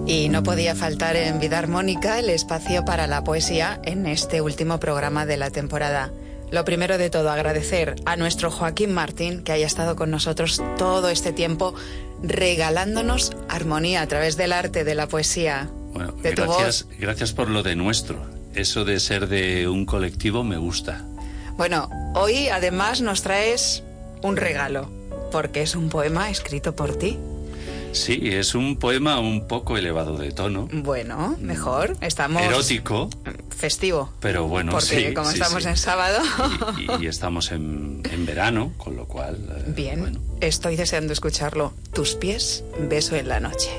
Y 0.09 0.29
no 0.29 0.45
podía 0.45 0.77
faltar 0.77 1.17
en 1.17 1.41
Vida 1.41 1.59
Armónica 1.59 2.21
el 2.21 2.31
espacio 2.31 2.85
para 2.85 3.09
la 3.09 3.25
poesía 3.25 3.81
en 3.85 4.07
este 4.07 4.41
último 4.41 4.79
programa 4.79 5.27
de 5.27 5.37
la 5.37 5.51
temporada. 5.51 6.13
Lo 6.51 6.65
primero 6.65 6.97
de 6.97 7.11
todo, 7.11 7.31
agradecer 7.31 7.97
a 8.05 8.15
nuestro 8.15 8.53
Joaquín 8.53 8.93
Martín 8.93 9.43
que 9.43 9.51
haya 9.51 9.67
estado 9.67 9.97
con 9.97 10.13
nosotros 10.13 10.63
todo 10.79 11.09
este 11.09 11.33
tiempo 11.33 11.75
regalándonos 12.29 13.33
armonía 13.49 14.03
a 14.03 14.07
través 14.07 14.37
del 14.37 14.53
arte, 14.53 14.85
de 14.85 14.95
la 14.95 15.09
poesía. 15.09 15.71
Bueno, 15.93 16.13
de 16.13 16.33
tu 16.33 16.43
gracias, 16.43 16.87
gracias 16.99 17.33
por 17.33 17.49
lo 17.49 17.63
de 17.63 17.77
nuestro. 17.77 18.25
Eso 18.55 18.85
de 18.85 19.01
ser 19.01 19.29
de 19.29 19.69
un 19.69 19.85
colectivo 19.87 20.45
me 20.45 20.57
gusta. 20.57 21.05
Bueno, 21.57 21.89
hoy 22.15 22.49
además 22.49 23.01
nos 23.01 23.23
traes 23.23 23.83
un 24.23 24.37
regalo, 24.37 24.91
porque 25.33 25.63
es 25.63 25.75
un 25.75 25.89
poema 25.89 26.31
escrito 26.31 26.75
por 26.77 26.97
ti. 26.97 27.19
Sí, 27.93 28.21
es 28.25 28.55
un 28.55 28.77
poema 28.77 29.21
un 29.21 29.49
poco 29.49 29.79
elevado 29.79 30.19
de 30.19 30.31
tono, 30.31 30.69
Bueno, 30.71 31.37
mejor, 31.41 31.97
estamos 32.03 32.43
erótico, 32.43 33.09
festivo, 33.57 34.13
pero 34.21 34.47
bueno, 34.49 34.73
porque 34.73 35.09
sí, 35.09 35.15
como 35.15 35.29
sí, 35.31 35.35
estamos 35.41 35.63
sí. 35.63 35.69
en 35.71 35.77
sábado. 35.77 36.19
Y, 36.79 37.05
y 37.05 37.07
estamos 37.07 37.51
en, 37.53 38.03
en 38.11 38.27
verano, 38.27 38.73
con 38.77 38.97
lo 38.97 39.07
cual... 39.09 39.37
eh, 39.59 39.65
Bien, 39.75 40.19
estoy 40.41 40.77
deseando 40.77 41.13
escucharlo. 41.13 41.73
Tus 41.93 42.15
pies, 42.15 42.65
beso 42.79 43.17
en 43.17 43.29
la 43.29 43.41
noche. 43.41 43.71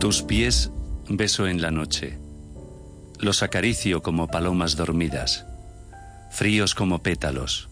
Tus 0.00 0.22
pies 0.22 0.70
beso 1.08 1.46
en 1.46 1.62
la 1.62 1.70
noche. 1.70 2.18
Los 3.18 3.42
acaricio 3.42 4.02
como 4.02 4.28
palomas 4.28 4.76
dormidas, 4.76 5.46
fríos 6.30 6.74
como 6.74 7.02
pétalos, 7.02 7.68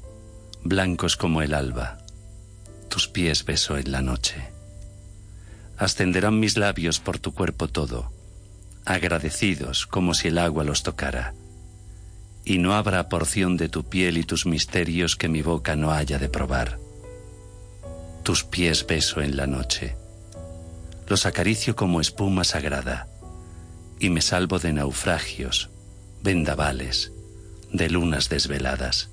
blancos 0.63 1.17
como 1.17 1.43
el 1.43 1.55
alba. 1.55 1.99
Tus 2.89 3.09
pies 3.09 3.45
beso 3.45 3.77
en 3.77 3.93
la 3.93 4.01
noche. 4.01 4.37
Ascenderán 5.77 6.39
mis 6.41 6.57
labios 6.57 7.01
por 7.01 7.19
tu 7.19 7.35
cuerpo 7.35 7.69
todo, 7.69 8.13
agradecidos 8.85 9.87
como 9.87 10.15
si 10.15 10.29
el 10.29 10.39
agua 10.39 10.65
los 10.65 10.83
tocara. 10.83 11.35
Y 12.45 12.59
no 12.59 12.75
habrá 12.75 13.09
porción 13.09 13.57
de 13.57 13.69
tu 13.69 13.85
piel 13.85 14.19
y 14.19 14.25
tus 14.25 14.47
misterios 14.47 15.17
que 15.17 15.29
mi 15.29 15.43
boca 15.43 15.77
no 15.77 15.93
haya 15.93 16.19
de 16.19 16.29
probar. 16.29 16.79
Tus 18.23 18.45
pies 18.45 18.87
beso 18.87 19.21
en 19.21 19.37
la 19.37 19.47
noche 19.47 19.97
los 21.09 21.27
acaricio 21.27 21.77
como 21.77 22.01
espuma 22.01 22.45
sagrada 22.45 23.09
y 24.01 24.11
me 24.11 24.21
salvo 24.21 24.59
de 24.59 24.73
naufragios, 24.73 25.71
vendavales, 26.23 27.13
de 27.73 27.91
lunas 27.91 28.29
desveladas. 28.29 29.11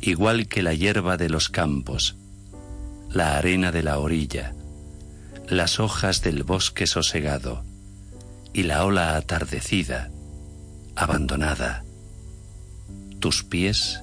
Igual 0.00 0.48
que 0.48 0.62
la 0.62 0.72
hierba 0.72 1.16
de 1.16 1.28
los 1.28 1.48
campos, 1.48 2.16
la 3.10 3.36
arena 3.36 3.72
de 3.72 3.82
la 3.82 3.98
orilla, 3.98 4.54
las 5.50 5.80
hojas 5.80 6.22
del 6.22 6.44
bosque 6.44 6.86
sosegado 6.86 7.64
y 8.52 8.62
la 8.62 8.84
ola 8.84 9.16
atardecida, 9.16 10.10
abandonada, 10.94 11.84
tus 13.18 13.42
pies 13.42 14.00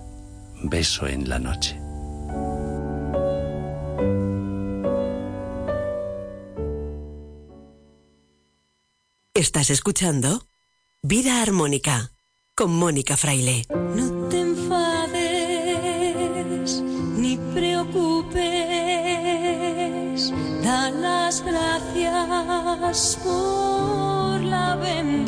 beso 0.63 1.07
en 1.07 1.29
la 1.29 1.39
noche. 1.39 1.79
Estás 9.33 9.69
escuchando 9.69 10.47
Vida 11.03 11.41
Armónica 11.41 12.11
con 12.55 12.71
Mónica 12.71 13.15
Fraile. 13.15 13.67
Por 23.23 24.41
la 24.43 24.75
bendición. 24.75 25.27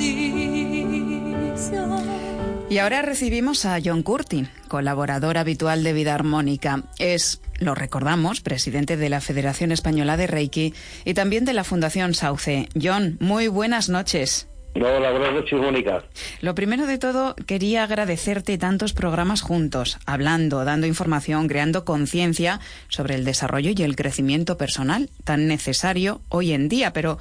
Y 2.70 2.78
ahora 2.78 3.02
recibimos 3.02 3.66
a 3.66 3.80
John 3.84 4.02
Curtin, 4.02 4.48
colaborador 4.68 5.38
habitual 5.38 5.84
de 5.84 5.92
Vida 5.92 6.16
Armónica. 6.16 6.84
Es, 7.00 7.42
lo 7.58 7.76
recordamos, 7.76 8.40
presidente 8.42 8.96
de 8.96 9.10
la 9.10 9.20
Federación 9.20 9.74
Española 9.74 10.16
de 10.16 10.28
Reiki 10.28 10.74
y 11.04 11.14
también 11.16 11.44
de 11.46 11.54
la 11.54 11.66
Fundación 11.66 12.14
Sauce. 12.14 12.70
John, 12.82 13.18
muy 13.20 13.50
buenas 13.50 13.90
noches. 13.90 14.48
Mónica. 14.80 16.04
Lo 16.42 16.56
primero 16.56 16.86
de 16.86 16.98
todo, 16.98 17.36
quería 17.46 17.84
agradecerte 17.84 18.58
tantos 18.58 18.94
programas 18.94 19.42
juntos, 19.42 20.00
hablando, 20.06 20.64
dando 20.66 20.88
información, 20.88 21.48
creando 21.48 21.86
conciencia 21.86 22.60
sobre 22.88 23.16
el 23.16 23.26
desarrollo 23.26 23.72
y 23.76 23.84
el 23.84 23.96
crecimiento 23.96 24.58
personal 24.58 25.10
tan 25.24 25.48
necesario 25.48 26.22
hoy 26.30 26.54
en 26.54 26.70
día, 26.70 26.94
pero 26.94 27.18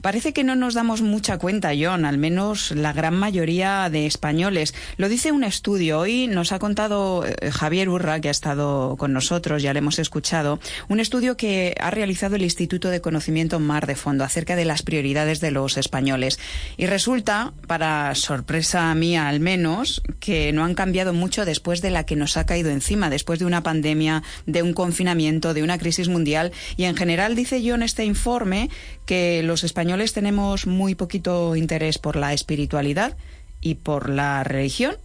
Parece 0.00 0.32
que 0.32 0.42
no 0.42 0.56
nos 0.56 0.74
damos 0.74 1.02
mucha 1.02 1.38
cuenta, 1.38 1.70
John, 1.78 2.04
al 2.04 2.18
menos 2.18 2.72
la 2.72 2.92
gran 2.92 3.14
mayoría 3.14 3.88
de 3.90 4.06
españoles. 4.06 4.74
Lo 4.96 5.08
dice 5.08 5.30
un 5.30 5.44
estudio. 5.44 6.00
Hoy 6.00 6.26
nos 6.26 6.50
ha 6.50 6.58
contado 6.58 7.24
eh, 7.24 7.50
Javier 7.52 7.88
Urra, 7.88 8.20
que 8.20 8.28
ha 8.28 8.32
estado 8.32 8.96
con 8.96 9.12
nosotros, 9.12 9.62
ya 9.62 9.72
le 9.72 9.78
hemos 9.78 9.98
escuchado, 9.98 10.58
un 10.88 10.98
estudio 10.98 11.36
que 11.36 11.76
ha 11.80 11.90
realizado 11.90 12.34
el 12.36 12.42
Instituto 12.42 12.88
de 12.88 13.00
Conocimiento 13.00 13.60
Mar 13.60 13.86
de 13.86 13.94
Fondo 13.94 14.24
acerca 14.24 14.56
de 14.56 14.64
las 14.64 14.82
prioridades 14.82 15.40
de 15.40 15.52
los 15.52 15.76
españoles. 15.76 16.40
Y 16.76 16.86
resulta, 16.86 17.52
para 17.68 18.14
sorpresa 18.14 18.92
mía 18.94 19.28
al 19.28 19.38
menos, 19.38 20.02
que 20.18 20.52
no 20.52 20.64
han 20.64 20.74
cambiado 20.74 21.12
mucho 21.12 21.44
después 21.44 21.80
de 21.80 21.90
la 21.90 22.06
que 22.06 22.16
nos 22.16 22.36
ha 22.36 22.46
caído 22.46 22.70
encima, 22.70 23.10
después 23.10 23.38
de 23.38 23.44
una 23.44 23.62
pandemia, 23.62 24.22
de 24.46 24.62
un 24.62 24.72
confinamiento, 24.72 25.54
de 25.54 25.62
una 25.62 25.78
crisis 25.78 26.08
mundial. 26.08 26.50
Y 26.76 26.84
en 26.84 26.96
general 26.96 27.36
dice 27.36 27.62
John 27.64 27.82
este 27.82 28.04
informe 28.04 28.68
que 29.06 29.42
los 29.42 29.62
españoles 29.62 29.81
tenemos 30.12 30.66
muy 30.66 30.94
poquito 30.94 31.56
interés 31.56 31.98
por 31.98 32.16
la 32.16 32.32
espiritualidad 32.32 33.16
y 33.60 33.76
por 33.76 34.08
la 34.08 34.44
religión. 34.44 34.96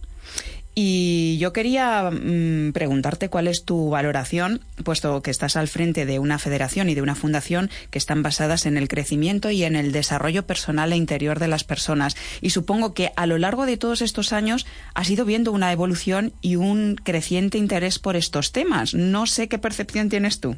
Y 0.80 1.38
yo 1.38 1.52
quería 1.52 2.08
mm, 2.08 2.70
preguntarte 2.72 3.28
cuál 3.28 3.48
es 3.48 3.64
tu 3.64 3.90
valoración, 3.90 4.60
puesto 4.84 5.22
que 5.22 5.32
estás 5.32 5.56
al 5.56 5.66
frente 5.66 6.06
de 6.06 6.20
una 6.20 6.38
federación 6.38 6.88
y 6.88 6.94
de 6.94 7.02
una 7.02 7.16
fundación 7.16 7.68
que 7.90 7.98
están 7.98 8.22
basadas 8.22 8.64
en 8.64 8.76
el 8.76 8.86
crecimiento 8.86 9.50
y 9.50 9.64
en 9.64 9.74
el 9.74 9.90
desarrollo 9.90 10.46
personal 10.46 10.92
e 10.92 10.96
interior 10.96 11.40
de 11.40 11.48
las 11.48 11.64
personas. 11.64 12.16
Y 12.40 12.50
supongo 12.50 12.94
que 12.94 13.10
a 13.16 13.26
lo 13.26 13.38
largo 13.38 13.66
de 13.66 13.76
todos 13.76 14.02
estos 14.02 14.32
años 14.32 14.66
has 14.94 15.10
ido 15.10 15.24
viendo 15.24 15.50
una 15.50 15.72
evolución 15.72 16.32
y 16.42 16.54
un 16.54 16.94
creciente 16.94 17.58
interés 17.58 17.98
por 17.98 18.14
estos 18.14 18.52
temas. 18.52 18.94
No 18.94 19.26
sé 19.26 19.48
qué 19.48 19.58
percepción 19.58 20.08
tienes 20.08 20.38
tú. 20.38 20.56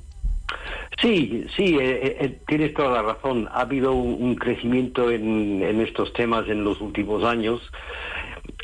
Sí, 1.01 1.47
sí, 1.57 1.79
eh, 1.81 2.17
eh, 2.21 2.39
tienes 2.47 2.75
toda 2.75 2.91
la 2.91 3.03
razón. 3.03 3.49
Ha 3.53 3.63
habido 3.63 3.93
un, 3.93 4.35
crecimiento 4.35 5.11
en, 5.11 5.81
estos 5.81 6.13
temas 6.13 6.47
en 6.49 6.63
los 6.63 6.81
últimos 6.81 7.25
años. 7.25 7.61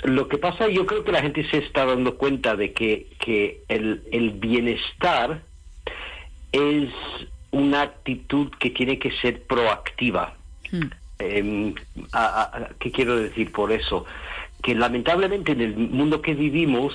Lo 0.02 0.28
que 0.28 0.36
pasa, 0.36 0.68
yo 0.68 0.84
creo 0.84 1.02
que 1.04 1.12
la 1.12 1.22
gente 1.22 1.48
se 1.50 1.58
está 1.58 1.86
dando 1.86 2.16
cuenta 2.16 2.54
de 2.54 2.72
que, 2.72 3.08
que 3.18 3.62
el, 3.68 4.02
el 4.12 4.32
bienestar 4.32 5.42
es 6.52 6.90
una 7.52 7.82
actitud 7.82 8.50
que 8.58 8.70
tiene 8.70 8.98
que 8.98 9.10
ser 9.12 9.42
proactiva. 9.42 10.34
Hmm. 10.70 10.90
Em, 11.18 11.74
¿Qué 12.78 12.92
quiero 12.92 13.16
decir 13.16 13.50
por 13.52 13.72
eso? 13.72 14.04
Que 14.62 14.74
lamentablemente 14.74 15.52
en 15.52 15.60
el 15.62 15.76
mundo 15.76 16.20
que 16.20 16.34
vivimos, 16.34 16.94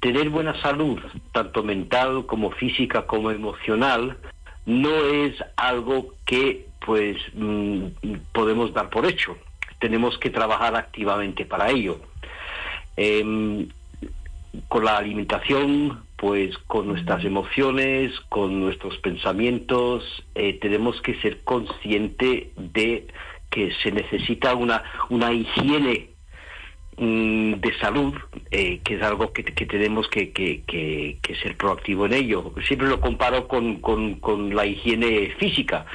tener 0.00 0.30
buena 0.30 0.60
salud, 0.60 0.98
tanto 1.32 1.62
mental 1.62 2.26
como 2.26 2.50
física 2.52 3.06
como 3.06 3.30
emocional, 3.30 4.18
no 4.66 4.90
es 4.90 5.34
algo 5.56 6.14
que 6.24 6.66
pues 6.84 7.16
mm, 7.34 7.86
podemos 8.32 8.72
dar 8.72 8.90
por 8.90 9.06
hecho. 9.06 9.36
Tenemos 9.78 10.18
que 10.18 10.30
trabajar 10.30 10.74
activamente 10.76 11.44
para 11.44 11.70
ello. 11.70 12.00
Em, 12.96 13.68
con 14.68 14.84
la 14.84 14.96
alimentación, 14.96 16.02
pues 16.16 16.56
con 16.66 16.88
nuestras 16.88 17.24
emociones, 17.24 18.12
con 18.28 18.60
nuestros 18.60 18.98
pensamientos, 18.98 20.02
eh, 20.34 20.58
tenemos 20.60 21.00
que 21.00 21.14
ser 21.20 21.42
conscientes 21.44 22.48
de 22.56 23.06
que 23.50 23.72
se 23.82 23.92
necesita 23.92 24.54
una, 24.54 24.82
una 25.10 25.32
higiene 25.32 26.10
de 26.98 27.72
salud, 27.80 28.14
eh, 28.50 28.80
que 28.82 28.96
es 28.96 29.02
algo 29.02 29.32
que, 29.32 29.44
tenemos 29.44 30.08
que, 30.08 30.32
que, 30.32 31.34
ser 31.40 31.56
proactivo 31.56 32.06
en 32.06 32.14
ello. 32.14 32.52
Siempre 32.66 32.88
lo 32.88 33.00
comparo 33.00 33.46
con, 33.46 33.76
con, 33.76 34.16
con, 34.16 34.54
la 34.54 34.66
higiene 34.66 35.34
física. 35.38 35.86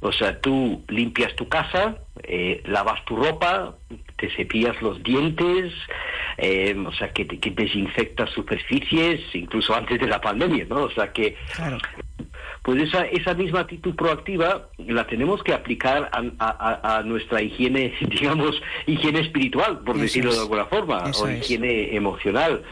O 0.00 0.10
sea, 0.10 0.40
tú 0.40 0.82
limpias 0.88 1.36
tu 1.36 1.48
casa, 1.48 1.98
eh, 2.24 2.62
lavas 2.66 3.04
tu 3.04 3.16
ropa, 3.16 3.76
te 4.16 4.28
cepillas 4.30 4.80
los 4.82 5.00
dientes, 5.04 5.72
eh, 6.38 6.74
o 6.84 6.92
sea, 6.92 7.10
que, 7.10 7.26
que 7.26 7.50
desinfectas 7.50 8.30
superficies, 8.30 9.20
incluso 9.34 9.74
antes 9.74 10.00
de 10.00 10.08
la 10.08 10.20
pandemia, 10.20 10.66
¿no? 10.68 10.82
O 10.84 10.90
sea, 10.90 11.12
que... 11.12 11.36
Pues 12.62 12.82
esa, 12.82 13.06
esa 13.06 13.34
misma 13.34 13.60
actitud 13.60 13.94
proactiva 13.94 14.68
la 14.78 15.06
tenemos 15.06 15.42
que 15.42 15.54
aplicar 15.54 16.10
a, 16.12 17.02
nuestra 17.04 17.40
higiene, 17.40 17.94
digamos, 18.00 18.60
higiene 18.86 19.20
espiritual, 19.20 19.80
por 19.80 19.98
decirlo 19.98 20.32
de 20.32 20.40
alguna 20.40 20.66
forma, 20.66 21.04
o 21.18 21.28
higiene 21.28 21.94
emocional 21.94 22.62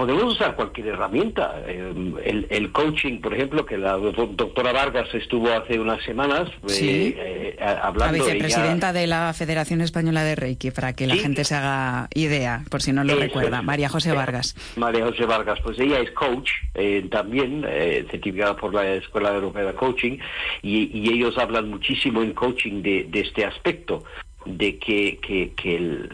podemos 0.00 0.32
usar 0.32 0.56
cualquier 0.56 0.88
herramienta. 0.88 1.62
Eh, 1.66 2.46
el, 2.48 2.72
coaching, 2.72 3.20
por 3.20 3.34
ejemplo, 3.34 3.66
que 3.66 3.76
la 3.76 3.98
doctora 3.98 4.72
Vargas 4.72 5.14
estuvo 5.14 5.52
hace 5.52 5.78
unas 5.78 6.02
semanas 6.04 6.48
eh, 6.70 7.14
eh, 7.18 7.56
hablando. 7.60 8.16
La 8.16 8.24
vicepresidenta 8.24 8.94
de 8.94 9.06
la 9.06 9.34
Federación 9.34 9.82
Española 9.82 10.24
de 10.24 10.36
Reiki, 10.36 10.70
para 10.70 10.94
que 10.94 11.06
la 11.06 11.16
gente 11.16 11.44
se 11.44 11.54
haga 11.54 12.08
idea, 12.14 12.64
por 12.70 12.80
si 12.80 12.94
no 12.94 13.04
lo 13.04 13.14
recuerda. 13.14 13.60
María 13.60 13.90
José 13.90 14.12
Vargas. 14.12 14.56
María 14.76 15.04
José 15.04 15.26
Vargas, 15.26 15.58
pues 15.62 15.78
ella 15.78 16.00
es 16.00 16.10
coach 16.12 16.50
también, 17.10 17.62
certificada 18.10 18.56
por 18.56 18.72
la 18.72 18.94
Escuela 18.94 19.34
Europea 19.34 19.64
de 19.64 19.74
Coaching, 19.74 20.16
y, 20.62 21.10
ellos 21.10 21.36
hablan 21.36 21.68
muchísimo 21.68 22.22
en 22.22 22.32
coaching 22.32 22.82
de, 22.82 23.08
este 23.12 23.44
aspecto 23.44 24.04
de 24.46 24.78
que, 24.78 25.18
que, 25.20 25.76
el, 25.76 26.08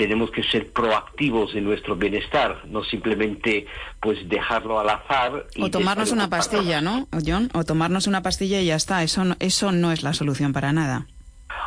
tenemos 0.00 0.30
que 0.30 0.42
ser 0.42 0.72
proactivos 0.72 1.54
en 1.54 1.64
nuestro 1.64 1.94
bienestar, 1.94 2.62
no 2.64 2.82
simplemente 2.82 3.66
pues 4.00 4.26
dejarlo 4.30 4.80
al 4.80 4.88
azar. 4.88 5.44
o 5.60 5.70
tomarnos 5.70 6.10
una 6.10 6.30
pastilla, 6.30 6.80
¿no, 6.80 7.06
John? 7.24 7.50
O 7.52 7.64
tomarnos 7.64 8.06
una 8.06 8.22
pastilla 8.22 8.62
y 8.62 8.66
ya 8.66 8.76
está. 8.76 9.02
Eso 9.02 9.26
no, 9.26 9.36
eso 9.40 9.72
no 9.72 9.92
es 9.92 10.02
la 10.02 10.14
solución 10.14 10.54
para 10.54 10.72
nada. 10.72 11.06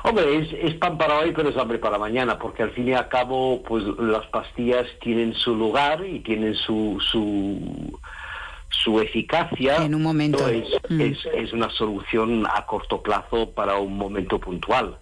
Hombre, 0.01 0.39
es, 0.39 0.47
es, 0.51 0.73
pan 0.79 0.97
para 0.97 1.19
hoy, 1.19 1.31
pero 1.35 1.49
es 1.49 1.57
hambre 1.57 1.77
para 1.77 1.99
mañana, 1.99 2.39
porque 2.39 2.63
al 2.63 2.71
fin 2.71 2.87
y 2.87 2.93
al 2.93 3.07
cabo, 3.07 3.61
pues 3.61 3.83
las 3.99 4.25
pastillas 4.27 4.87
tienen 4.99 5.35
su 5.35 5.55
lugar 5.55 6.03
y 6.03 6.19
tienen 6.21 6.55
su, 6.55 6.97
su, 7.11 7.99
su 8.69 8.99
eficacia. 8.99 9.75
En 9.85 9.93
un 9.93 10.01
momento. 10.01 10.43
Mm. 10.89 11.01
es, 11.01 11.19
es 11.35 11.53
una 11.53 11.69
solución 11.69 12.47
a 12.51 12.65
corto 12.65 13.03
plazo 13.03 13.51
para 13.51 13.77
un 13.77 13.95
momento 13.95 14.39
puntual 14.39 14.97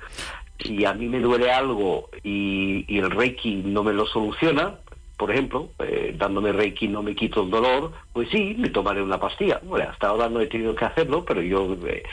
si 0.63 0.85
a 0.85 0.93
mí 0.93 1.07
me 1.07 1.19
duele 1.19 1.51
algo 1.51 2.09
y, 2.23 2.85
el 2.97 3.09
Reiki 3.09 3.55
no 3.65 3.83
me 3.83 3.93
lo 3.93 4.05
soluciona, 4.05 4.75
por 5.17 5.31
ejemplo, 5.31 5.69
eh, 5.79 6.15
dándome 6.17 6.51
Reiki 6.51 6.87
no 6.87 7.03
me 7.03 7.15
quito 7.15 7.43
el 7.43 7.51
dolor, 7.51 7.91
pues 8.13 8.29
sí, 8.29 8.55
me 8.57 8.69
tomaré 8.69 9.01
una 9.01 9.19
pastilla. 9.19 9.59
Bueno, 9.63 9.89
hasta 9.89 10.07
ahora 10.07 10.29
no 10.29 10.39
he 10.39 10.47
tenido 10.47 10.75
que 10.75 10.85
hacerlo, 10.85 11.23
pero 11.25 11.41
yo 11.41 11.77
eh, 11.85 12.03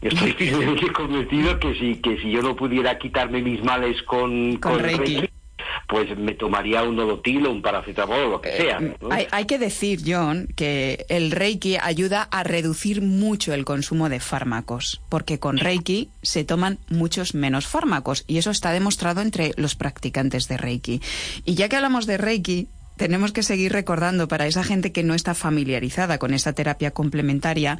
estoy 0.00 0.32
firmemente 0.32 0.92
convencido 0.92 1.58
que 1.58 1.74
si, 1.74 1.96
que 2.00 2.16
si 2.18 2.30
yo 2.30 2.42
no 2.42 2.56
pudiera 2.56 2.98
quitarme 2.98 3.42
mis 3.42 3.62
males 3.62 4.02
con, 4.02 4.56
con, 4.56 4.78
Reiki 4.78 5.28
pues 5.86 6.16
me 6.18 6.34
tomaría 6.34 6.82
un 6.82 6.96
nolotil 6.96 7.46
o 7.46 7.52
un 7.52 7.62
paracetamol 7.62 8.20
o 8.20 8.28
lo 8.30 8.40
que 8.40 8.56
sea. 8.56 8.78
Eh, 8.80 9.28
hay, 9.30 9.44
que 9.44 9.58
decir, 9.58 10.00
John, 10.04 10.48
que 10.56 11.06
el 11.08 11.30
Reiki 11.30 11.76
ayuda 11.80 12.22
a 12.30 12.42
reducir 12.42 13.02
mucho 13.02 13.54
el 13.54 13.64
consumo 13.64 14.08
de 14.08 14.20
fármacos, 14.20 15.00
porque 15.08 15.38
con 15.38 15.58
Reiki 15.58 16.10
se 16.22 16.44
toman 16.44 16.78
muchos 16.88 17.34
menos 17.34 17.66
fármacos 17.66 18.24
y 18.26 18.38
eso 18.38 18.50
está 18.50 18.72
demostrado 18.72 19.20
entre 19.20 19.52
los 19.56 19.76
practicantes 19.76 20.48
de 20.48 20.56
Reiki. 20.56 21.00
Y 21.44 21.54
ya 21.54 21.68
que 21.68 21.76
hablamos 21.76 22.06
de 22.06 22.18
Reiki, 22.18 22.68
tenemos 22.96 23.32
que 23.32 23.42
seguir 23.42 23.72
recordando 23.72 24.26
para 24.26 24.46
esa 24.46 24.64
gente 24.64 24.90
que 24.90 25.02
no 25.02 25.14
está 25.14 25.34
familiarizada 25.34 26.18
con 26.18 26.34
esta 26.34 26.54
terapia 26.54 26.90
complementaria 26.90 27.78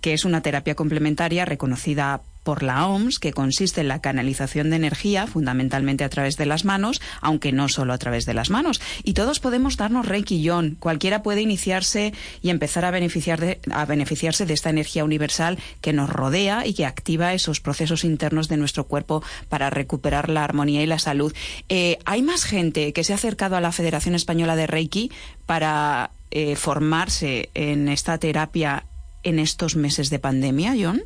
que 0.00 0.12
es 0.12 0.24
una 0.24 0.42
terapia 0.42 0.74
complementaria 0.74 1.44
reconocida 1.44 2.20
por 2.48 2.62
la 2.62 2.86
OMS, 2.86 3.18
que 3.18 3.34
consiste 3.34 3.82
en 3.82 3.88
la 3.88 4.00
canalización 4.00 4.70
de 4.70 4.76
energía, 4.76 5.26
fundamentalmente 5.26 6.02
a 6.02 6.08
través 6.08 6.38
de 6.38 6.46
las 6.46 6.64
manos, 6.64 6.98
aunque 7.20 7.52
no 7.52 7.68
solo 7.68 7.92
a 7.92 7.98
través 7.98 8.24
de 8.24 8.32
las 8.32 8.48
manos. 8.48 8.80
Y 9.04 9.12
todos 9.12 9.38
podemos 9.38 9.76
darnos 9.76 10.06
Reiki 10.06 10.40
Yon. 10.40 10.78
Cualquiera 10.80 11.22
puede 11.22 11.42
iniciarse 11.42 12.14
y 12.40 12.48
empezar 12.48 12.86
a, 12.86 12.88
a 12.88 13.84
beneficiarse 13.84 14.46
de 14.46 14.54
esta 14.54 14.70
energía 14.70 15.04
universal 15.04 15.58
que 15.82 15.92
nos 15.92 16.08
rodea 16.08 16.66
y 16.66 16.72
que 16.72 16.86
activa 16.86 17.34
esos 17.34 17.60
procesos 17.60 18.02
internos 18.02 18.48
de 18.48 18.56
nuestro 18.56 18.84
cuerpo 18.84 19.22
para 19.50 19.68
recuperar 19.68 20.30
la 20.30 20.42
armonía 20.42 20.82
y 20.82 20.86
la 20.86 20.98
salud. 20.98 21.34
Eh, 21.68 21.98
¿Hay 22.06 22.22
más 22.22 22.44
gente 22.44 22.94
que 22.94 23.04
se 23.04 23.12
ha 23.12 23.16
acercado 23.16 23.56
a 23.56 23.60
la 23.60 23.72
Federación 23.72 24.14
Española 24.14 24.56
de 24.56 24.66
Reiki 24.66 25.10
para 25.44 26.12
eh, 26.30 26.56
formarse 26.56 27.50
en 27.54 27.88
esta 27.88 28.16
terapia 28.16 28.84
en 29.28 29.38
estos 29.38 29.76
meses 29.76 30.10
de 30.10 30.18
pandemia, 30.18 30.74
John? 30.78 31.02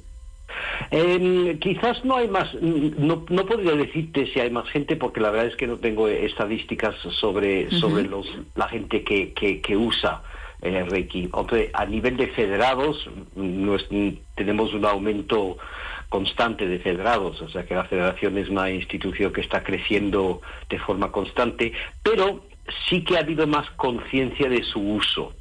quizás 1.60 2.04
no 2.04 2.16
hay 2.16 2.28
más, 2.28 2.52
no, 2.54 3.24
no 3.28 3.46
podría 3.46 3.72
decirte 3.72 4.26
si 4.26 4.40
hay 4.40 4.50
más 4.50 4.68
gente 4.68 4.96
porque 4.96 5.20
la 5.20 5.30
verdad 5.30 5.46
es 5.46 5.56
que 5.56 5.66
no 5.66 5.76
tengo 5.76 6.08
estadísticas 6.08 6.94
sobre, 7.18 7.70
sobre 7.70 8.04
los, 8.04 8.26
la 8.54 8.68
gente 8.68 9.02
que, 9.02 9.32
que, 9.32 9.76
usa 9.76 10.22
eh, 10.60 10.84
Reiki. 10.84 11.30
a 11.72 11.86
nivel 11.86 12.16
de 12.16 12.28
federados, 12.28 13.08
tenemos 14.34 14.74
un 14.74 14.84
aumento 14.84 15.56
constante 16.08 16.68
de 16.68 16.78
federados, 16.78 17.40
o 17.40 17.48
sea 17.48 17.64
que 17.64 17.74
la 17.74 17.84
federación 17.84 18.36
es 18.36 18.50
una 18.50 18.70
institución 18.70 19.32
que 19.32 19.40
está 19.40 19.62
creciendo 19.62 20.42
de 20.68 20.78
forma 20.78 21.10
constante, 21.10 21.72
pero 22.02 22.44
sí 22.88 23.02
que 23.02 23.16
ha 23.16 23.20
habido 23.20 23.46
más 23.46 23.68
conciencia 23.70 24.48
de 24.48 24.62
su 24.62 24.78
uso 24.78 25.32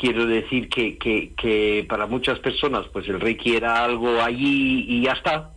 quiero 0.00 0.24
decir 0.24 0.70
que, 0.70 0.96
que, 0.98 1.84
para 1.86 2.06
muchas 2.06 2.38
personas 2.38 2.86
pues 2.90 3.06
el 3.08 3.20
Reiki 3.20 3.54
era 3.54 3.84
algo 3.84 4.22
allí 4.22 4.86
y 4.88 5.02
ya 5.02 5.12
está, 5.12 5.50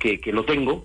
que, 0.00 0.20
que 0.20 0.32
lo 0.32 0.44
tengo, 0.44 0.84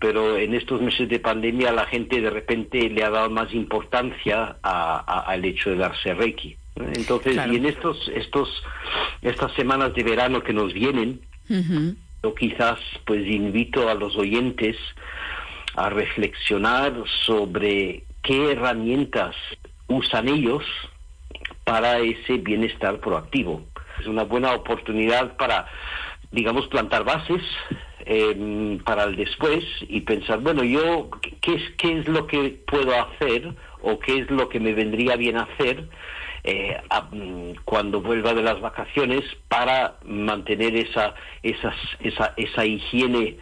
pero 0.00 0.36
en 0.36 0.54
estos 0.54 0.80
meses 0.82 1.08
de 1.08 1.20
pandemia 1.20 1.70
la 1.70 1.86
gente 1.86 2.20
de 2.20 2.30
repente 2.30 2.90
le 2.90 3.04
ha 3.04 3.10
dado 3.10 3.30
más 3.30 3.54
importancia 3.54 4.56
al 4.62 5.44
hecho 5.44 5.70
de 5.70 5.76
darse 5.76 6.14
Reiki. 6.14 6.56
Entonces, 6.74 7.36
y 7.48 7.56
en 7.56 7.66
estos, 7.66 8.10
estos, 8.14 8.48
estas 9.20 9.52
semanas 9.52 9.94
de 9.94 10.02
verano 10.02 10.42
que 10.42 10.52
nos 10.52 10.72
vienen, 10.72 11.20
yo 12.22 12.34
quizás 12.34 12.80
pues 13.06 13.24
invito 13.26 13.88
a 13.88 13.94
los 13.94 14.16
oyentes 14.16 14.76
a 15.76 15.90
reflexionar 15.90 16.92
sobre 17.24 18.04
qué 18.22 18.52
herramientas 18.52 19.36
usan 19.86 20.28
ellos 20.28 20.64
para 21.64 21.98
ese 21.98 22.38
bienestar 22.38 23.00
proactivo. 23.00 23.62
Es 24.00 24.06
una 24.06 24.24
buena 24.24 24.52
oportunidad 24.52 25.36
para, 25.36 25.66
digamos, 26.30 26.66
plantar 26.68 27.04
bases 27.04 27.42
em, 28.04 28.78
para 28.78 29.04
el 29.04 29.16
después 29.16 29.64
y 29.82 30.00
pensar, 30.00 30.40
bueno, 30.40 30.64
yo, 30.64 31.10
¿qué 31.40 31.54
es, 31.54 31.62
¿qué 31.78 31.98
es 31.98 32.08
lo 32.08 32.26
que 32.26 32.60
puedo 32.66 32.92
hacer 33.00 33.54
o 33.80 33.98
qué 33.98 34.18
es 34.18 34.30
lo 34.30 34.48
que 34.48 34.60
me 34.60 34.72
vendría 34.72 35.16
bien 35.16 35.36
hacer 35.36 35.88
eh, 36.44 36.80
mm, 37.12 37.52
cuando 37.64 38.00
vuelva 38.00 38.34
de 38.34 38.42
las 38.42 38.60
vacaciones 38.60 39.22
para 39.48 39.98
mantener 40.04 40.74
esa, 40.74 41.14
esa, 41.42 41.72
esa 42.36 42.66
higiene 42.66 43.38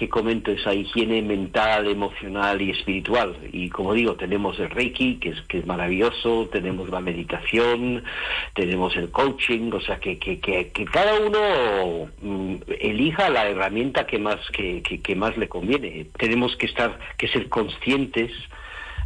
que 0.00 0.08
comento, 0.08 0.50
esa 0.50 0.72
higiene 0.72 1.20
mental, 1.20 1.86
emocional 1.86 2.62
y 2.62 2.70
espiritual. 2.70 3.36
Y 3.52 3.68
como 3.68 3.92
digo, 3.92 4.14
tenemos 4.14 4.58
el 4.58 4.70
Reiki, 4.70 5.16
que 5.16 5.28
es, 5.28 5.42
que 5.42 5.58
es 5.58 5.66
maravilloso, 5.66 6.48
tenemos 6.50 6.88
la 6.88 7.00
meditación, 7.00 8.02
tenemos 8.54 8.96
el 8.96 9.10
coaching, 9.10 9.70
o 9.74 9.80
sea, 9.82 10.00
que, 10.00 10.18
que, 10.18 10.40
que, 10.40 10.84
cada 10.86 11.20
uno 11.20 12.08
mm, 12.22 12.54
elija 12.80 13.28
la 13.28 13.46
herramienta 13.46 14.06
que 14.06 14.18
más, 14.18 14.40
que, 14.52 14.80
que 14.82 15.14
más 15.14 15.36
le 15.36 15.50
conviene. 15.50 16.06
Tenemos 16.16 16.56
que 16.56 16.64
estar, 16.64 16.98
que 17.18 17.28
ser 17.28 17.50
conscientes 17.50 18.32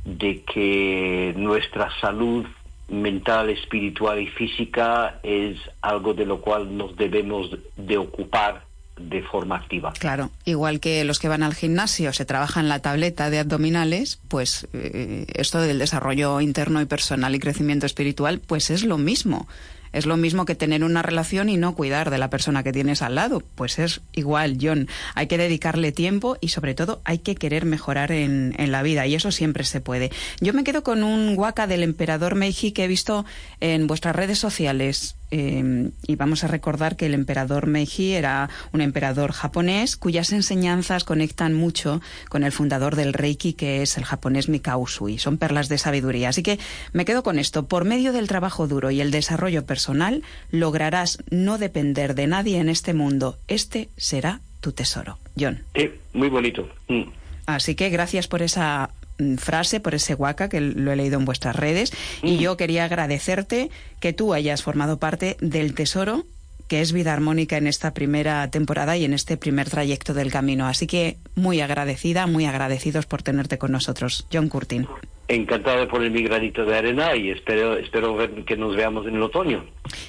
de 0.04 0.44
que 0.44 1.34
nuestra 1.36 1.90
salud 2.00 2.46
mental, 2.86 3.50
espiritual 3.50 4.20
y 4.20 4.28
física 4.28 5.18
es 5.24 5.58
algo 5.82 6.14
de 6.14 6.24
lo 6.24 6.40
cual 6.40 6.76
nos 6.76 6.94
debemos 6.96 7.50
de 7.76 7.98
ocupar 7.98 8.62
de 8.96 9.22
forma 9.22 9.56
activa. 9.56 9.92
Claro, 9.98 10.30
igual 10.44 10.80
que 10.80 11.04
los 11.04 11.18
que 11.18 11.28
van 11.28 11.42
al 11.42 11.54
gimnasio 11.54 12.12
se 12.12 12.24
trabajan 12.24 12.68
la 12.68 12.80
tableta 12.80 13.30
de 13.30 13.40
abdominales, 13.40 14.20
pues 14.28 14.68
eh, 14.72 15.26
esto 15.34 15.60
del 15.60 15.78
desarrollo 15.78 16.40
interno 16.40 16.80
y 16.80 16.86
personal 16.86 17.34
y 17.34 17.40
crecimiento 17.40 17.86
espiritual, 17.86 18.40
pues 18.40 18.70
es 18.70 18.84
lo 18.84 18.98
mismo. 18.98 19.48
Es 19.94 20.06
lo 20.06 20.16
mismo 20.16 20.44
que 20.44 20.56
tener 20.56 20.82
una 20.82 21.02
relación 21.02 21.48
y 21.48 21.56
no 21.56 21.76
cuidar 21.76 22.10
de 22.10 22.18
la 22.18 22.28
persona 22.28 22.64
que 22.64 22.72
tienes 22.72 23.00
al 23.00 23.14
lado. 23.14 23.44
Pues 23.54 23.78
es 23.78 24.00
igual, 24.12 24.58
John. 24.60 24.88
Hay 25.14 25.28
que 25.28 25.38
dedicarle 25.38 25.92
tiempo 25.92 26.36
y 26.40 26.48
sobre 26.48 26.74
todo 26.74 27.00
hay 27.04 27.18
que 27.18 27.36
querer 27.36 27.64
mejorar 27.64 28.10
en, 28.10 28.56
en 28.58 28.72
la 28.72 28.82
vida 28.82 29.06
y 29.06 29.14
eso 29.14 29.30
siempre 29.30 29.62
se 29.62 29.80
puede. 29.80 30.10
Yo 30.40 30.52
me 30.52 30.64
quedo 30.64 30.82
con 30.82 31.04
un 31.04 31.36
guaca 31.36 31.68
del 31.68 31.84
emperador 31.84 32.34
Meiji 32.34 32.72
que 32.72 32.84
he 32.84 32.88
visto 32.88 33.24
en 33.60 33.86
vuestras 33.86 34.16
redes 34.16 34.40
sociales 34.40 35.14
Em, 35.36 35.90
y 36.06 36.14
vamos 36.14 36.44
a 36.44 36.46
recordar 36.46 36.94
que 36.94 37.06
el 37.06 37.14
emperador 37.14 37.66
Meiji 37.66 38.12
era 38.12 38.48
un 38.70 38.80
emperador 38.80 39.32
japonés 39.32 39.96
cuyas 39.96 40.30
enseñanzas 40.30 41.02
conectan 41.02 41.54
mucho 41.54 42.00
con 42.28 42.44
el 42.44 42.52
fundador 42.52 42.94
del 42.94 43.12
Reiki, 43.12 43.52
que 43.52 43.82
es 43.82 43.98
el 43.98 44.04
japonés 44.04 44.48
Mikao 44.48 44.78
Usui. 44.78 45.18
Son 45.18 45.36
perlas 45.36 45.68
de 45.68 45.78
sabiduría. 45.78 46.28
Así 46.28 46.44
que 46.44 46.60
me 46.92 47.04
quedo 47.04 47.24
con 47.24 47.40
esto. 47.40 47.66
Por 47.66 47.84
medio 47.84 48.12
del 48.12 48.28
trabajo 48.28 48.68
duro 48.68 48.92
y 48.92 49.00
el 49.00 49.10
desarrollo 49.10 49.66
personal, 49.66 50.22
lograrás 50.52 51.18
no 51.30 51.58
depender 51.58 52.14
de 52.14 52.28
nadie 52.28 52.60
en 52.60 52.68
este 52.68 52.94
mundo. 52.94 53.36
Este 53.48 53.88
será 53.96 54.40
tu 54.60 54.70
tesoro. 54.70 55.18
John. 55.36 55.64
Sí, 55.74 55.90
muy 56.12 56.28
bonito. 56.28 56.68
Mm. 56.86 57.10
Así 57.46 57.74
que 57.74 57.90
gracias 57.90 58.28
por 58.28 58.40
esa 58.40 58.90
frase, 59.38 59.80
por 59.80 59.94
ese 59.94 60.14
guaca 60.14 60.48
que 60.48 60.60
lo 60.60 60.92
he 60.92 60.96
leído 60.96 61.18
en 61.18 61.24
vuestras 61.24 61.56
redes. 61.56 61.92
Y 62.22 62.38
yo 62.38 62.56
quería 62.56 62.84
agradecerte 62.84 63.70
que 64.00 64.12
tú 64.12 64.34
hayas 64.34 64.62
formado 64.62 64.98
parte 64.98 65.36
del 65.40 65.74
tesoro 65.74 66.24
que 66.68 66.80
es 66.80 66.92
vida 66.92 67.12
armónica 67.12 67.56
en 67.56 67.66
esta 67.66 67.92
primera 67.92 68.50
temporada 68.50 68.96
y 68.96 69.04
en 69.04 69.12
este 69.12 69.36
primer 69.36 69.68
trayecto 69.68 70.14
del 70.14 70.32
camino. 70.32 70.66
Así 70.66 70.86
que 70.86 71.18
muy 71.34 71.60
agradecida, 71.60 72.26
muy 72.26 72.46
agradecidos 72.46 73.06
por 73.06 73.22
tenerte 73.22 73.58
con 73.58 73.72
nosotros. 73.72 74.26
John 74.32 74.48
Curtin. 74.48 74.86
Encantado 75.28 75.80
de 75.80 75.86
poner 75.86 76.10
mi 76.10 76.22
granito 76.22 76.64
de 76.64 76.76
arena 76.76 77.14
y 77.16 77.30
espero, 77.30 77.76
espero 77.76 78.14
ver 78.14 78.44
que 78.44 78.56
nos 78.56 78.76
veamos 78.76 79.06
en 79.06 79.16
el 79.16 79.22
otoño. 79.22 79.64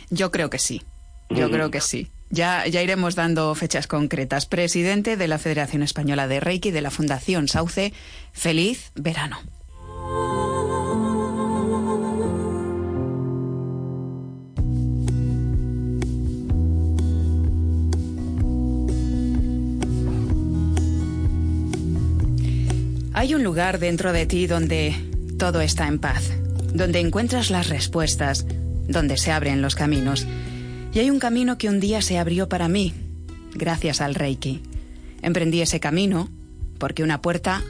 Yo 0.10 0.32
creo 0.32 0.50
que 0.50 0.60
sí. 0.60 0.82
Yo 1.30 1.50
creo 1.50 1.72
que 1.72 1.82
sí. 1.82 2.08
Ya, 2.36 2.68
ya 2.68 2.84
iremos 2.84 3.16
dando 3.16 3.56
fechas 3.56 3.88
concretas. 3.88 4.46
Presidente 4.46 5.16
de 5.16 5.30
la 5.30 5.38
Federación 5.38 5.84
Española 5.84 6.28
de 6.28 6.42
Reiki 6.42 6.70
de 6.70 6.82
la 6.82 6.92
Fundación 6.92 7.48
Sauce, 7.48 7.94
feliz 8.34 8.92
verano. 8.94 9.40
Hay 23.14 23.34
un 23.34 23.44
lugar 23.46 23.80
dentro 23.80 24.12
de 24.12 24.26
ti 24.26 24.46
donde 24.46 24.94
todo 25.40 25.62
está 25.62 25.88
en 25.88 26.00
paz, 26.00 26.34
donde 26.74 27.00
encuentras 27.00 27.50
las 27.50 27.70
respuestas, 27.70 28.46
donde 28.90 29.16
se 29.16 29.32
abren 29.32 29.62
los 29.62 29.76
caminos. 29.76 30.28
Y 30.96 31.00
hay 31.00 31.10
un 31.10 31.20
camino 31.20 31.58
que 31.58 31.68
un 31.68 31.82
día 31.82 32.02
se 32.02 32.18
abrió 32.18 32.48
para 32.48 32.70
mí, 32.70 32.94
gracias 33.54 34.00
al 34.00 34.16
Reiki. 34.16 34.62
Emprendí 35.22 35.60
ese 35.62 35.82
camino 35.82 36.30
porque 36.78 37.04
una 37.04 37.22
puerta 37.22 37.62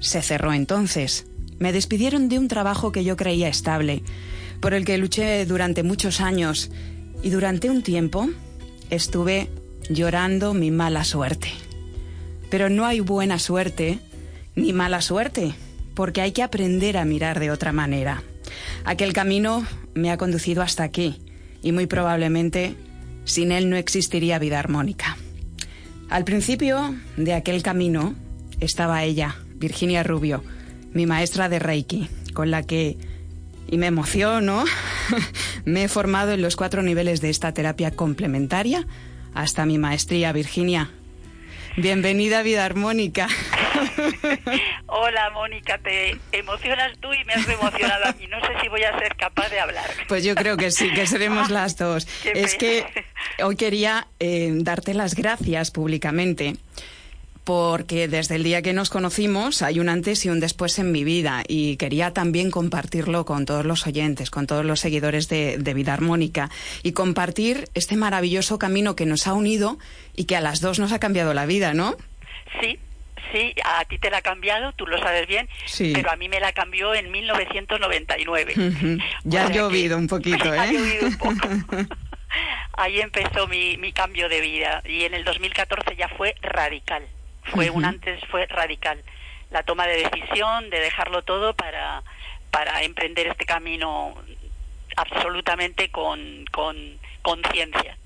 se 0.00 0.20
cerró 0.20 0.52
entonces. 0.52 1.26
Me 1.60 1.72
despidieron 1.72 2.28
de 2.28 2.40
un 2.40 2.48
trabajo 2.48 2.90
que 2.90 3.04
yo 3.04 3.16
creía 3.16 3.46
estable, 3.46 4.02
por 4.58 4.74
el 4.74 4.84
que 4.84 4.98
luché 4.98 5.46
durante 5.46 5.84
muchos 5.84 6.20
años 6.20 6.72
y 7.22 7.30
durante 7.30 7.70
un 7.70 7.84
tiempo 7.84 8.28
estuve 8.90 9.48
llorando 9.88 10.52
mi 10.52 10.72
mala 10.72 11.04
suerte. 11.04 11.52
Pero 12.50 12.68
no 12.68 12.84
hay 12.84 12.98
buena 12.98 13.38
suerte 13.38 14.00
ni 14.56 14.72
mala 14.72 15.02
suerte, 15.02 15.54
porque 15.94 16.20
hay 16.20 16.32
que 16.32 16.42
aprender 16.42 16.96
a 16.96 17.04
mirar 17.04 17.38
de 17.38 17.52
otra 17.52 17.70
manera. 17.70 18.24
Aquel 18.84 19.12
camino 19.12 19.64
me 19.94 20.10
ha 20.10 20.16
conducido 20.16 20.62
hasta 20.62 20.82
aquí 20.82 21.20
y 21.62 21.72
muy 21.72 21.86
probablemente 21.86 22.74
sin 23.24 23.52
él 23.52 23.70
no 23.70 23.76
existiría 23.76 24.38
vida 24.38 24.58
armónica. 24.58 25.16
Al 26.10 26.24
principio 26.24 26.94
de 27.16 27.32
aquel 27.32 27.62
camino 27.62 28.14
estaba 28.60 29.04
ella, 29.04 29.36
Virginia 29.54 30.02
Rubio, 30.02 30.42
mi 30.92 31.06
maestra 31.06 31.48
de 31.48 31.58
Reiki, 31.58 32.08
con 32.34 32.50
la 32.50 32.62
que, 32.62 32.98
y 33.70 33.78
me 33.78 33.86
emociono, 33.86 34.64
me 35.64 35.84
he 35.84 35.88
formado 35.88 36.32
en 36.32 36.42
los 36.42 36.56
cuatro 36.56 36.82
niveles 36.82 37.20
de 37.20 37.30
esta 37.30 37.54
terapia 37.54 37.92
complementaria 37.92 38.86
hasta 39.34 39.64
mi 39.64 39.78
maestría, 39.78 40.32
Virginia. 40.32 40.90
Bienvenida 41.76 42.40
a 42.40 42.42
Vida 42.42 42.64
Armónica. 42.64 43.28
Hola, 44.86 45.30
Mónica, 45.30 45.78
te 45.78 46.18
emocionas 46.32 46.98
tú 47.00 47.12
y 47.14 47.24
me 47.24 47.32
has 47.32 47.48
emocionado 47.48 48.04
a 48.04 48.12
mí. 48.12 48.26
No 48.26 48.40
sé 48.40 48.48
si 48.60 48.68
voy 48.68 48.82
a 48.82 48.98
ser 48.98 49.16
capaz 49.16 49.48
de 49.48 49.58
hablar. 49.58 49.88
Pues 50.06 50.22
yo 50.22 50.34
creo 50.34 50.56
que 50.58 50.70
sí, 50.70 50.92
que 50.92 51.06
seremos 51.06 51.50
las 51.50 51.78
dos. 51.78 52.06
es 52.24 52.56
que 52.56 52.86
hoy 53.42 53.56
quería 53.56 54.06
eh, 54.20 54.50
darte 54.52 54.92
las 54.92 55.14
gracias 55.14 55.70
públicamente 55.70 56.56
porque 57.44 58.06
desde 58.06 58.36
el 58.36 58.44
día 58.44 58.62
que 58.62 58.72
nos 58.72 58.90
conocimos 58.90 59.62
hay 59.62 59.80
un 59.80 59.88
antes 59.88 60.24
y 60.24 60.28
un 60.28 60.40
después 60.40 60.78
en 60.78 60.92
mi 60.92 61.04
vida 61.04 61.42
y 61.48 61.76
quería 61.76 62.12
también 62.12 62.50
compartirlo 62.50 63.24
con 63.24 63.46
todos 63.46 63.64
los 63.64 63.86
oyentes, 63.86 64.30
con 64.30 64.46
todos 64.46 64.64
los 64.64 64.80
seguidores 64.80 65.28
de, 65.28 65.72
Vida 65.72 65.94
Armónica 65.94 66.50
y 66.82 66.92
compartir 66.92 67.64
este 67.74 67.96
maravilloso 67.96 68.58
camino 68.58 68.94
que 68.94 69.06
nos 69.06 69.26
ha 69.26 69.32
unido 69.32 69.78
y 70.14 70.26
que 70.26 70.36
a 70.36 70.42
las 70.42 70.60
dos 70.60 70.78
nos 70.78 70.92
ha 70.92 70.98
cambiado 70.98 71.32
la 71.32 71.46
vida, 71.46 71.72
¿no? 71.72 71.96
Sí, 72.60 72.78
sí, 73.32 73.54
a 73.64 73.82
ti 73.86 73.98
te 73.98 74.10
la 74.10 74.18
ha 74.18 74.22
cambiado, 74.22 74.72
tú 74.74 74.86
lo 74.86 74.98
sabes 74.98 75.26
bien, 75.26 75.48
pero 75.94 76.10
a 76.10 76.16
mí 76.16 76.28
me 76.28 76.40
la 76.40 76.52
cambió 76.52 76.94
en 76.94 77.10
1999. 77.10 79.00
Ya 79.24 79.46
ha 79.46 79.50
llovido 79.50 79.96
un 79.96 80.08
poquito, 80.08 80.44
¿eh? 80.54 80.58
Ha 80.58 80.66
llovido 80.66 81.06
un 81.06 81.16
poco. 81.16 81.48
Ahí 82.74 83.00
empezó 83.00 83.46
mi, 83.48 83.78
mi 83.78 83.92
cambio 83.92 84.28
de 84.28 84.40
vida 84.42 84.82
y 84.84 85.04
en 85.04 85.14
el 85.14 85.24
2014 85.24 85.96
ya 85.96 86.08
fue 86.08 86.34
radical. 86.42 87.08
Fue 87.44 87.70
un 87.70 87.84
antes, 87.84 88.20
fue 88.30 88.46
radical. 88.46 89.02
La 89.50 89.62
toma 89.62 89.86
de 89.86 90.08
decisión 90.08 90.70
de 90.70 90.80
dejarlo 90.80 91.22
todo 91.22 91.54
para, 91.54 92.02
para 92.50 92.82
emprender 92.82 93.26
este 93.26 93.44
camino 93.44 94.14
absolutamente 94.96 95.90
con 95.90 96.44
conciencia 97.22 97.96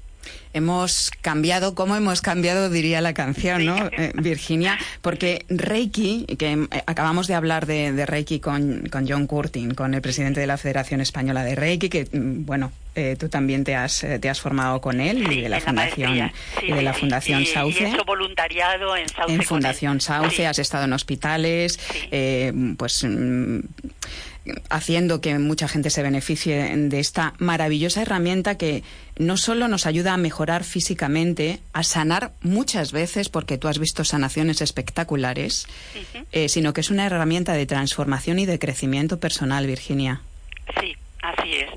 hemos 0.57 1.11
cambiado, 1.20 1.74
¿cómo 1.74 1.96
hemos 1.96 2.22
cambiado? 2.22 2.70
Diría 2.70 3.02
la 3.02 3.12
canción, 3.12 3.66
¿no, 3.66 3.76
eh, 3.92 4.12
Virginia? 4.14 4.78
Porque 5.02 5.44
Reiki, 5.50 6.24
que 6.38 6.52
eh, 6.52 6.82
acabamos 6.86 7.26
de 7.26 7.34
hablar 7.34 7.66
de, 7.66 8.07
Reiki 8.07 8.40
con, 8.40 8.88
John 9.07 9.26
Curtin, 9.26 9.74
con 9.74 9.92
el 9.92 10.00
presidente 10.00 10.40
de 10.40 10.46
la 10.46 10.57
Federación 10.57 11.02
Española 11.02 11.44
de 11.44 11.54
Reiki, 11.54 11.90
que, 11.90 12.04
mm, 12.04 12.46
bueno, 12.46 12.72
eh, 12.94 13.16
tú 13.18 13.28
también 13.28 13.64
te 13.64 13.74
has, 13.74 14.07
te 14.20 14.30
has 14.30 14.40
formado 14.40 14.80
con 14.80 14.98
él 15.02 15.30
y 15.30 15.42
de 15.42 15.48
la 15.50 15.61
Fundación, 15.61 16.32
y 16.62 16.72
de 16.72 16.82
la 16.82 16.94
fundación 16.94 17.44
Sauce. 17.44 17.86
Y 17.86 18.04
voluntariado 18.07 18.96
en 18.96 19.09
Sauce. 19.11 19.34
En 19.34 19.42
Fundación 19.42 20.00
Sauce, 20.00 20.46
has 20.46 20.59
estado 20.59 20.84
en 20.84 20.94
hospitales, 20.94 21.78
pues 22.78 23.04
mm, 23.04 23.61
haciendo 24.70 25.20
que 25.20 25.38
mucha 25.38 25.68
gente 25.68 25.90
se 25.90 26.03
beneficie 26.03 26.76
de 26.76 27.01
esta 27.01 27.34
maravillosa 27.38 28.03
herramienta 28.03 28.59
que 28.59 28.82
no 29.18 29.36
solo 29.36 29.68
nos 29.68 29.86
ayuda 29.86 30.14
a 30.14 30.16
mejorar 30.16 30.64
físicamente, 30.64 31.61
a 31.72 31.82
sanar 31.82 32.32
muchas 32.42 32.92
veces, 32.92 33.28
porque 33.28 33.59
tú 33.59 33.68
has 33.68 33.78
visto 33.78 34.05
sanaciones 34.05 34.61
espectaculares, 34.61 35.66
eh, 36.32 36.49
sino 36.49 36.72
que 36.72 36.80
es 36.80 36.90
una 36.90 37.07
herramienta 37.07 37.55
de 37.55 37.66
transformación 37.66 38.38
y 38.38 38.47
de 38.47 38.59
crecimiento 38.59 39.18
personal, 39.18 39.66
Virginia. 39.66 40.20
Sí, 40.80 40.97
así 41.22 41.53
es. 41.55 41.70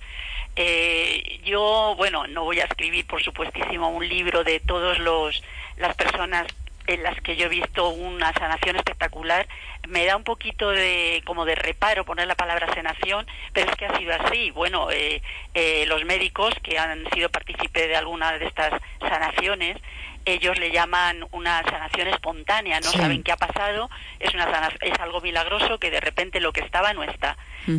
Eh, 0.56 1.40
yo, 1.46 1.94
bueno, 1.98 2.28
no 2.28 2.44
voy 2.44 2.60
a 2.60 2.66
escribir, 2.66 3.06
por 3.08 3.24
supuestísimo, 3.24 3.90
un 3.90 4.08
libro 4.08 4.44
de 4.44 4.60
todos 4.60 5.00
los 5.00 5.42
las 5.78 5.96
personas 5.96 6.46
en 6.90 7.04
las 7.04 7.20
que 7.22 7.36
yo 7.36 7.46
he 7.46 7.50
visto 7.50 7.90
una 7.90 8.34
sanación 8.34 8.76
espectacular. 8.76 9.48
Me 9.88 10.06
da 10.06 10.16
un 10.16 10.24
poquito 10.24 10.70
de 10.70 11.22
como 11.26 11.46
de 11.46 11.56
reparo 11.56 12.04
poner 12.04 12.28
la 12.28 12.36
palabra 12.36 12.74
sanación, 12.74 13.28
pero 13.54 13.70
es 13.70 13.78
que 13.78 13.86
ha 13.86 13.98
sido 13.98 14.14
así. 14.14 14.52
Bueno, 14.52 14.90
eh, 14.92 15.22
eh, 15.54 15.86
los 15.88 16.04
médicos 16.06 16.54
que 16.64 16.80
han 16.80 17.08
sido 17.12 17.30
partícipes 17.30 17.88
de 17.88 17.96
alguna 17.96 18.34
de 18.34 18.46
estas 18.46 18.74
sanaciones 19.00 19.78
ellos 20.26 20.60
le 20.60 20.72
llaman 20.72 21.26
una 21.32 21.64
sanación 21.64 22.08
espontánea, 22.08 22.80
no 22.80 22.92
saben 22.92 23.24
qué 23.24 23.32
ha 23.32 23.38
pasado, 23.38 23.90
es, 24.20 24.34
una 24.34 24.70
es 24.82 25.00
algo 25.00 25.22
milagroso 25.22 25.80
que 25.80 25.90
de 25.90 26.00
repente 26.00 26.40
lo 26.40 26.54
que 26.54 26.62
estaba 26.62 26.94
no 26.94 27.04
está. 27.04 27.38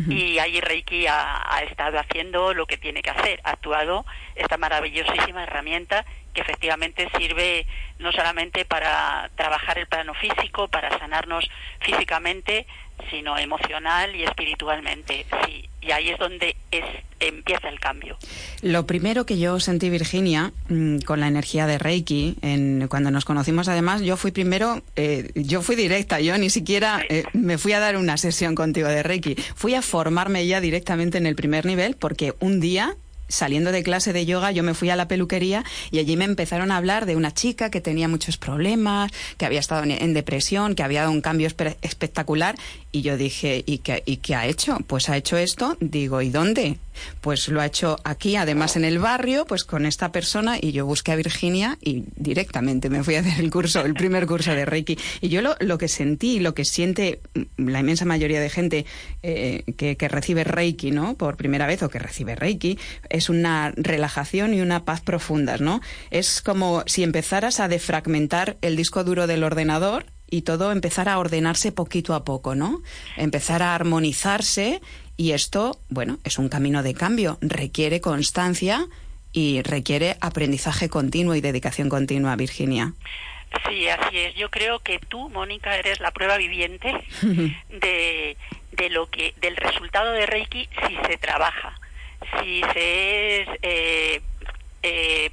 Y 0.09 0.39
ahí 0.39 0.61
Reiki 0.61 1.05
ha, 1.07 1.41
ha, 1.53 1.63
estado 1.63 1.99
haciendo 1.99 2.53
lo 2.53 2.65
que 2.65 2.77
tiene 2.77 3.01
que 3.01 3.09
hacer, 3.09 3.41
ha 3.43 3.51
actuado 3.51 4.05
esta 4.35 4.57
maravillosísima 4.57 5.43
herramienta 5.43 6.05
que 6.33 6.41
efectivamente 6.41 7.09
sirve 7.17 7.65
no 7.99 8.11
solamente 8.11 8.65
para 8.65 9.29
trabajar 9.35 9.77
el 9.77 9.87
plano 9.87 10.13
físico, 10.13 10.67
para 10.67 10.97
sanarnos 10.97 11.49
físicamente, 11.79 12.65
sino 13.09 13.37
emocional 13.37 14.15
y 14.15 14.23
espiritualmente. 14.23 15.25
Sí, 15.45 15.67
y 15.81 15.91
ahí 15.91 16.09
es 16.09 16.19
donde 16.19 16.55
es, 16.71 16.85
empieza 17.19 17.69
el 17.69 17.79
cambio. 17.79 18.17
Lo 18.61 18.85
primero 18.85 19.25
que 19.25 19.39
yo 19.39 19.59
sentí, 19.59 19.89
Virginia, 19.89 20.53
mm, 20.69 20.99
con 20.99 21.19
la 21.19 21.27
energía 21.27 21.67
de 21.67 21.77
Reiki, 21.77 22.37
en, 22.41 22.87
cuando 22.87 23.11
nos 23.11 23.25
conocimos 23.25 23.67
además, 23.67 24.01
yo 24.01 24.17
fui 24.17 24.31
primero, 24.31 24.81
eh, 24.95 25.31
yo 25.35 25.61
fui 25.61 25.75
directa, 25.75 26.19
yo 26.19 26.37
ni 26.37 26.49
siquiera 26.49 27.01
eh, 27.09 27.23
me 27.33 27.57
fui 27.57 27.73
a 27.73 27.79
dar 27.79 27.97
una 27.97 28.17
sesión 28.17 28.55
contigo 28.55 28.87
de 28.87 29.03
Reiki, 29.03 29.35
fui 29.55 29.73
a 29.73 29.81
formarme 29.81 30.45
ya 30.45 30.61
directamente 30.61 31.17
en 31.17 31.25
el 31.25 31.35
primer 31.35 31.65
nivel 31.65 31.95
porque 31.95 32.33
un 32.39 32.59
día 32.59 32.95
saliendo 33.31 33.71
de 33.71 33.83
clase 33.83 34.13
de 34.13 34.25
yoga, 34.25 34.51
yo 34.51 34.63
me 34.63 34.73
fui 34.73 34.89
a 34.89 34.95
la 34.95 35.07
peluquería 35.07 35.63
y 35.89 35.99
allí 35.99 36.17
me 36.17 36.25
empezaron 36.25 36.71
a 36.71 36.77
hablar 36.77 37.05
de 37.05 37.15
una 37.15 37.33
chica 37.33 37.71
que 37.71 37.81
tenía 37.81 38.07
muchos 38.07 38.37
problemas, 38.37 39.11
que 39.37 39.45
había 39.45 39.59
estado 39.59 39.83
en 39.83 40.13
depresión, 40.13 40.75
que 40.75 40.83
había 40.83 41.01
dado 41.01 41.11
un 41.11 41.21
cambio 41.21 41.47
espectacular. 41.47 42.55
Y 42.91 43.01
yo 43.01 43.17
dije, 43.17 43.63
¿y 43.65 43.79
qué, 43.79 44.03
¿y 44.05 44.17
qué 44.17 44.35
ha 44.35 44.45
hecho? 44.45 44.77
Pues 44.85 45.09
ha 45.09 45.17
hecho 45.17 45.37
esto. 45.37 45.77
Digo, 45.79 46.21
¿y 46.21 46.29
dónde? 46.29 46.77
Pues 47.21 47.47
lo 47.47 47.61
ha 47.61 47.65
hecho 47.65 47.97
aquí, 48.03 48.35
además 48.35 48.75
en 48.75 48.83
el 48.83 48.99
barrio, 48.99 49.45
pues 49.45 49.63
con 49.63 49.85
esta 49.85 50.11
persona. 50.11 50.57
Y 50.59 50.73
yo 50.73 50.85
busqué 50.85 51.13
a 51.13 51.15
Virginia 51.15 51.77
y 51.81 52.03
directamente 52.15 52.89
me 52.89 53.03
fui 53.03 53.15
a 53.15 53.21
hacer 53.21 53.39
el 53.39 53.49
curso, 53.49 53.81
el 53.85 53.93
primer 53.93 54.27
curso 54.27 54.53
de 54.53 54.65
Reiki. 54.65 54.97
Y 55.21 55.29
yo 55.29 55.41
lo, 55.41 55.77
que 55.77 55.87
sentí, 55.87 56.39
lo 56.39 56.53
que 56.53 56.65
siente 56.65 57.21
la 57.57 57.79
inmensa 57.79 58.05
mayoría 58.05 58.41
de 58.41 58.49
gente 58.49 58.85
eh, 59.23 59.63
que, 59.77 59.95
que 59.95 60.07
recibe 60.09 60.43
Reiki, 60.43 60.91
¿no? 60.91 61.15
Por 61.15 61.37
primera 61.37 61.67
vez 61.67 61.83
o 61.83 61.89
que 61.89 61.99
recibe 61.99 62.35
Reiki, 62.35 62.77
es 63.09 63.20
una 63.29 63.73
relajación 63.75 64.53
y 64.53 64.61
una 64.61 64.85
paz 64.85 65.01
profundas, 65.01 65.61
¿no? 65.61 65.81
Es 66.09 66.41
como 66.41 66.83
si 66.85 67.03
empezaras 67.03 67.59
a 67.59 67.67
defragmentar 67.67 68.57
el 68.61 68.75
disco 68.75 69.03
duro 69.03 69.27
del 69.27 69.43
ordenador 69.43 70.05
y 70.29 70.43
todo 70.43 70.71
empezar 70.71 71.09
a 71.09 71.19
ordenarse 71.19 71.71
poquito 71.71 72.15
a 72.15 72.23
poco, 72.23 72.55
¿no? 72.55 72.81
Empezar 73.17 73.61
a 73.61 73.75
armonizarse 73.75 74.81
y 75.17 75.33
esto, 75.33 75.79
bueno, 75.89 76.19
es 76.23 76.39
un 76.39 76.49
camino 76.49 76.81
de 76.81 76.93
cambio, 76.93 77.37
requiere 77.41 78.01
constancia 78.01 78.87
y 79.33 79.61
requiere 79.61 80.17
aprendizaje 80.21 80.89
continuo 80.89 81.35
y 81.35 81.41
dedicación 81.41 81.89
continua, 81.89 82.35
Virginia. 82.35 82.93
Sí, 83.67 83.87
así 83.89 84.17
es. 84.17 84.35
Yo 84.35 84.49
creo 84.49 84.79
que 84.79 84.99
tú, 84.99 85.29
Mónica, 85.29 85.75
eres 85.77 85.99
la 85.99 86.11
prueba 86.11 86.37
viviente 86.37 86.93
de, 87.21 88.37
de 88.71 88.89
lo 88.89 89.09
que 89.09 89.33
del 89.41 89.57
resultado 89.57 90.13
de 90.13 90.25
Reiki 90.25 90.69
si 90.87 90.95
se 91.07 91.17
trabaja 91.17 91.77
si 92.39 92.61
se 92.73 93.41
es 93.41 93.49
eh, 93.61 94.21
eh, 94.83 95.31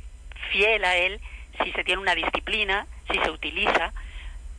fiel 0.50 0.84
a 0.84 0.96
él, 0.96 1.20
si 1.62 1.72
se 1.72 1.84
tiene 1.84 2.00
una 2.00 2.14
disciplina, 2.14 2.86
si 3.10 3.18
se 3.18 3.30
utiliza, 3.30 3.92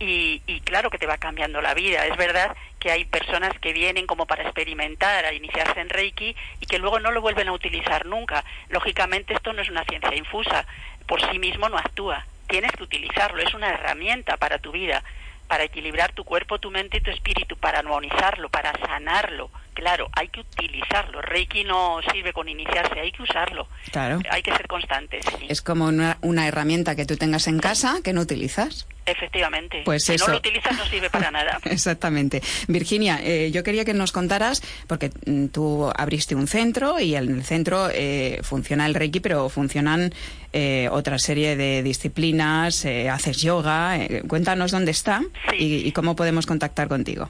y, 0.01 0.41
y, 0.47 0.61
claro 0.61 0.89
que 0.89 0.97
te 0.97 1.07
va 1.07 1.17
cambiando 1.17 1.61
la 1.61 1.73
vida. 1.73 2.05
Es 2.05 2.15
verdad 2.15 2.55
que 2.79 2.89
hay 2.89 3.03
personas 3.03 3.51
que 3.59 3.73
vienen 3.73 4.07
como 4.07 4.25
para 4.25 4.43
experimentar, 4.43 5.25
a 5.25 5.33
iniciarse 5.33 5.81
en 5.81 5.89
Reiki 5.89 6.35
y 6.61 6.65
que 6.65 6.79
luego 6.79 7.01
no 7.01 7.11
lo 7.11 7.19
vuelven 7.19 7.49
a 7.49 7.51
utilizar 7.51 8.05
nunca. 8.05 8.45
Lógicamente 8.69 9.33
esto 9.33 9.51
no 9.51 9.61
es 9.61 9.69
una 9.69 9.83
ciencia 9.83 10.15
infusa, 10.15 10.65
por 11.05 11.19
sí 11.29 11.37
mismo 11.37 11.67
no 11.67 11.77
actúa. 11.77 12.25
Tienes 12.47 12.71
que 12.71 12.83
utilizarlo, 12.83 13.41
es 13.41 13.53
una 13.53 13.69
herramienta 13.69 14.37
para 14.37 14.59
tu 14.59 14.71
vida, 14.71 15.03
para 15.47 15.65
equilibrar 15.65 16.13
tu 16.13 16.23
cuerpo, 16.23 16.59
tu 16.59 16.71
mente 16.71 16.97
y 16.97 17.01
tu 17.01 17.11
espíritu, 17.11 17.57
para 17.57 17.79
armonizarlo, 17.79 18.49
para 18.49 18.71
sanarlo, 18.79 19.51
claro, 19.79 20.09
hay 20.13 20.27
que 20.27 20.41
utilizarlo. 20.41 21.21
Reiki 21.21 21.63
no 21.63 21.99
sirve 22.11 22.33
con 22.33 22.47
iniciarse, 22.47 22.99
hay 22.99 23.11
que 23.11 23.23
usarlo. 23.23 23.67
Claro. 23.91 24.19
Hay 24.29 24.41
que 24.41 24.51
ser 24.51 24.67
constantes. 24.67 25.25
Es 25.47 25.61
como 25.61 25.85
una, 25.85 26.17
una, 26.21 26.47
herramienta 26.47 26.95
que 26.95 27.05
tú 27.05 27.17
tengas 27.17 27.47
en 27.47 27.59
casa 27.59 27.99
que 28.03 28.13
no 28.13 28.21
utilizas. 28.21 28.87
Efectivamente. 29.05 29.81
Pues 29.85 30.03
si 30.03 30.13
eso. 30.13 30.27
no 30.27 30.33
lo 30.33 30.37
utilizas 30.37 30.77
no 30.77 30.85
sirve 30.85 31.09
para 31.09 31.31
nada. 31.31 31.59
Exactamente. 31.65 32.41
Virginia, 32.67 33.19
eh, 33.23 33.49
yo 33.51 33.63
quería 33.63 33.85
que 33.85 33.93
nos 33.93 34.11
contaras, 34.11 34.61
porque 34.87 35.11
mm, 35.25 35.47
tú 35.47 35.89
abriste 35.95 36.35
un 36.35 36.47
centro 36.47 36.99
y 36.99 37.15
en 37.15 37.29
el 37.29 37.43
centro 37.43 37.89
eh, 37.91 38.39
funciona 38.43 38.85
el 38.85 38.93
Reiki, 38.93 39.19
pero 39.19 39.49
funcionan 39.49 40.13
eh, 40.51 40.89
otra 40.91 41.19
serie 41.19 41.55
de 41.55 41.83
disciplinas, 41.83 42.85
eh, 42.85 43.09
haces 43.09 43.41
yoga. 43.41 43.97
Eh, 43.97 44.23
cuéntanos 44.27 44.71
dónde 44.71 44.91
está 44.91 45.21
sí. 45.49 45.55
y, 45.57 45.87
y 45.87 45.91
cómo 45.91 46.15
podemos 46.15 46.45
contactar 46.45 46.87
contigo. 46.87 47.29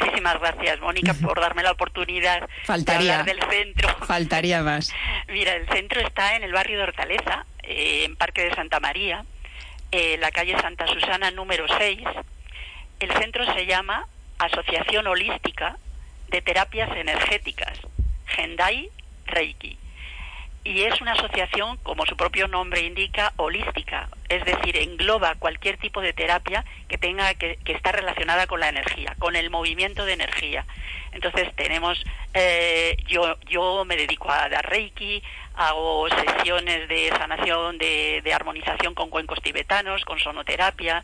Muchísimas 0.00 0.40
gracias, 0.40 0.80
Mónica, 0.80 1.14
por 1.14 1.40
darme 1.40 1.62
la 1.62 1.72
oportunidad 1.72 2.48
Faltaría. 2.64 3.00
de 3.00 3.20
hablar 3.20 3.36
del 3.36 3.50
centro. 3.50 3.88
Faltaría 4.06 4.62
más. 4.62 4.92
Mira, 5.28 5.54
el 5.54 5.68
centro 5.68 6.00
está 6.00 6.36
en 6.36 6.42
el 6.42 6.52
barrio 6.52 6.78
de 6.78 6.84
Hortaleza, 6.84 7.44
eh, 7.62 8.04
en 8.04 8.16
Parque 8.16 8.44
de 8.44 8.54
Santa 8.54 8.80
María, 8.80 9.24
eh, 9.92 10.16
la 10.18 10.30
calle 10.30 10.58
Santa 10.60 10.86
Susana 10.86 11.30
número 11.30 11.66
6. 11.78 12.00
El 13.00 13.12
centro 13.12 13.44
se 13.54 13.66
llama 13.66 14.06
Asociación 14.38 15.06
Holística 15.06 15.76
de 16.28 16.42
Terapias 16.42 16.90
Energéticas, 16.96 17.78
Gendai 18.26 18.90
Reiki. 19.26 19.76
Y 20.62 20.82
es 20.82 21.00
una 21.00 21.12
asociación, 21.12 21.78
como 21.78 22.04
su 22.04 22.16
propio 22.16 22.46
nombre 22.46 22.82
indica, 22.82 23.32
holística, 23.36 24.10
es 24.28 24.44
decir, 24.44 24.76
engloba 24.76 25.34
cualquier 25.36 25.78
tipo 25.78 26.02
de 26.02 26.12
terapia 26.12 26.66
que 26.86 26.98
tenga 26.98 27.32
que, 27.34 27.56
que 27.64 27.72
estar 27.72 27.94
relacionada 27.96 28.46
con 28.46 28.60
la 28.60 28.68
energía, 28.68 29.14
con 29.18 29.36
el 29.36 29.48
movimiento 29.48 30.04
de 30.04 30.12
energía. 30.12 30.66
Entonces 31.12 31.48
tenemos, 31.56 32.04
eh, 32.34 32.96
yo, 33.06 33.38
yo 33.48 33.84
me 33.86 33.96
dedico 33.96 34.30
a 34.30 34.50
dar 34.50 34.68
reiki, 34.68 35.22
hago 35.54 36.08
sesiones 36.08 36.88
de 36.88 37.08
sanación, 37.08 37.78
de, 37.78 38.20
de 38.22 38.34
armonización 38.34 38.94
con 38.94 39.08
cuencos 39.08 39.40
tibetanos, 39.40 40.04
con 40.04 40.18
sonoterapia, 40.18 41.02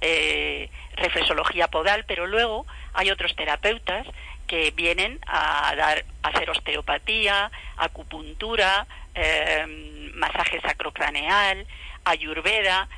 eh, 0.00 0.68
reflexología 0.96 1.68
podal, 1.68 2.04
pero 2.06 2.26
luego 2.26 2.66
hay 2.92 3.10
otros 3.10 3.34
terapeutas 3.36 4.06
que 4.46 4.70
vienen 4.70 5.18
a 5.26 5.74
dar 5.76 6.04
a 6.22 6.28
hacer 6.28 6.50
osteopatía, 6.50 7.50
acupuntura, 7.76 8.86
eh, 9.14 10.12
masaje 10.14 10.60
sacrocraneal, 10.60 11.66
ayurveda, 12.04 12.88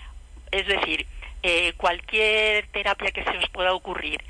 es 0.51 0.67
decir, 0.67 1.07
eh, 1.43 1.73
cualquier 1.77 2.67
terapia 2.69 3.11
que 3.11 3.25
se 3.25 3.37
os 3.39 3.49
pueda 3.51 3.73
ocurrir, 3.73 4.23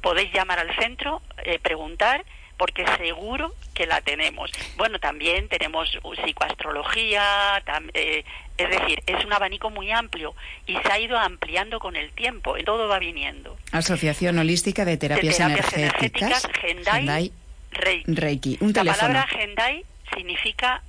podéis 0.00 0.32
llamar 0.32 0.58
al 0.58 0.74
centro, 0.76 1.22
eh, 1.38 1.58
preguntar, 1.58 2.24
porque 2.58 2.84
seguro 2.98 3.54
que 3.72 3.86
la 3.86 4.02
tenemos. 4.02 4.50
Bueno, 4.76 4.98
también 4.98 5.48
tenemos 5.48 5.96
psicoastrología, 6.24 7.62
tam, 7.64 7.88
eh, 7.94 8.24
es 8.56 8.68
decir, 8.68 9.02
es 9.06 9.24
un 9.24 9.32
abanico 9.32 9.70
muy 9.70 9.92
amplio 9.92 10.34
y 10.66 10.76
se 10.76 10.92
ha 10.92 10.98
ido 10.98 11.16
ampliando 11.16 11.78
con 11.78 11.94
el 11.96 12.10
tiempo, 12.12 12.56
todo 12.64 12.88
va 12.88 12.98
viniendo. 12.98 13.56
Asociación 13.72 14.38
Holística 14.38 14.84
de 14.84 14.96
Terapias, 14.96 15.38
de 15.38 15.44
terapias 15.44 15.72
Energéticas, 15.72 16.44
energéticas 16.44 16.60
Gendai, 16.60 16.98
Gendai 17.00 17.32
Reiki. 17.70 18.14
Reiki. 18.14 18.58
Un 18.60 18.68
La 18.68 18.72
teléfono. 18.82 19.00
palabra 19.12 19.26
Gendai 19.28 19.84
significa 20.14 20.82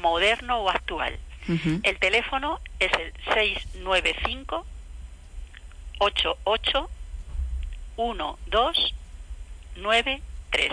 moderno 0.00 0.60
o 0.60 0.70
actual. 0.70 1.18
El 1.82 1.98
teléfono 1.98 2.60
es 2.78 2.92
el 2.92 3.12
695 3.34 4.64
88 5.98 6.90
1293. 7.96 10.72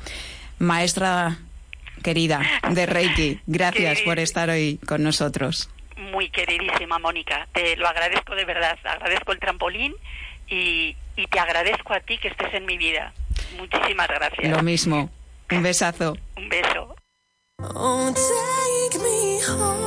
Maestra 0.59 1.39
querida 2.03 2.41
de 2.73 2.85
Reiki, 2.85 3.39
gracias 3.47 4.01
por 4.01 4.19
estar 4.19 4.49
hoy 4.49 4.79
con 4.85 5.03
nosotros. 5.03 5.69
Muy 5.97 6.29
queridísima 6.29 6.99
Mónica, 6.99 7.47
te 7.53 7.75
lo 7.75 7.87
agradezco 7.87 8.35
de 8.35 8.45
verdad, 8.45 8.77
agradezco 8.83 9.31
el 9.33 9.39
trampolín 9.39 9.93
y, 10.47 10.95
y 11.15 11.27
te 11.27 11.39
agradezco 11.39 11.93
a 11.93 11.99
ti 11.99 12.17
que 12.17 12.29
estés 12.29 12.53
en 12.53 12.65
mi 12.65 12.77
vida. 12.77 13.13
Muchísimas 13.57 14.07
gracias. 14.07 14.49
Lo 14.49 14.63
mismo. 14.63 15.09
Un 15.51 15.63
besazo. 15.63 16.17
Un 16.37 16.49
beso. 16.49 16.95
Oh, 17.59 18.11
take 18.13 18.97
me 18.99 19.39
home 19.47 19.81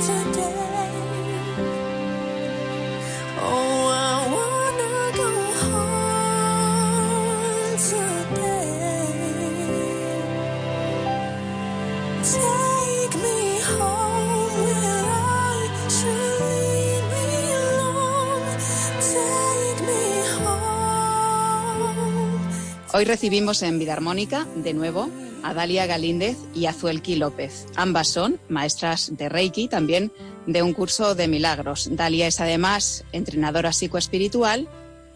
today. 0.00 0.88
Oh, 3.40 3.88
I 3.92 4.27
Hoy 22.98 23.04
recibimos 23.04 23.62
en 23.62 23.78
Vida 23.78 23.92
Armónica, 23.92 24.44
de 24.56 24.74
nuevo, 24.74 25.08
a 25.44 25.54
Dalia 25.54 25.86
Galíndez 25.86 26.36
y 26.52 26.66
a 26.66 26.72
Zuelki 26.72 27.14
López. 27.14 27.68
Ambas 27.76 28.08
son 28.08 28.40
maestras 28.48 29.16
de 29.16 29.28
Reiki, 29.28 29.68
también 29.68 30.10
de 30.48 30.64
un 30.64 30.72
curso 30.72 31.14
de 31.14 31.28
milagros. 31.28 31.90
Dalia 31.92 32.26
es 32.26 32.40
además 32.40 33.04
entrenadora 33.12 33.72
psicoespiritual 33.72 34.66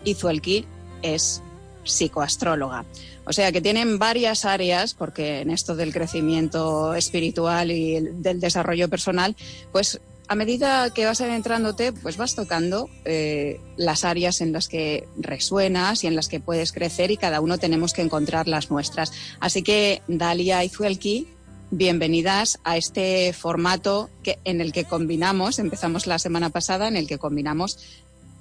y 0.04 0.14
Zuelki 0.14 0.64
es 1.02 1.42
psicoastróloga. 1.82 2.84
O 3.24 3.32
sea 3.32 3.50
que 3.50 3.60
tienen 3.60 3.98
varias 3.98 4.44
áreas, 4.44 4.94
porque 4.94 5.40
en 5.40 5.50
esto 5.50 5.74
del 5.74 5.92
crecimiento 5.92 6.94
espiritual 6.94 7.72
y 7.72 7.96
el- 7.96 8.22
del 8.22 8.38
desarrollo 8.38 8.88
personal, 8.88 9.34
pues 9.72 10.00
a 10.32 10.34
medida 10.34 10.88
que 10.94 11.04
vas 11.04 11.20
adentrándote, 11.20 11.92
pues 11.92 12.16
vas 12.16 12.34
tocando 12.34 12.88
eh, 13.04 13.60
las 13.76 14.02
áreas 14.02 14.40
en 14.40 14.54
las 14.54 14.66
que 14.66 15.06
resuenas 15.18 16.04
y 16.04 16.06
en 16.06 16.16
las 16.16 16.28
que 16.28 16.40
puedes 16.40 16.72
crecer 16.72 17.10
y 17.10 17.18
cada 17.18 17.42
uno 17.42 17.58
tenemos 17.58 17.92
que 17.92 18.00
encontrar 18.00 18.48
las 18.48 18.70
nuestras. 18.70 19.12
Así 19.40 19.62
que 19.62 20.00
Dalia 20.08 20.64
y 20.64 20.70
Zuelki, 20.70 21.28
bienvenidas 21.70 22.60
a 22.64 22.78
este 22.78 23.34
formato 23.34 24.08
que, 24.22 24.38
en 24.44 24.62
el 24.62 24.72
que 24.72 24.84
combinamos, 24.84 25.58
empezamos 25.58 26.06
la 26.06 26.18
semana 26.18 26.48
pasada, 26.48 26.88
en 26.88 26.96
el 26.96 27.06
que 27.06 27.18
combinamos 27.18 27.78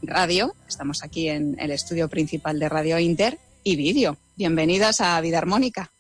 radio, 0.01 0.55
estamos 0.69 1.03
aquí 1.03 1.27
en 1.27 1.59
el 1.59 1.71
estudio 1.71 2.07
principal 2.07 2.57
de 2.57 2.69
Radio 2.69 2.99
Inter, 2.99 3.37
y 3.63 3.75
vídeo. 3.75 4.17
Bienvenidas 4.37 5.01
a 5.01 5.19
Vida 5.19 5.39
Armónica. 5.39 5.91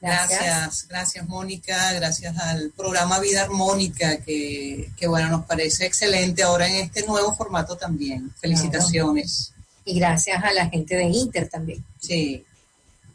Gracias, 0.00 0.86
gracias 0.88 1.28
Mónica, 1.28 1.92
gracias 1.92 2.36
al 2.38 2.70
programa 2.70 3.20
Vida 3.20 3.42
Armónica, 3.42 4.18
que, 4.22 4.90
que 4.96 5.06
bueno, 5.06 5.28
nos 5.28 5.44
parece 5.44 5.84
excelente 5.84 6.42
ahora 6.42 6.66
en 6.68 6.76
este 6.76 7.04
nuevo 7.06 7.36
formato 7.36 7.76
también. 7.76 8.32
Felicitaciones. 8.40 9.52
Y 9.84 9.98
gracias 9.98 10.42
a 10.42 10.52
la 10.52 10.70
gente 10.70 10.96
de 10.96 11.04
Inter 11.04 11.48
también. 11.48 11.84
Sí. 11.98 12.44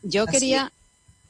Yo 0.03 0.23
Así 0.23 0.33
quería 0.33 0.71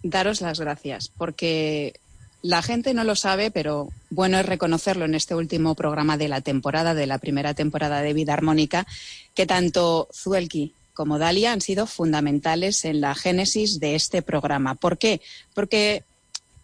daros 0.04 0.42
las 0.42 0.60
gracias 0.60 1.10
porque 1.18 2.00
la 2.42 2.62
gente 2.62 2.94
no 2.94 3.06
lo 3.06 3.16
sabe, 3.16 3.50
pero 3.50 3.90
bueno 4.10 4.38
es 4.38 4.46
reconocerlo 4.46 5.06
en 5.06 5.16
este 5.16 5.36
último 5.36 5.74
programa 5.74 6.18
de 6.18 6.28
la 6.28 6.42
temporada, 6.42 6.94
de 6.94 7.08
la 7.08 7.18
primera 7.18 7.54
temporada 7.54 8.02
de 8.02 8.14
Vida 8.14 8.34
Armónica, 8.34 8.86
que 9.34 9.46
tanto 9.46 10.10
Zuelki 10.14 10.74
como 10.96 11.20
Dalia 11.20 11.52
han 11.52 11.62
sido 11.62 11.86
fundamentales 11.86 12.86
en 12.86 13.02
la 13.02 13.14
génesis 13.14 13.80
de 13.80 13.94
este 13.94 14.24
programa. 14.24 14.74
¿Por 14.74 14.98
qué? 14.98 15.22
Porque 15.54 16.04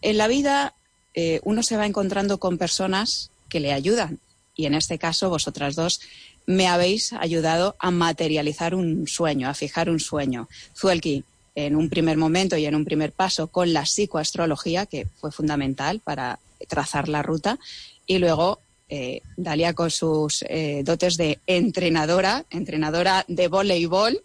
en 0.02 0.18
la 0.18 0.28
vida 0.28 0.74
eh, 1.14 1.40
uno 1.44 1.62
se 1.62 1.78
va 1.78 1.86
encontrando 1.86 2.40
con 2.40 2.58
personas 2.58 3.30
que 3.50 3.60
le 3.60 3.74
ayudan. 3.74 4.20
Y 4.56 4.66
en 4.66 4.74
este 4.74 4.98
caso, 4.98 5.30
vosotras 5.30 5.76
dos 5.76 6.02
me 6.46 6.68
habéis 6.68 7.14
ayudado 7.14 7.76
a 7.78 7.92
materializar 7.92 8.74
un 8.74 9.08
sueño, 9.08 9.50
a 9.50 9.54
fijar 9.54 9.90
un 9.90 10.00
sueño. 10.00 10.48
Zuelki, 10.76 11.24
en 11.54 11.76
un 11.76 11.90
primer 11.90 12.18
momento 12.18 12.58
y 12.58 12.66
en 12.66 12.76
un 12.76 12.86
primer 12.86 13.12
paso 13.12 13.48
con 13.48 13.74
la 13.74 13.84
psicoastrología, 13.84 14.86
que 14.86 15.08
fue 15.20 15.32
fundamental 15.32 16.00
para 16.00 16.40
trazar 16.68 17.10
la 17.10 17.22
ruta, 17.22 17.60
y 18.08 18.18
luego 18.18 18.60
eh, 18.92 19.22
Dalia 19.38 19.74
con 19.74 19.90
sus 19.90 20.44
eh, 20.50 20.82
dotes 20.84 21.16
de 21.16 21.40
entrenadora, 21.48 22.46
entrenadora 22.50 23.24
de 23.30 23.48
voleibol, 23.48 24.22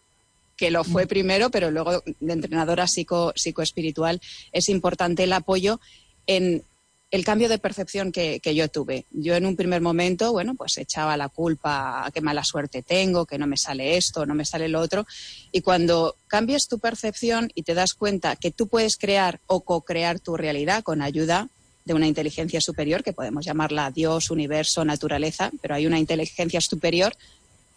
que 0.57 0.73
lo 0.73 0.83
fue 0.83 1.07
primero, 1.07 1.51
pero 1.51 1.71
luego 1.71 2.03
de 2.19 2.33
entrenadora 2.33 2.89
psico, 2.89 3.33
psicoespiritual, 3.37 4.21
es 4.51 4.69
importante 4.69 5.23
el 5.23 5.33
apoyo 5.33 5.81
en 6.27 6.65
el 7.13 7.25
cambio 7.25 7.49
de 7.49 7.59
percepción 7.59 8.11
que, 8.11 8.41
que 8.41 8.57
yo 8.57 8.67
tuve. 8.69 9.05
Yo 9.13 9.37
en 9.37 9.47
un 9.47 9.55
primer 9.55 9.81
momento, 9.81 10.33
bueno, 10.33 10.57
pues 10.57 10.77
echaba 10.79 11.17
la 11.17 11.29
culpa 11.29 12.05
a 12.05 12.11
qué 12.11 12.21
mala 12.21 12.43
suerte 12.43 12.83
tengo, 12.83 13.25
que 13.25 13.39
no 13.39 13.47
me 13.47 13.57
sale 13.57 13.97
esto, 13.97 14.27
no 14.27 14.35
me 14.35 14.45
sale 14.45 14.69
lo 14.69 14.81
otro. 14.81 15.07
Y 15.53 15.61
cuando 15.61 16.17
cambias 16.27 16.67
tu 16.67 16.81
percepción 16.81 17.53
y 17.55 17.63
te 17.63 17.75
das 17.75 17.95
cuenta 17.95 18.35
que 18.35 18.51
tú 18.51 18.67
puedes 18.67 18.97
crear 18.97 19.39
o 19.47 19.61
co-crear 19.61 20.19
tu 20.19 20.37
realidad 20.37 20.83
con 20.83 21.03
ayuda 21.03 21.51
de 21.87 21.95
una 21.95 22.07
inteligencia 22.07 22.61
superior, 22.61 23.03
que 23.03 23.13
podemos 23.15 23.45
llamarla 23.45 23.91
Dios, 23.91 24.31
universo, 24.31 24.85
naturaleza, 24.85 25.51
pero 25.63 25.77
hay 25.77 25.87
una 25.87 25.99
inteligencia 25.99 26.61
superior 26.61 27.17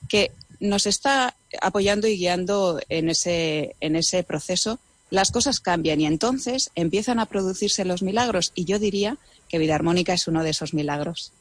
que 0.10 0.32
nos 0.60 0.88
está 0.88 1.36
apoyando 1.62 2.08
y 2.08 2.18
guiando 2.18 2.82
en 2.90 3.10
ese, 3.10 3.76
en 3.80 3.96
ese 3.96 4.24
proceso, 4.24 4.80
las 5.12 5.32
cosas 5.32 5.60
cambian 5.60 6.02
y 6.02 6.08
entonces 6.08 6.72
empiezan 6.76 7.20
a 7.20 7.28
producirse 7.28 7.86
los 7.86 8.02
milagros. 8.02 8.52
Y 8.56 8.66
yo 8.66 8.80
diría 8.80 9.18
que 9.48 9.60
Vida 9.60 9.76
Armónica 9.76 10.14
es 10.14 10.28
uno 10.28 10.44
de 10.44 10.50
esos 10.50 10.74
milagros. 10.74 11.32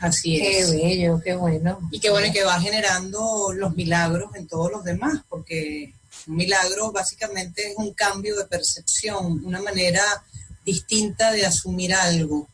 Así 0.00 0.38
Qué 0.38 0.58
es. 0.60 0.70
bello, 0.72 1.20
qué 1.24 1.34
bueno. 1.34 1.80
Y 1.90 2.00
qué 2.00 2.10
bueno 2.10 2.26
y 2.26 2.32
que 2.32 2.44
va 2.44 2.60
generando 2.60 3.52
los 3.54 3.74
milagros 3.74 4.34
en 4.34 4.46
todos 4.46 4.70
los 4.70 4.84
demás, 4.84 5.22
porque 5.28 5.94
un 6.26 6.36
milagro 6.36 6.92
básicamente 6.92 7.70
es 7.70 7.76
un 7.76 7.94
cambio 7.94 8.36
de 8.36 8.44
percepción, 8.44 9.42
una 9.44 9.60
manera 9.62 10.02
distinta 10.66 11.30
de 11.30 11.46
asumir 11.46 11.94
algo. 11.94 12.48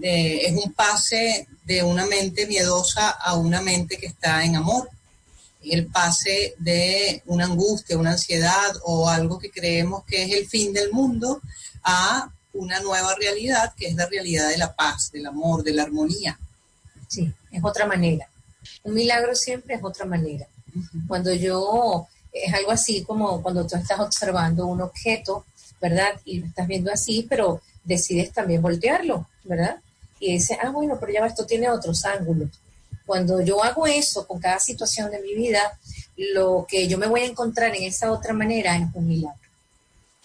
Eh, 0.00 0.42
es 0.44 0.64
un 0.64 0.72
pase 0.74 1.48
de 1.64 1.82
una 1.82 2.06
mente 2.06 2.46
miedosa 2.46 3.08
a 3.10 3.34
una 3.34 3.60
mente 3.62 3.96
que 3.96 4.06
está 4.06 4.44
en 4.44 4.54
amor. 4.54 4.88
El 5.64 5.86
pase 5.86 6.54
de 6.58 7.22
una 7.26 7.46
angustia, 7.46 7.98
una 7.98 8.12
ansiedad 8.12 8.72
o 8.84 9.08
algo 9.08 9.38
que 9.38 9.50
creemos 9.50 10.04
que 10.04 10.22
es 10.22 10.32
el 10.32 10.46
fin 10.46 10.72
del 10.72 10.92
mundo 10.92 11.40
a 11.82 12.30
una 12.52 12.80
nueva 12.80 13.14
realidad 13.14 13.72
que 13.76 13.88
es 13.88 13.94
la 13.94 14.06
realidad 14.06 14.50
de 14.50 14.58
la 14.58 14.74
paz, 14.74 15.10
del 15.10 15.26
amor, 15.26 15.64
de 15.64 15.72
la 15.72 15.82
armonía. 15.82 16.38
Sí, 17.08 17.32
es 17.50 17.64
otra 17.64 17.86
manera. 17.86 18.28
Un 18.84 18.94
milagro 18.94 19.34
siempre 19.34 19.74
es 19.74 19.82
otra 19.82 20.04
manera. 20.04 20.46
Cuando 21.06 21.32
yo, 21.32 22.06
es 22.30 22.52
algo 22.52 22.70
así 22.70 23.02
como 23.02 23.42
cuando 23.42 23.66
tú 23.66 23.76
estás 23.76 23.98
observando 23.98 24.66
un 24.66 24.82
objeto, 24.82 25.44
¿verdad? 25.80 26.20
Y 26.24 26.40
lo 26.40 26.46
estás 26.46 26.66
viendo 26.66 26.92
así, 26.92 27.26
pero 27.28 27.60
decides 27.84 28.32
también 28.32 28.62
voltearlo, 28.62 29.28
¿verdad? 29.44 29.80
Y 30.20 30.32
dices, 30.32 30.58
ah, 30.62 30.70
bueno, 30.70 30.98
pero 30.98 31.12
ya 31.12 31.26
esto 31.26 31.46
tiene 31.46 31.70
otros 31.70 32.04
ángulos. 32.04 32.50
Cuando 33.06 33.40
yo 33.40 33.62
hago 33.64 33.86
eso 33.86 34.26
con 34.26 34.38
cada 34.38 34.58
situación 34.58 35.10
de 35.10 35.20
mi 35.20 35.34
vida, 35.34 35.78
lo 36.16 36.66
que 36.68 36.88
yo 36.88 36.98
me 36.98 37.06
voy 37.06 37.20
a 37.20 37.26
encontrar 37.26 37.74
en 37.74 37.84
esa 37.84 38.12
otra 38.12 38.34
manera 38.34 38.76
es 38.76 38.86
un 38.92 39.06
milagro. 39.06 39.38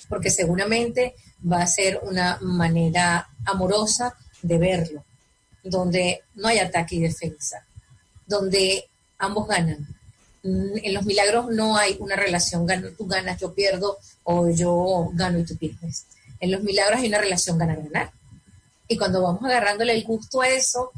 Porque 0.09 0.29
seguramente 0.29 1.15
va 1.49 1.61
a 1.61 1.67
ser 1.67 1.99
una 2.03 2.37
manera 2.41 3.29
amorosa 3.45 4.15
de 4.41 4.57
verlo, 4.57 5.03
donde 5.63 6.23
no 6.35 6.49
hay 6.49 6.59
ataque 6.59 6.95
y 6.95 6.99
defensa, 6.99 7.65
donde 8.25 8.89
ambos 9.17 9.47
ganan. 9.47 9.87
Mm, 10.43 10.77
En 10.83 10.93
los 10.93 11.05
milagros 11.05 11.49
no 11.51 11.77
hay 11.77 11.97
una 11.99 12.15
relación, 12.15 12.65
gano, 12.65 12.89
tú 12.97 13.07
ganas, 13.07 13.39
yo 13.39 13.53
pierdo, 13.53 13.97
o 14.23 14.49
yo 14.49 15.09
gano 15.13 15.39
y 15.39 15.45
tú 15.45 15.57
pierdes. 15.57 16.05
En 16.39 16.51
los 16.51 16.61
milagros 16.61 16.99
hay 16.99 17.07
una 17.07 17.19
relación 17.19 17.57
ganar-ganar. 17.57 18.11
Y 18.87 18.97
cuando 18.97 19.21
vamos 19.21 19.43
agarrándole 19.45 19.93
el 19.93 20.03
gusto 20.03 20.41
a 20.41 20.49
eso, 20.49 20.91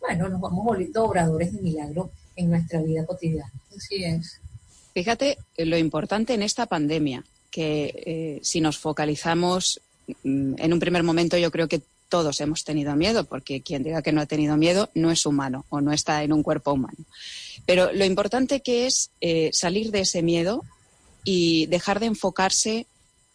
bueno, 0.00 0.28
nos 0.28 0.40
vamos 0.40 0.64
volviendo 0.64 1.04
obradores 1.04 1.52
de 1.52 1.62
milagro 1.62 2.10
en 2.36 2.50
nuestra 2.50 2.82
vida 2.82 3.06
cotidiana. 3.06 3.52
Así 3.76 4.04
es. 4.04 4.40
Fíjate 4.94 5.38
eh, 5.56 5.64
lo 5.64 5.78
importante 5.78 6.34
en 6.34 6.42
esta 6.42 6.66
pandemia, 6.66 7.24
que 7.50 7.94
eh, 7.94 8.40
si 8.42 8.60
nos 8.60 8.78
focalizamos 8.78 9.80
mm, 10.24 10.54
en 10.58 10.72
un 10.72 10.80
primer 10.80 11.04
momento, 11.04 11.36
yo 11.38 11.50
creo 11.50 11.68
que 11.68 11.82
todos 12.08 12.40
hemos 12.40 12.64
tenido 12.64 12.94
miedo, 12.96 13.24
porque 13.24 13.60
quien 13.60 13.82
diga 13.82 14.02
que 14.02 14.12
no 14.12 14.20
ha 14.20 14.26
tenido 14.26 14.56
miedo 14.56 14.90
no 14.94 15.10
es 15.10 15.26
humano 15.26 15.64
o 15.68 15.80
no 15.80 15.92
está 15.92 16.22
en 16.22 16.32
un 16.32 16.42
cuerpo 16.42 16.72
humano. 16.72 16.98
Pero 17.66 17.92
lo 17.92 18.04
importante 18.04 18.60
que 18.60 18.86
es 18.86 19.10
eh, 19.20 19.50
salir 19.52 19.90
de 19.90 20.00
ese 20.00 20.22
miedo 20.22 20.64
y 21.24 21.66
dejar 21.66 22.00
de 22.00 22.06
enfocarse 22.06 22.86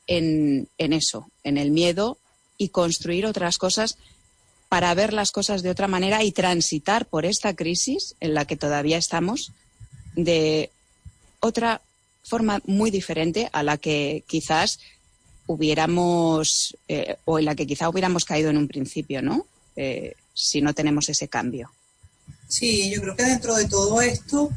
en, 0.08 0.68
en 0.78 0.94
eso, 0.94 1.30
en 1.44 1.58
el 1.58 1.72
miedo 1.72 2.18
y 2.58 2.70
construir 2.70 3.26
otras 3.26 3.58
cosas 3.58 3.98
para 4.70 4.94
ver 4.96 5.14
las 5.14 5.32
cosas 5.32 5.62
de 5.62 5.70
otra 5.70 5.88
manera 5.88 6.24
y 6.24 6.32
transitar 6.32 7.06
por 7.06 7.26
esta 7.26 7.56
crisis 7.56 8.16
en 8.20 8.34
la 8.34 8.46
que 8.46 8.58
todavía 8.58 8.98
estamos 8.98 9.52
de 10.16 10.72
otra 11.40 11.82
forma 12.24 12.62
muy 12.66 12.90
diferente 12.90 13.50
a 13.52 13.64
la 13.64 13.78
que 13.78 14.24
quizás 14.28 14.80
hubiéramos 15.48 16.78
eh, 16.88 17.18
o 17.26 17.40
en 17.40 17.46
la 17.46 17.56
que 17.56 17.68
quizá 17.68 17.90
hubiéramos 17.90 18.26
caído 18.26 18.50
en 18.50 18.58
un 18.58 18.68
principio, 18.68 19.22
¿no? 19.22 19.46
Eh, 19.76 20.16
si 20.34 20.62
no 20.62 20.74
tenemos 20.74 21.10
ese 21.10 21.28
cambio. 21.28 21.72
Sí, 22.48 22.92
yo 22.92 23.02
creo 23.02 23.16
que 23.16 23.24
dentro 23.24 23.56
de 23.56 23.66
todo 23.66 24.02
esto 24.02 24.50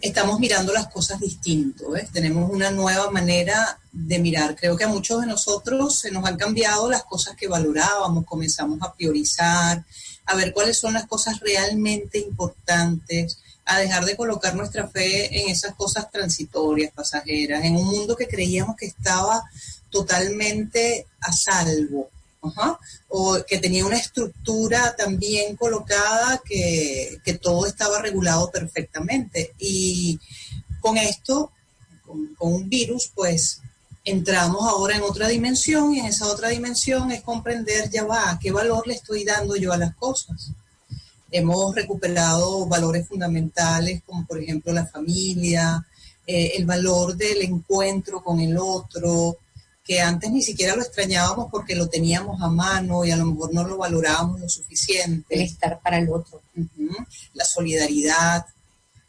estamos 0.00 0.40
mirando 0.40 0.72
las 0.72 0.88
cosas 0.88 1.20
distinto, 1.20 1.92
tenemos 2.12 2.50
una 2.50 2.70
nueva 2.70 3.10
manera 3.10 3.78
de 3.92 4.18
mirar. 4.18 4.56
Creo 4.56 4.76
que 4.76 4.84
a 4.84 4.88
muchos 4.88 5.20
de 5.20 5.28
nosotros 5.28 5.98
se 6.00 6.10
nos 6.10 6.24
han 6.26 6.36
cambiado 6.36 6.90
las 6.90 7.04
cosas 7.04 7.36
que 7.36 7.46
valorábamos, 7.46 8.24
comenzamos 8.24 8.80
a 8.82 8.92
priorizar, 8.92 9.84
a 10.26 10.34
ver 10.34 10.52
cuáles 10.52 10.78
son 10.78 10.94
las 10.94 11.06
cosas 11.06 11.38
realmente 11.40 12.18
importantes, 12.18 13.38
a 13.64 13.78
dejar 13.78 14.04
de 14.04 14.16
colocar 14.16 14.56
nuestra 14.56 14.88
fe 14.88 15.40
en 15.40 15.48
esas 15.48 15.74
cosas 15.76 16.10
transitorias, 16.10 16.92
pasajeras, 16.92 17.64
en 17.64 17.76
un 17.76 17.86
mundo 17.86 18.16
que 18.16 18.26
creíamos 18.26 18.76
que 18.76 18.86
estaba 18.86 19.44
totalmente 19.92 21.06
a 21.20 21.32
salvo. 21.32 22.10
Ajá. 22.44 22.76
o 23.06 23.38
que 23.46 23.58
tenía 23.58 23.86
una 23.86 23.98
estructura 23.98 24.96
también 24.96 25.54
colocada 25.54 26.42
que, 26.44 27.20
todo 27.40 27.66
estaba 27.66 28.02
regulado 28.02 28.50
perfectamente. 28.50 29.52
Y 29.60 30.18
con 30.80 30.96
esto, 30.96 31.52
con, 32.04 32.34
con 32.34 32.52
un 32.52 32.68
virus, 32.68 33.12
pues 33.14 33.60
entramos 34.04 34.68
ahora 34.68 34.96
en 34.96 35.02
otra 35.02 35.28
dimensión 35.28 35.94
y 35.94 36.00
en 36.00 36.06
esa 36.06 36.26
otra 36.26 36.48
dimensión 36.48 37.12
es 37.12 37.22
comprender, 37.22 37.90
ya 37.90 38.04
va, 38.04 38.38
qué 38.40 38.50
valor 38.50 38.86
le 38.86 38.94
estoy 38.94 39.24
dando 39.24 39.56
yo 39.56 39.72
a 39.72 39.78
las 39.78 39.94
cosas. 39.94 40.50
Hemos 41.30 41.74
recuperado 41.74 42.66
valores 42.66 43.06
fundamentales 43.08 44.02
como 44.04 44.26
por 44.26 44.42
ejemplo 44.42 44.72
la 44.72 44.86
familia, 44.86 45.86
eh, 46.26 46.52
el 46.56 46.66
valor 46.66 47.16
del 47.16 47.42
encuentro 47.42 48.22
con 48.22 48.40
el 48.40 48.56
otro, 48.58 49.36
que 49.84 50.00
antes 50.00 50.30
ni 50.30 50.42
siquiera 50.42 50.76
lo 50.76 50.82
extrañábamos 50.82 51.48
porque 51.50 51.74
lo 51.74 51.88
teníamos 51.88 52.40
a 52.40 52.48
mano 52.48 53.04
y 53.04 53.10
a 53.10 53.16
lo 53.16 53.26
mejor 53.26 53.52
no 53.52 53.66
lo 53.66 53.76
valorábamos 53.76 54.40
lo 54.40 54.48
suficiente. 54.48 55.34
El 55.34 55.42
estar 55.42 55.80
para 55.80 55.98
el 55.98 56.08
otro. 56.08 56.40
La 57.34 57.44
solidaridad, 57.44 58.46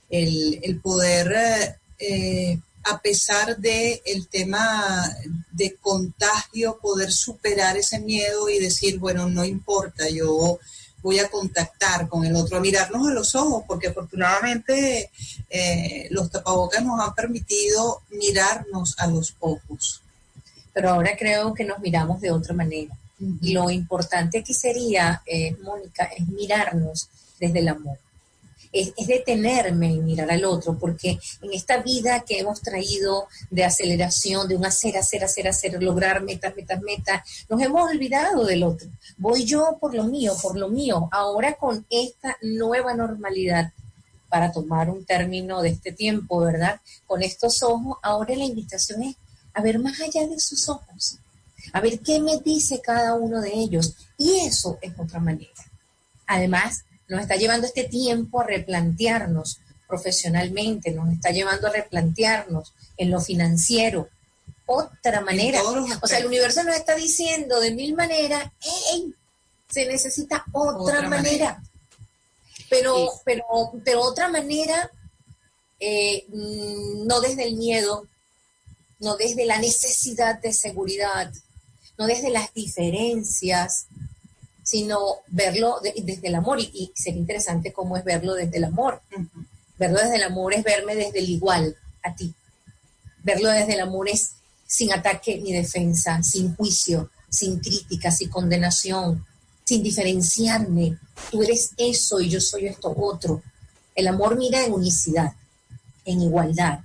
el, 0.10 0.60
el 0.64 0.80
poder, 0.80 1.32
eh, 1.32 1.76
eh, 2.00 2.60
a 2.86 3.00
pesar 3.00 3.58
de 3.58 4.02
el 4.06 4.28
tema 4.28 5.10
de 5.52 5.76
contagio, 5.76 6.80
poder 6.82 7.12
superar 7.12 7.78
ese 7.78 8.00
miedo 8.00 8.50
y 8.50 8.60
decir, 8.60 9.00
bueno, 9.00 9.30
no 9.30 9.46
importa, 9.46 10.10
yo 10.10 10.60
voy 11.02 11.20
a 11.20 11.30
contactar 11.30 12.08
con 12.08 12.26
el 12.26 12.36
otro, 12.36 12.58
a 12.58 12.62
mirarnos 12.62 13.08
a 13.08 13.14
los 13.14 13.36
ojos, 13.36 13.64
porque 13.68 13.88
afortunadamente 13.90 15.12
eh, 15.50 16.08
los 16.12 16.32
tapabocas 16.32 16.84
nos 16.84 17.00
han 17.00 17.14
permitido 17.14 18.02
mirarnos 18.10 18.96
a 18.98 19.08
los 19.08 19.36
ojos. 19.40 20.03
Pero 20.74 20.90
ahora 20.90 21.16
creo 21.18 21.54
que 21.54 21.64
nos 21.64 21.80
miramos 21.80 22.20
de 22.20 22.32
otra 22.32 22.54
manera. 22.54 22.94
Y 23.42 23.54
lo 23.54 23.70
importante 23.70 24.40
aquí 24.40 24.54
sería, 24.54 25.22
eh, 25.26 25.56
Mónica, 25.62 26.06
es 26.06 26.28
mirarnos 26.28 27.10
desde 27.40 27.60
el 27.60 27.70
amor. 27.70 27.98
Es, 28.72 28.92
es 28.98 29.08
detenerme 29.08 29.94
y 29.94 30.00
mirar 30.00 30.32
al 30.32 30.44
otro, 30.44 30.78
porque 30.78 31.20
en 31.42 31.54
esta 31.54 31.78
vida 31.78 32.22
que 32.22 32.40
hemos 32.40 32.60
traído 32.62 33.28
de 33.52 33.64
aceleración, 33.64 34.48
de 34.48 34.56
un 34.56 34.66
hacer, 34.66 34.98
hacer, 34.98 35.24
hacer, 35.24 35.48
hacer, 35.48 35.82
lograr 35.82 36.24
metas, 36.24 36.56
metas, 36.56 36.82
metas, 36.82 37.22
nos 37.48 37.62
hemos 37.62 37.90
olvidado 37.90 38.46
del 38.46 38.64
otro. 38.64 38.90
Voy 39.18 39.46
yo 39.46 39.78
por 39.80 39.94
lo 39.94 40.06
mío, 40.06 40.34
por 40.42 40.58
lo 40.58 40.70
mío. 40.70 41.08
Ahora 41.12 41.54
con 41.54 41.86
esta 41.90 42.36
nueva 42.42 42.96
normalidad, 42.96 43.72
para 44.28 44.52
tomar 44.52 44.90
un 44.90 45.06
término 45.06 45.62
de 45.62 45.70
este 45.70 45.92
tiempo, 45.92 46.40
¿verdad? 46.40 46.82
Con 47.06 47.22
estos 47.22 47.62
ojos, 47.62 48.00
ahora 48.02 48.36
la 48.36 48.44
invitación 48.44 49.04
es 49.04 49.16
a 49.54 49.62
ver 49.62 49.80
más 49.80 49.99
allá 50.01 50.28
de 50.28 50.39
sus 50.39 50.68
ojos, 50.70 51.18
a 51.72 51.80
ver 51.80 51.99
qué 51.99 52.20
me 52.20 52.38
dice 52.39 52.82
cada 52.82 53.14
uno 53.16 53.41
de 53.41 53.54
ellos. 53.54 53.95
Y 54.18 54.39
eso 54.39 54.78
es 54.82 54.93
otra 54.97 55.20
manera. 55.20 55.49
Además, 56.28 56.86
nos 57.08 57.22
está 57.22 57.36
llevando 57.36 57.68
este 57.68 57.84
tiempo 57.86 58.41
a 58.41 58.45
replantearnos 58.45 59.60
profesionalmente, 59.88 60.91
nos 60.91 61.12
está 61.14 61.32
llevando 61.32 61.68
a 61.68 61.72
replantearnos 61.72 62.74
en 62.97 63.12
lo 63.12 63.20
financiero. 63.22 64.10
Otra 64.66 65.22
manera. 65.22 65.62
O 66.01 66.08
sea, 66.08 66.20
el 66.20 66.26
universo 66.26 66.64
nos 66.64 66.76
está 66.76 66.95
diciendo 66.95 67.60
de 67.60 67.72
mil 67.72 67.95
maneras, 67.95 68.49
¡hey! 68.62 69.14
Se 69.70 69.86
necesita 69.86 70.45
otra, 70.51 70.80
Otra 70.99 71.10
manera. 71.10 71.18
manera. 71.20 71.64
Pero, 72.70 73.10
pero, 73.26 73.43
pero 73.84 74.01
otra 74.01 74.30
manera, 74.30 74.89
eh, 75.80 76.26
mm, 76.30 77.06
no 77.06 77.22
desde 77.22 77.47
el 77.47 77.56
miedo, 77.56 78.08
no 79.04 79.16
desde 79.18 79.45
la 79.45 79.60
necesidad 79.60 80.39
de 80.41 80.54
seguridad, 80.54 81.32
no 81.97 82.08
desde 82.08 82.30
las 82.32 82.54
diferencias, 82.54 83.86
sino 84.64 84.97
verlo 85.28 85.80
de- 85.82 85.93
desde 86.04 86.28
el 86.30 86.36
amor. 86.36 86.60
Y, 86.60 86.72
y 86.74 86.91
sería 86.95 87.20
interesante 87.20 87.72
cómo 87.74 87.97
es 87.97 88.04
verlo 88.04 88.34
desde 88.34 88.58
el 88.58 88.64
amor. 88.64 89.01
Verlo 89.78 89.99
desde 89.99 90.16
el 90.16 90.24
amor 90.24 90.54
es 90.54 90.64
verme 90.64 90.95
desde 90.95 91.20
el 91.20 91.30
igual 91.30 91.76
a 92.01 92.16
ti. 92.16 92.34
Verlo 93.24 93.49
desde 93.49 93.74
el 93.74 93.82
amor 93.82 94.08
es 94.10 94.32
sin 94.66 94.91
ataque 94.93 95.39
ni 95.39 95.51
defensa, 95.54 96.22
sin 96.24 96.56
juicio, 96.56 97.10
sin 97.30 97.60
crítica, 97.60 98.10
sin 98.12 98.30
condenación, 98.30 99.26
sin 99.66 99.84
diferenciarme. 99.84 100.97
Tú 101.32 101.43
eres 101.43 101.72
eso 101.78 102.20
y 102.22 102.30
yo 102.30 102.39
soy 102.41 102.68
esto 102.68 102.93
otro. 102.97 103.41
El 103.95 104.08
amor 104.08 104.38
mira 104.38 104.64
en 104.66 104.74
unicidad, 104.74 105.34
en 106.06 106.22
igualdad. 106.22 106.80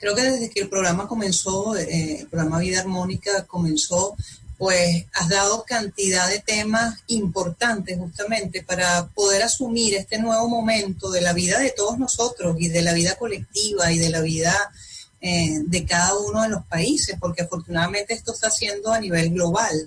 Creo 0.00 0.14
que 0.14 0.22
desde 0.22 0.48
que 0.48 0.60
el 0.60 0.70
programa 0.70 1.06
comenzó, 1.06 1.76
eh, 1.76 2.20
el 2.20 2.26
programa 2.26 2.58
Vida 2.58 2.80
Armónica 2.80 3.44
comenzó, 3.46 4.16
pues 4.56 5.04
has 5.12 5.28
dado 5.28 5.64
cantidad 5.64 6.28
de 6.28 6.38
temas 6.38 6.98
importantes 7.06 7.98
justamente 7.98 8.62
para 8.62 9.06
poder 9.08 9.42
asumir 9.42 9.94
este 9.94 10.18
nuevo 10.18 10.48
momento 10.48 11.10
de 11.10 11.20
la 11.20 11.34
vida 11.34 11.58
de 11.58 11.70
todos 11.70 11.98
nosotros 11.98 12.56
y 12.58 12.68
de 12.68 12.82
la 12.82 12.94
vida 12.94 13.16
colectiva 13.16 13.92
y 13.92 13.98
de 13.98 14.08
la 14.08 14.22
vida 14.22 14.54
eh, 15.20 15.60
de 15.66 15.84
cada 15.84 16.16
uno 16.18 16.42
de 16.42 16.48
los 16.48 16.64
países, 16.64 17.16
porque 17.20 17.42
afortunadamente 17.42 18.14
esto 18.14 18.32
está 18.32 18.48
haciendo 18.48 18.90
a 18.90 19.00
nivel 19.00 19.30
global. 19.30 19.86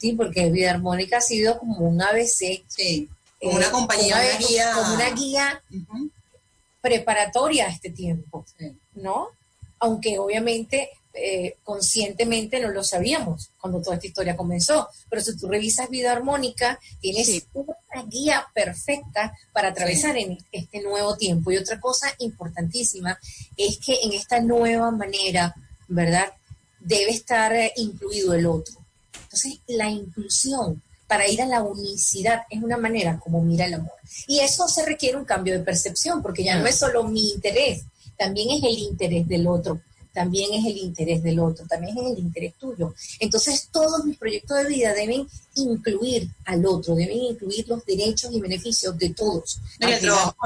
Sí, 0.00 0.14
porque 0.14 0.50
Vida 0.50 0.72
Armónica 0.72 1.18
ha 1.18 1.20
sido 1.20 1.56
como 1.60 1.86
un 1.88 2.02
ABC. 2.02 2.64
Sí, 2.66 3.08
como 3.40 3.56
una 3.56 3.70
compañía, 3.70 4.16
como 4.16 4.28
una 4.28 4.48
guía. 4.48 4.72
como 4.72 4.94
una 4.94 5.10
guía 5.10 5.62
preparatoria 6.80 7.66
a 7.66 7.70
este 7.70 7.90
tiempo, 7.90 8.44
¿no? 8.94 9.28
Aunque 9.82 10.18
obviamente 10.18 10.90
eh, 11.14 11.56
conscientemente 11.62 12.58
no 12.58 12.70
lo 12.70 12.82
sabíamos 12.82 13.50
cuando 13.60 13.82
toda 13.82 13.96
esta 13.96 14.06
historia 14.06 14.34
comenzó, 14.34 14.88
pero 15.10 15.20
si 15.20 15.36
tú 15.36 15.46
revisas 15.46 15.90
Vida 15.90 16.10
Armónica, 16.10 16.80
tienes 17.00 17.44
una 17.52 18.02
guía 18.08 18.46
perfecta 18.54 19.36
para 19.52 19.68
atravesar 19.68 20.16
en 20.16 20.38
este 20.50 20.80
nuevo 20.80 21.14
tiempo. 21.16 21.50
Y 21.50 21.58
otra 21.58 21.78
cosa 21.80 22.14
importantísima 22.20 23.18
es 23.58 23.78
que 23.78 23.98
en 24.02 24.12
esta 24.14 24.40
nueva 24.40 24.90
manera, 24.90 25.54
¿verdad? 25.88 26.32
Debe 26.80 27.10
estar 27.10 27.52
eh, 27.52 27.72
incluido 27.76 28.32
el 28.32 28.46
otro. 28.46 28.74
Entonces, 29.24 29.60
la 29.66 29.90
inclusión 29.90 30.80
para 31.06 31.28
ir 31.28 31.42
a 31.42 31.46
la 31.46 31.62
unicidad 31.62 32.44
es 32.48 32.62
una 32.62 32.78
manera 32.78 33.18
como 33.18 33.42
mira 33.42 33.66
el 33.66 33.74
amor. 33.74 33.92
Y 34.26 34.40
eso 34.40 34.66
se 34.66 34.86
requiere 34.86 35.18
un 35.18 35.26
cambio 35.26 35.52
de 35.52 35.64
percepción, 35.64 36.22
porque 36.22 36.42
ya 36.42 36.58
no 36.58 36.66
es 36.66 36.78
solo 36.78 37.04
mi 37.04 37.32
interés, 37.32 37.82
también 38.18 38.50
es 38.50 38.62
el 38.62 38.78
interés 38.78 39.26
del 39.28 39.46
otro, 39.46 39.80
también 40.12 40.52
es 40.52 40.66
el 40.66 40.76
interés 40.76 41.22
del 41.22 41.38
otro, 41.40 41.66
también 41.66 41.96
es 41.96 42.04
el 42.12 42.18
interés 42.18 42.52
tuyo. 42.58 42.94
Entonces, 43.18 43.68
todos 43.72 44.04
mis 44.04 44.18
proyectos 44.18 44.58
de 44.58 44.66
vida 44.68 44.92
deben 44.92 45.26
incluir 45.54 46.28
al 46.44 46.66
otro, 46.66 46.94
deben 46.94 47.16
incluir 47.18 47.66
los 47.68 47.84
derechos 47.86 48.30
y 48.32 48.40
beneficios 48.40 48.96
de 48.98 49.10
todos. 49.10 49.58
Y 49.80 49.84
el 49.90 50.00
trabajo 50.00 50.36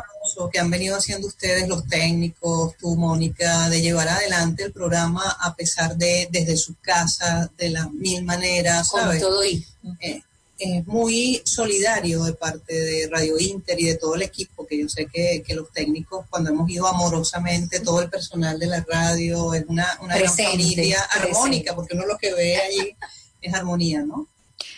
que 0.53 0.59
han 0.61 0.71
venido 0.71 0.97
haciendo 0.97 1.27
ustedes, 1.27 1.69
los 1.69 1.87
técnicos, 1.89 2.77
tú, 2.79 2.97
Mónica, 2.97 3.69
de 3.69 3.81
llevar 3.83 4.09
adelante 4.09 4.63
el 4.65 4.73
programa 4.73 5.37
a 5.41 5.55
pesar 5.57 5.97
de 5.97 6.29
desde 6.31 6.57
su 6.57 6.77
casa, 6.81 7.51
de 7.59 7.71
las 7.71 7.91
mil 7.93 8.23
maneras, 8.25 8.89
Con 8.91 9.01
¿sabes? 9.01 9.21
todo 9.21 9.45
y- 9.45 9.67
Eh, 10.01 10.21
es 10.59 10.87
muy 10.87 11.43
solidario 11.45 12.25
de 12.25 12.33
parte 12.33 12.75
de 12.75 13.09
Radio 13.09 13.39
Inter 13.39 13.79
y 13.79 13.85
de 13.85 13.97
todo 13.97 14.15
el 14.15 14.23
equipo, 14.23 14.67
que 14.67 14.79
yo 14.79 14.89
sé 14.89 15.07
que, 15.07 15.43
que 15.47 15.55
los 15.55 15.71
técnicos, 15.73 16.27
cuando 16.31 16.51
hemos 16.51 16.69
ido 16.71 16.87
amorosamente, 16.87 17.81
todo 17.81 18.01
el 18.01 18.11
personal 18.11 18.59
de 18.59 18.67
la 18.67 18.85
radio, 18.89 19.55
es 19.55 19.65
una, 19.69 19.99
una 20.01 20.17
gran 20.17 20.35
familia 20.35 20.99
presente. 21.11 21.33
armónica, 21.33 21.75
porque 21.75 21.95
uno 21.95 22.07
lo 22.07 22.17
que 22.19 22.33
ve 22.35 22.57
ahí 22.57 22.97
es 23.41 23.55
armonía, 23.55 24.03
¿no? 24.03 24.29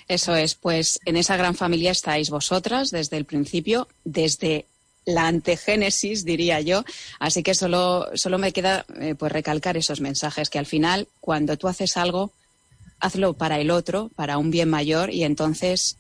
Eso 0.08 0.34
es, 0.34 0.54
pues 0.54 0.98
en 1.04 1.16
esa 1.16 1.36
gran 1.36 1.54
familia 1.54 1.90
estáis 1.90 2.30
vosotras 2.30 2.90
desde 2.90 3.16
el 3.16 3.24
principio, 3.24 3.88
desde 4.04 4.66
la 5.04 5.26
antegénesis, 5.26 6.24
diría 6.24 6.60
yo. 6.60 6.84
Así 7.18 7.42
que 7.42 7.54
solo, 7.54 8.08
solo 8.14 8.38
me 8.38 8.52
queda 8.52 8.84
eh, 9.00 9.14
pues 9.14 9.32
recalcar 9.32 9.76
esos 9.76 10.00
mensajes, 10.00 10.50
que 10.50 10.58
al 10.58 10.66
final, 10.66 11.08
cuando 11.20 11.56
tú 11.56 11.68
haces 11.68 11.96
algo, 11.96 12.32
hazlo 13.00 13.34
para 13.34 13.60
el 13.60 13.70
otro, 13.70 14.10
para 14.16 14.38
un 14.38 14.50
bien 14.50 14.70
mayor, 14.70 15.10
y 15.10 15.24
entonces 15.24 15.96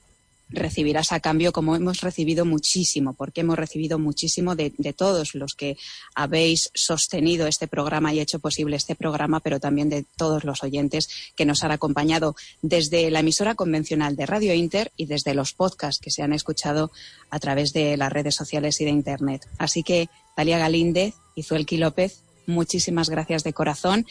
recibirás 0.50 1.12
a 1.12 1.20
cambio 1.20 1.52
como 1.52 1.76
hemos 1.76 2.00
recibido 2.00 2.44
muchísimo, 2.44 3.12
porque 3.12 3.42
hemos 3.42 3.58
recibido 3.58 3.98
muchísimo 3.98 4.54
de, 4.54 4.70
todos 4.96 5.34
los 5.34 5.54
que 5.54 5.76
habéis 6.14 6.70
sostenido 6.74 7.46
este 7.46 7.68
programa 7.68 8.14
y 8.14 8.20
hecho 8.20 8.38
posible 8.38 8.76
este 8.76 8.94
programa, 8.94 9.40
pero 9.40 9.60
también 9.60 9.90
de 9.90 10.04
todos 10.16 10.44
los 10.44 10.62
oyentes 10.62 11.08
que 11.36 11.44
nos 11.44 11.62
han 11.64 11.72
acompañado 11.72 12.34
desde 12.62 13.10
la 13.10 13.20
emisora 13.20 13.54
convencional 13.54 14.16
de 14.16 14.26
Radio 14.26 14.54
Inter 14.54 14.92
y 14.96 15.06
desde 15.06 15.34
los 15.34 15.52
podcasts 15.52 16.00
que 16.00 16.10
se 16.10 16.22
han 16.22 16.32
escuchado 16.32 16.90
a 17.30 17.38
través 17.38 17.72
de 17.72 17.96
las 17.96 18.12
redes 18.12 18.34
sociales 18.34 18.80
y 18.80 18.84
de 18.84 18.90
Internet. 18.90 19.46
Así 19.58 19.82
que, 19.82 20.08
Talia 20.34 20.58
Galíndez 20.58 21.14
y 21.34 21.42
Zuelki 21.42 21.76
López, 21.76 22.22
muchísimas 22.46 23.10
gracias 23.10 23.44
de 23.44 23.52
corazón 23.52 24.06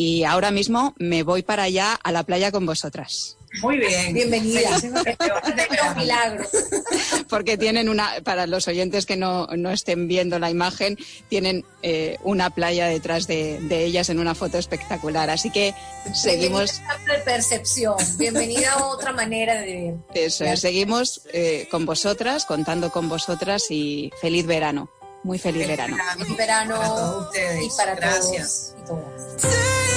y 0.00 0.22
ahora 0.22 0.52
mismo 0.52 0.94
me 0.98 1.24
voy 1.24 1.42
para 1.42 1.64
allá 1.64 1.98
a 2.00 2.12
la 2.12 2.22
playa 2.22 2.52
con 2.52 2.64
vosotras. 2.64 3.36
Muy 3.62 3.78
bien. 3.78 4.14
Bienvenida. 4.14 4.70
Un 4.78 5.96
milagro. 5.96 6.44
Porque 7.28 7.58
tienen 7.58 7.88
una, 7.88 8.08
para 8.22 8.46
los 8.46 8.68
oyentes 8.68 9.06
que 9.06 9.16
no, 9.16 9.48
no 9.48 9.72
estén 9.72 10.06
viendo 10.06 10.38
la 10.38 10.50
imagen, 10.50 10.96
tienen 11.28 11.64
eh, 11.82 12.16
una 12.22 12.50
playa 12.50 12.86
detrás 12.86 13.26
de, 13.26 13.58
de 13.62 13.84
ellas 13.86 14.08
en 14.08 14.20
una 14.20 14.36
foto 14.36 14.56
espectacular. 14.56 15.30
Así 15.30 15.50
que 15.50 15.74
seguimos, 16.14 16.78
Bienvenida 16.78 17.14
a 17.20 17.24
percepción. 17.24 17.96
Bienvenida 18.18 18.72
a 18.74 18.86
otra 18.86 19.12
manera 19.12 19.60
de 19.60 19.96
eso, 20.14 20.44
es, 20.44 20.60
seguimos 20.60 21.22
eh, 21.32 21.66
con 21.72 21.86
vosotras, 21.86 22.44
contando 22.44 22.92
con 22.92 23.08
vosotras 23.08 23.68
y 23.70 24.12
feliz 24.20 24.46
verano. 24.46 24.90
Muy 25.24 25.40
feliz 25.40 25.66
verano. 25.66 25.96
Feliz 26.16 26.36
verano 26.36 26.76
Para 26.76 26.88
todos 26.88 27.26
ustedes. 27.26 27.64
y 27.64 27.76
para 27.76 27.94
Gracias. 27.96 28.74
todos 28.86 29.02
y 29.10 29.42
todas. 29.42 29.87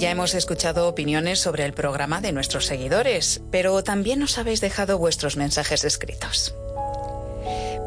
Ya 0.00 0.10
hemos 0.10 0.34
escuchado 0.34 0.88
opiniones 0.88 1.40
sobre 1.40 1.66
el 1.66 1.74
programa 1.74 2.22
de 2.22 2.32
nuestros 2.32 2.64
seguidores, 2.64 3.42
pero 3.50 3.84
también 3.84 4.18
nos 4.18 4.38
habéis 4.38 4.62
dejado 4.62 4.96
vuestros 4.96 5.36
mensajes 5.36 5.84
escritos. 5.84 6.54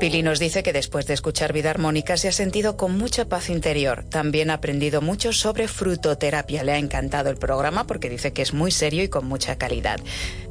Pili 0.04 0.22
nos 0.22 0.38
dice 0.38 0.64
que 0.64 0.74
después 0.74 1.08
de 1.08 1.14
escuchar 1.14 1.54
Vida 1.54 1.70
Armónica 1.70 2.18
se 2.18 2.28
ha 2.28 2.34
sentido 2.34 2.76
con 2.76 2.98
mucha 2.98 3.24
paz 3.30 3.50
interior. 3.50 4.04
También 4.04 4.50
ha 4.50 4.56
aprendido 4.56 5.02
mucho 5.02 5.32
sobre 5.32 5.70
frutoterapia. 5.70 6.66
Le 6.66 6.74
ha 6.74 6.78
encantado 6.78 7.30
el 7.30 7.38
programa 7.38 7.88
porque 7.88 8.10
dice 8.10 8.34
que 8.34 8.42
es 8.42 8.52
muy 8.52 8.70
serio 8.72 9.02
y 9.02 9.08
con 9.08 9.26
mucha 9.26 9.58
calidad. 9.58 10.02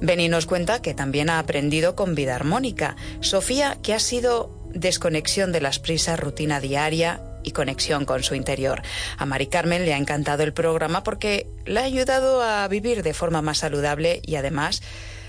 Beni 0.00 0.30
nos 0.30 0.46
cuenta 0.46 0.80
que 0.80 0.94
también 0.94 1.28
ha 1.28 1.38
aprendido 1.38 1.94
con 1.94 2.14
Vida 2.14 2.34
Armónica. 2.34 2.96
Sofía, 3.20 3.76
que 3.82 3.92
ha 3.92 3.98
sido 3.98 4.58
desconexión 4.72 5.52
de 5.52 5.60
las 5.60 5.78
prisas, 5.78 6.18
rutina 6.18 6.58
diaria 6.58 7.20
y 7.44 7.50
conexión 7.50 8.06
con 8.06 8.22
su 8.22 8.34
interior. 8.34 8.80
A 9.18 9.26
Mari 9.26 9.48
Carmen 9.48 9.84
le 9.84 9.92
ha 9.92 9.98
encantado 9.98 10.44
el 10.44 10.54
programa 10.54 11.02
porque 11.02 11.46
le 11.66 11.78
ha 11.78 11.84
ayudado 11.84 12.42
a 12.42 12.66
vivir 12.68 13.02
de 13.02 13.12
forma 13.12 13.42
más 13.42 13.58
saludable 13.58 14.22
y 14.24 14.36
además 14.36 14.80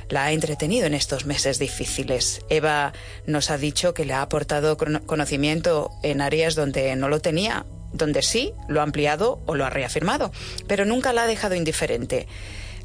la 0.10 0.26
ha 0.26 0.32
entretenido 0.32 0.86
en 0.86 0.94
estos 0.94 1.26
meses 1.26 1.60
difíciles. 1.60 2.42
Eva 2.50 2.94
nos 3.26 3.50
ha 3.50 3.58
dicho 3.58 3.94
que 3.94 4.06
le 4.06 4.14
ha 4.14 4.22
aportado 4.22 4.78
cono- 4.78 5.06
conocimiento 5.06 5.92
en 6.04 6.22
áreas 6.22 6.56
donde 6.56 6.96
no 6.96 7.10
lo 7.10 7.20
tenía, 7.20 7.66
donde 7.92 8.22
sí 8.22 8.54
lo 8.68 8.80
ha 8.80 8.84
ampliado 8.84 9.42
o 9.46 9.56
lo 9.56 9.66
ha 9.66 9.70
reafirmado, 9.70 10.32
pero 10.68 10.86
nunca 10.86 11.14
la 11.14 11.24
ha 11.24 11.28
dejado 11.28 11.56
indiferente. 11.56 12.28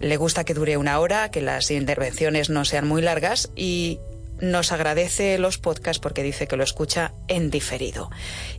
Le 0.01 0.17
gusta 0.17 0.45
que 0.45 0.55
dure 0.55 0.77
una 0.77 1.01
hora, 1.01 1.31
que 1.31 1.41
las 1.41 1.71
intervenciones 1.71 2.51
no 2.51 2.65
sean 2.65 2.87
muy 2.87 3.03
largas 3.03 3.51
y 3.57 3.99
nos 4.41 4.71
agradece 4.71 5.37
los 5.39 5.59
podcasts 5.59 5.99
porque 5.99 6.23
dice 6.23 6.47
que 6.47 6.57
lo 6.57 6.63
escucha 6.63 7.13
en 7.27 7.51
diferido. 7.51 8.09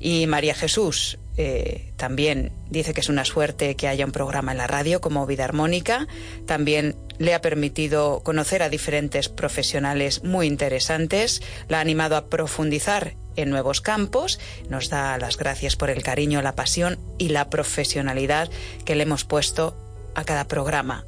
Y 0.02 0.28
María 0.28 0.54
Jesús 0.54 1.20
eh, 1.38 1.94
también 1.96 2.52
dice 2.70 2.94
que 2.94 3.00
es 3.00 3.08
una 3.08 3.24
suerte 3.24 3.76
que 3.76 3.88
haya 3.88 4.06
un 4.06 4.12
programa 4.12 4.52
en 4.52 4.58
la 4.58 4.68
radio 4.68 5.00
como 5.00 5.26
Vida 5.26 5.46
Armónica. 5.46 6.08
También 6.46 6.98
le 7.20 7.36
ha 7.36 7.42
permitido 7.42 8.22
conocer 8.24 8.64
a 8.64 8.70
diferentes 8.70 9.30
profesionales 9.30 10.24
muy 10.24 10.48
interesantes. 10.48 11.42
La 11.68 11.78
ha 11.78 11.82
animado 11.82 12.16
a 12.16 12.26
profundizar 12.28 13.14
en 13.36 13.50
nuevos 13.52 13.82
campos. 13.82 14.40
Nos 14.70 14.90
da 14.90 15.18
las 15.20 15.38
gracias 15.38 15.76
por 15.76 15.90
el 15.90 16.02
cariño, 16.02 16.42
la 16.42 16.56
pasión 16.56 16.98
y 17.18 17.30
la 17.30 17.50
profesionalidad 17.50 18.50
que 18.86 18.96
le 18.96 19.04
hemos 19.04 19.26
puesto 19.26 19.78
a 20.16 20.24
cada 20.24 20.48
programa. 20.48 21.06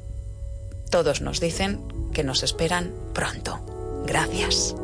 Todos 0.90 1.22
nos 1.22 1.40
dicen 1.40 1.80
que 2.12 2.22
nos 2.22 2.42
esperan 2.42 2.92
pronto. 3.14 4.04
Gracias. 4.06 4.76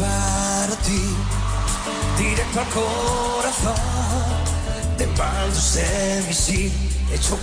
Para 0.00 0.76
ti, 0.82 1.02
directo 2.18 2.60
al 2.60 2.68
corazón, 2.68 3.74
te 4.96 5.04
hecho. 7.14 7.38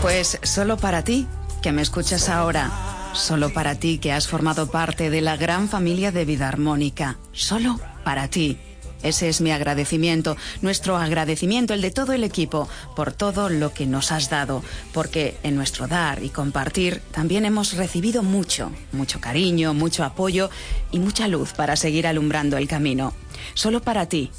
Pues 0.00 0.38
solo 0.42 0.76
para 0.76 1.02
ti, 1.04 1.26
que 1.62 1.72
me 1.72 1.82
escuchas 1.82 2.28
ahora. 2.28 2.70
Solo 3.12 3.52
para 3.52 3.76
ti, 3.76 3.98
que 3.98 4.12
has 4.12 4.26
formado 4.26 4.70
parte 4.70 5.08
de 5.08 5.20
la 5.20 5.36
gran 5.36 5.68
familia 5.68 6.10
de 6.10 6.24
Vida 6.24 6.48
Armónica. 6.48 7.16
Solo 7.32 7.78
para 8.02 8.26
ti. 8.28 8.58
Ese 9.04 9.28
es 9.28 9.40
mi 9.40 9.52
agradecimiento, 9.52 10.36
nuestro 10.62 10.96
agradecimiento, 10.96 11.74
el 11.74 11.82
de 11.82 11.90
todo 11.90 12.12
el 12.14 12.24
equipo, 12.24 12.68
por 12.96 13.12
todo 13.12 13.50
lo 13.50 13.72
que 13.72 13.86
nos 13.86 14.10
has 14.10 14.30
dado, 14.30 14.64
porque 14.92 15.36
en 15.42 15.54
nuestro 15.54 15.86
dar 15.86 16.24
y 16.24 16.30
compartir 16.30 17.02
también 17.12 17.44
hemos 17.44 17.74
recibido 17.74 18.22
mucho, 18.22 18.72
mucho 18.92 19.20
cariño, 19.20 19.74
mucho 19.74 20.04
apoyo 20.04 20.50
y 20.90 20.98
mucha 20.98 21.28
luz 21.28 21.52
para 21.52 21.76
seguir 21.76 22.06
alumbrando 22.06 22.56
el 22.56 22.66
camino. 22.66 23.14
Solo 23.52 23.82
para 23.82 24.06
ti, 24.06 24.30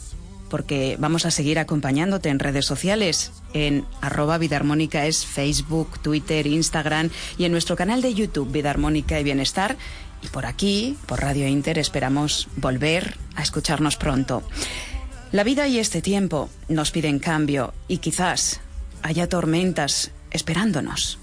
porque 0.50 0.96
vamos 1.00 1.26
a 1.26 1.32
seguir 1.32 1.60
acompañándote 1.60 2.30
en 2.30 2.40
redes 2.40 2.66
sociales. 2.66 3.32
En 3.54 3.86
arroba 4.02 4.38
Vida 4.38 4.56
Armónica 4.56 5.06
es 5.06 5.26
Facebook, 5.26 6.00
Twitter, 6.02 6.48
Instagram 6.48 7.10
y 7.38 7.46
en 7.46 7.52
nuestro 7.52 7.76
canal 7.76 8.02
de 8.02 8.14
YouTube 8.14 8.52
Vida 8.52 8.70
Armónica 8.70 9.20
y 9.20 9.24
Bienestar. 9.24 9.78
Por 10.32 10.46
aquí, 10.46 10.98
por 11.06 11.22
Radio 11.22 11.48
Inter, 11.48 11.80
esperamos 11.80 12.48
volver 12.58 13.18
a 13.36 13.42
escucharnos 13.42 13.96
pronto. 13.96 14.44
La 15.32 15.44
vida 15.44 15.68
y 15.68 15.80
este 15.80 16.02
tiempo 16.02 16.50
nos 16.68 16.92
piden 16.92 17.20
cambio 17.20 17.74
y 17.88 17.98
quizás 17.98 18.62
haya 19.02 19.28
tormentas 19.28 20.12
esperándonos. 20.32 21.20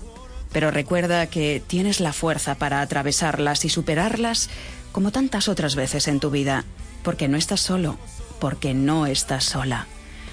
Pero 0.53 0.71
recuerda 0.71 1.27
que 1.27 1.63
tienes 1.67 2.01
la 2.01 2.13
fuerza 2.13 2.57
para 2.57 2.81
atravesarlas 2.81 3.65
y 3.65 3.69
superarlas 3.69 4.51
como 4.93 5.13
tantas 5.13 5.49
otras 5.49 5.77
veces 5.77 6.09
en 6.09 6.21
tu 6.21 6.31
vida, 6.31 6.65
porque 7.03 7.29
no 7.29 7.37
estás 7.37 7.61
solo, 7.61 7.99
porque 8.39 8.75
no 8.75 9.07
estás 9.07 9.45
sola. 9.45 9.87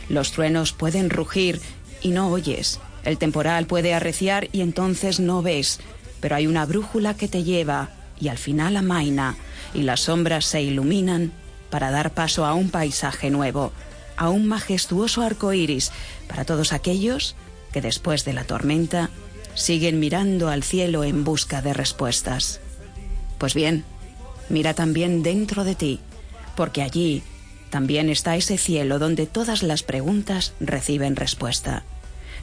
Los 0.09 0.31
truenos 0.31 0.73
pueden 0.73 1.09
rugir 1.09 1.61
y 2.01 2.09
no 2.09 2.29
oyes. 2.29 2.79
El 3.03 3.17
temporal 3.17 3.65
puede 3.65 3.93
arreciar 3.93 4.49
y 4.51 4.61
entonces 4.61 5.19
no 5.19 5.41
ves. 5.41 5.79
Pero 6.19 6.35
hay 6.35 6.47
una 6.47 6.65
brújula 6.65 7.15
que 7.15 7.27
te 7.27 7.43
lleva 7.43 7.91
y 8.19 8.27
al 8.27 8.37
final 8.37 8.77
amaina 8.77 9.35
y 9.73 9.83
las 9.83 10.01
sombras 10.01 10.45
se 10.45 10.61
iluminan 10.61 11.31
para 11.69 11.91
dar 11.91 12.11
paso 12.13 12.45
a 12.45 12.53
un 12.53 12.69
paisaje 12.69 13.29
nuevo, 13.29 13.71
a 14.17 14.29
un 14.29 14.47
majestuoso 14.47 15.21
arco 15.21 15.53
iris 15.53 15.91
para 16.27 16.45
todos 16.45 16.73
aquellos 16.73 17.35
que 17.71 17.81
después 17.81 18.25
de 18.25 18.33
la 18.33 18.43
tormenta 18.43 19.09
siguen 19.53 19.99
mirando 19.99 20.49
al 20.49 20.63
cielo 20.63 21.03
en 21.03 21.23
busca 21.23 21.61
de 21.61 21.73
respuestas. 21.73 22.59
Pues 23.37 23.53
bien, 23.53 23.83
mira 24.49 24.73
también 24.73 25.23
dentro 25.23 25.63
de 25.63 25.75
ti, 25.75 25.99
porque 26.55 26.81
allí 26.81 27.23
también 27.69 28.09
está 28.09 28.35
ese 28.35 28.57
cielo 28.57 28.99
donde 28.99 29.27
todas 29.27 29.63
las 29.63 29.83
preguntas 29.83 30.53
reciben 30.59 31.15
respuesta. 31.15 31.83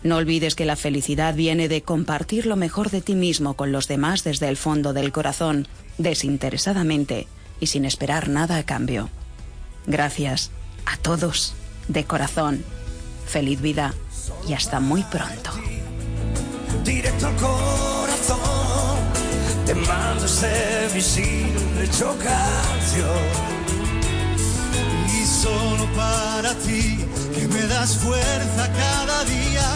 No 0.02 0.16
olvides 0.16 0.54
que 0.54 0.64
la 0.64 0.76
felicidad 0.76 1.34
viene 1.34 1.68
de 1.68 1.82
compartir 1.82 2.46
lo 2.46 2.56
mejor 2.56 2.90
de 2.90 3.00
ti 3.00 3.14
mismo 3.14 3.54
con 3.54 3.72
los 3.72 3.88
demás 3.88 4.24
desde 4.24 4.48
el 4.48 4.56
fondo 4.56 4.92
del 4.92 5.12
corazón, 5.12 5.66
desinteresadamente 5.98 7.26
y 7.60 7.66
sin 7.68 7.84
esperar 7.84 8.28
nada 8.28 8.58
a 8.58 8.62
cambio. 8.64 9.10
Gracias 9.86 10.50
a 10.84 10.96
todos, 10.96 11.54
de 11.88 12.04
corazón. 12.04 12.64
Feliz 13.26 13.60
vida 13.60 13.94
y 14.48 14.52
hasta 14.52 14.80
muy 14.80 15.02
pronto. 15.04 15.50
Directo 16.84 17.26
al 17.26 17.36
corazón, 17.36 18.98
te 19.64 19.74
solo 25.46 25.84
para 25.94 26.50
ti, 26.64 26.82
que 27.34 27.44
me 27.54 27.62
das 27.72 27.90
fuerza 28.04 28.62
cada 28.82 29.18
día, 29.36 29.68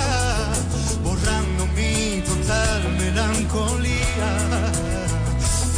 borrando 1.05 1.63
mi 1.77 2.23
total 2.31 2.81
melancolía. 3.03 4.31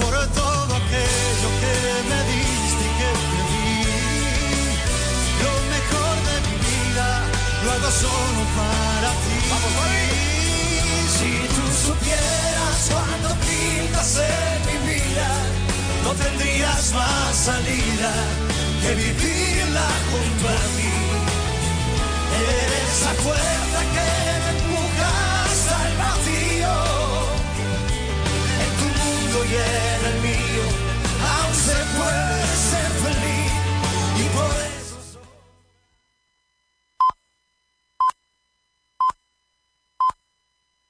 Por 0.01 0.15
todo 0.41 0.71
aquello 0.83 1.49
que 1.63 1.77
me 2.11 2.21
diste 2.31 2.85
y 2.89 2.93
que 2.99 3.11
di, 3.51 3.61
lo 5.45 5.55
mejor 5.75 6.15
de 6.29 6.37
mi 6.47 6.57
vida, 6.69 7.09
lo 7.63 7.69
hago 7.75 7.91
solo 8.05 8.43
para 8.61 9.11
ti. 9.23 9.37
Si 11.17 11.33
tú 11.55 11.65
supieras 11.87 12.79
cuánto 12.93 13.31
pintas 13.47 14.11
en 14.33 14.59
mi 14.69 14.77
vida, 14.91 15.29
no 16.05 16.11
tendrías 16.23 16.85
más 16.99 17.31
salida 17.49 18.13
que 18.83 18.95
vivirla 18.95 19.87
junto 20.11 20.49
a 20.49 20.61
ti. 20.77 20.93
Esa 22.91 23.13
fuerza 23.23 23.81
que 23.95 24.09
me 24.43 24.51
empujas 24.55 25.57
al 25.81 25.93
vacío, 26.03 26.75
en 28.63 28.71
tu 28.79 28.87
mundo 29.01 29.37
y 29.45 29.55
en 29.55 30.02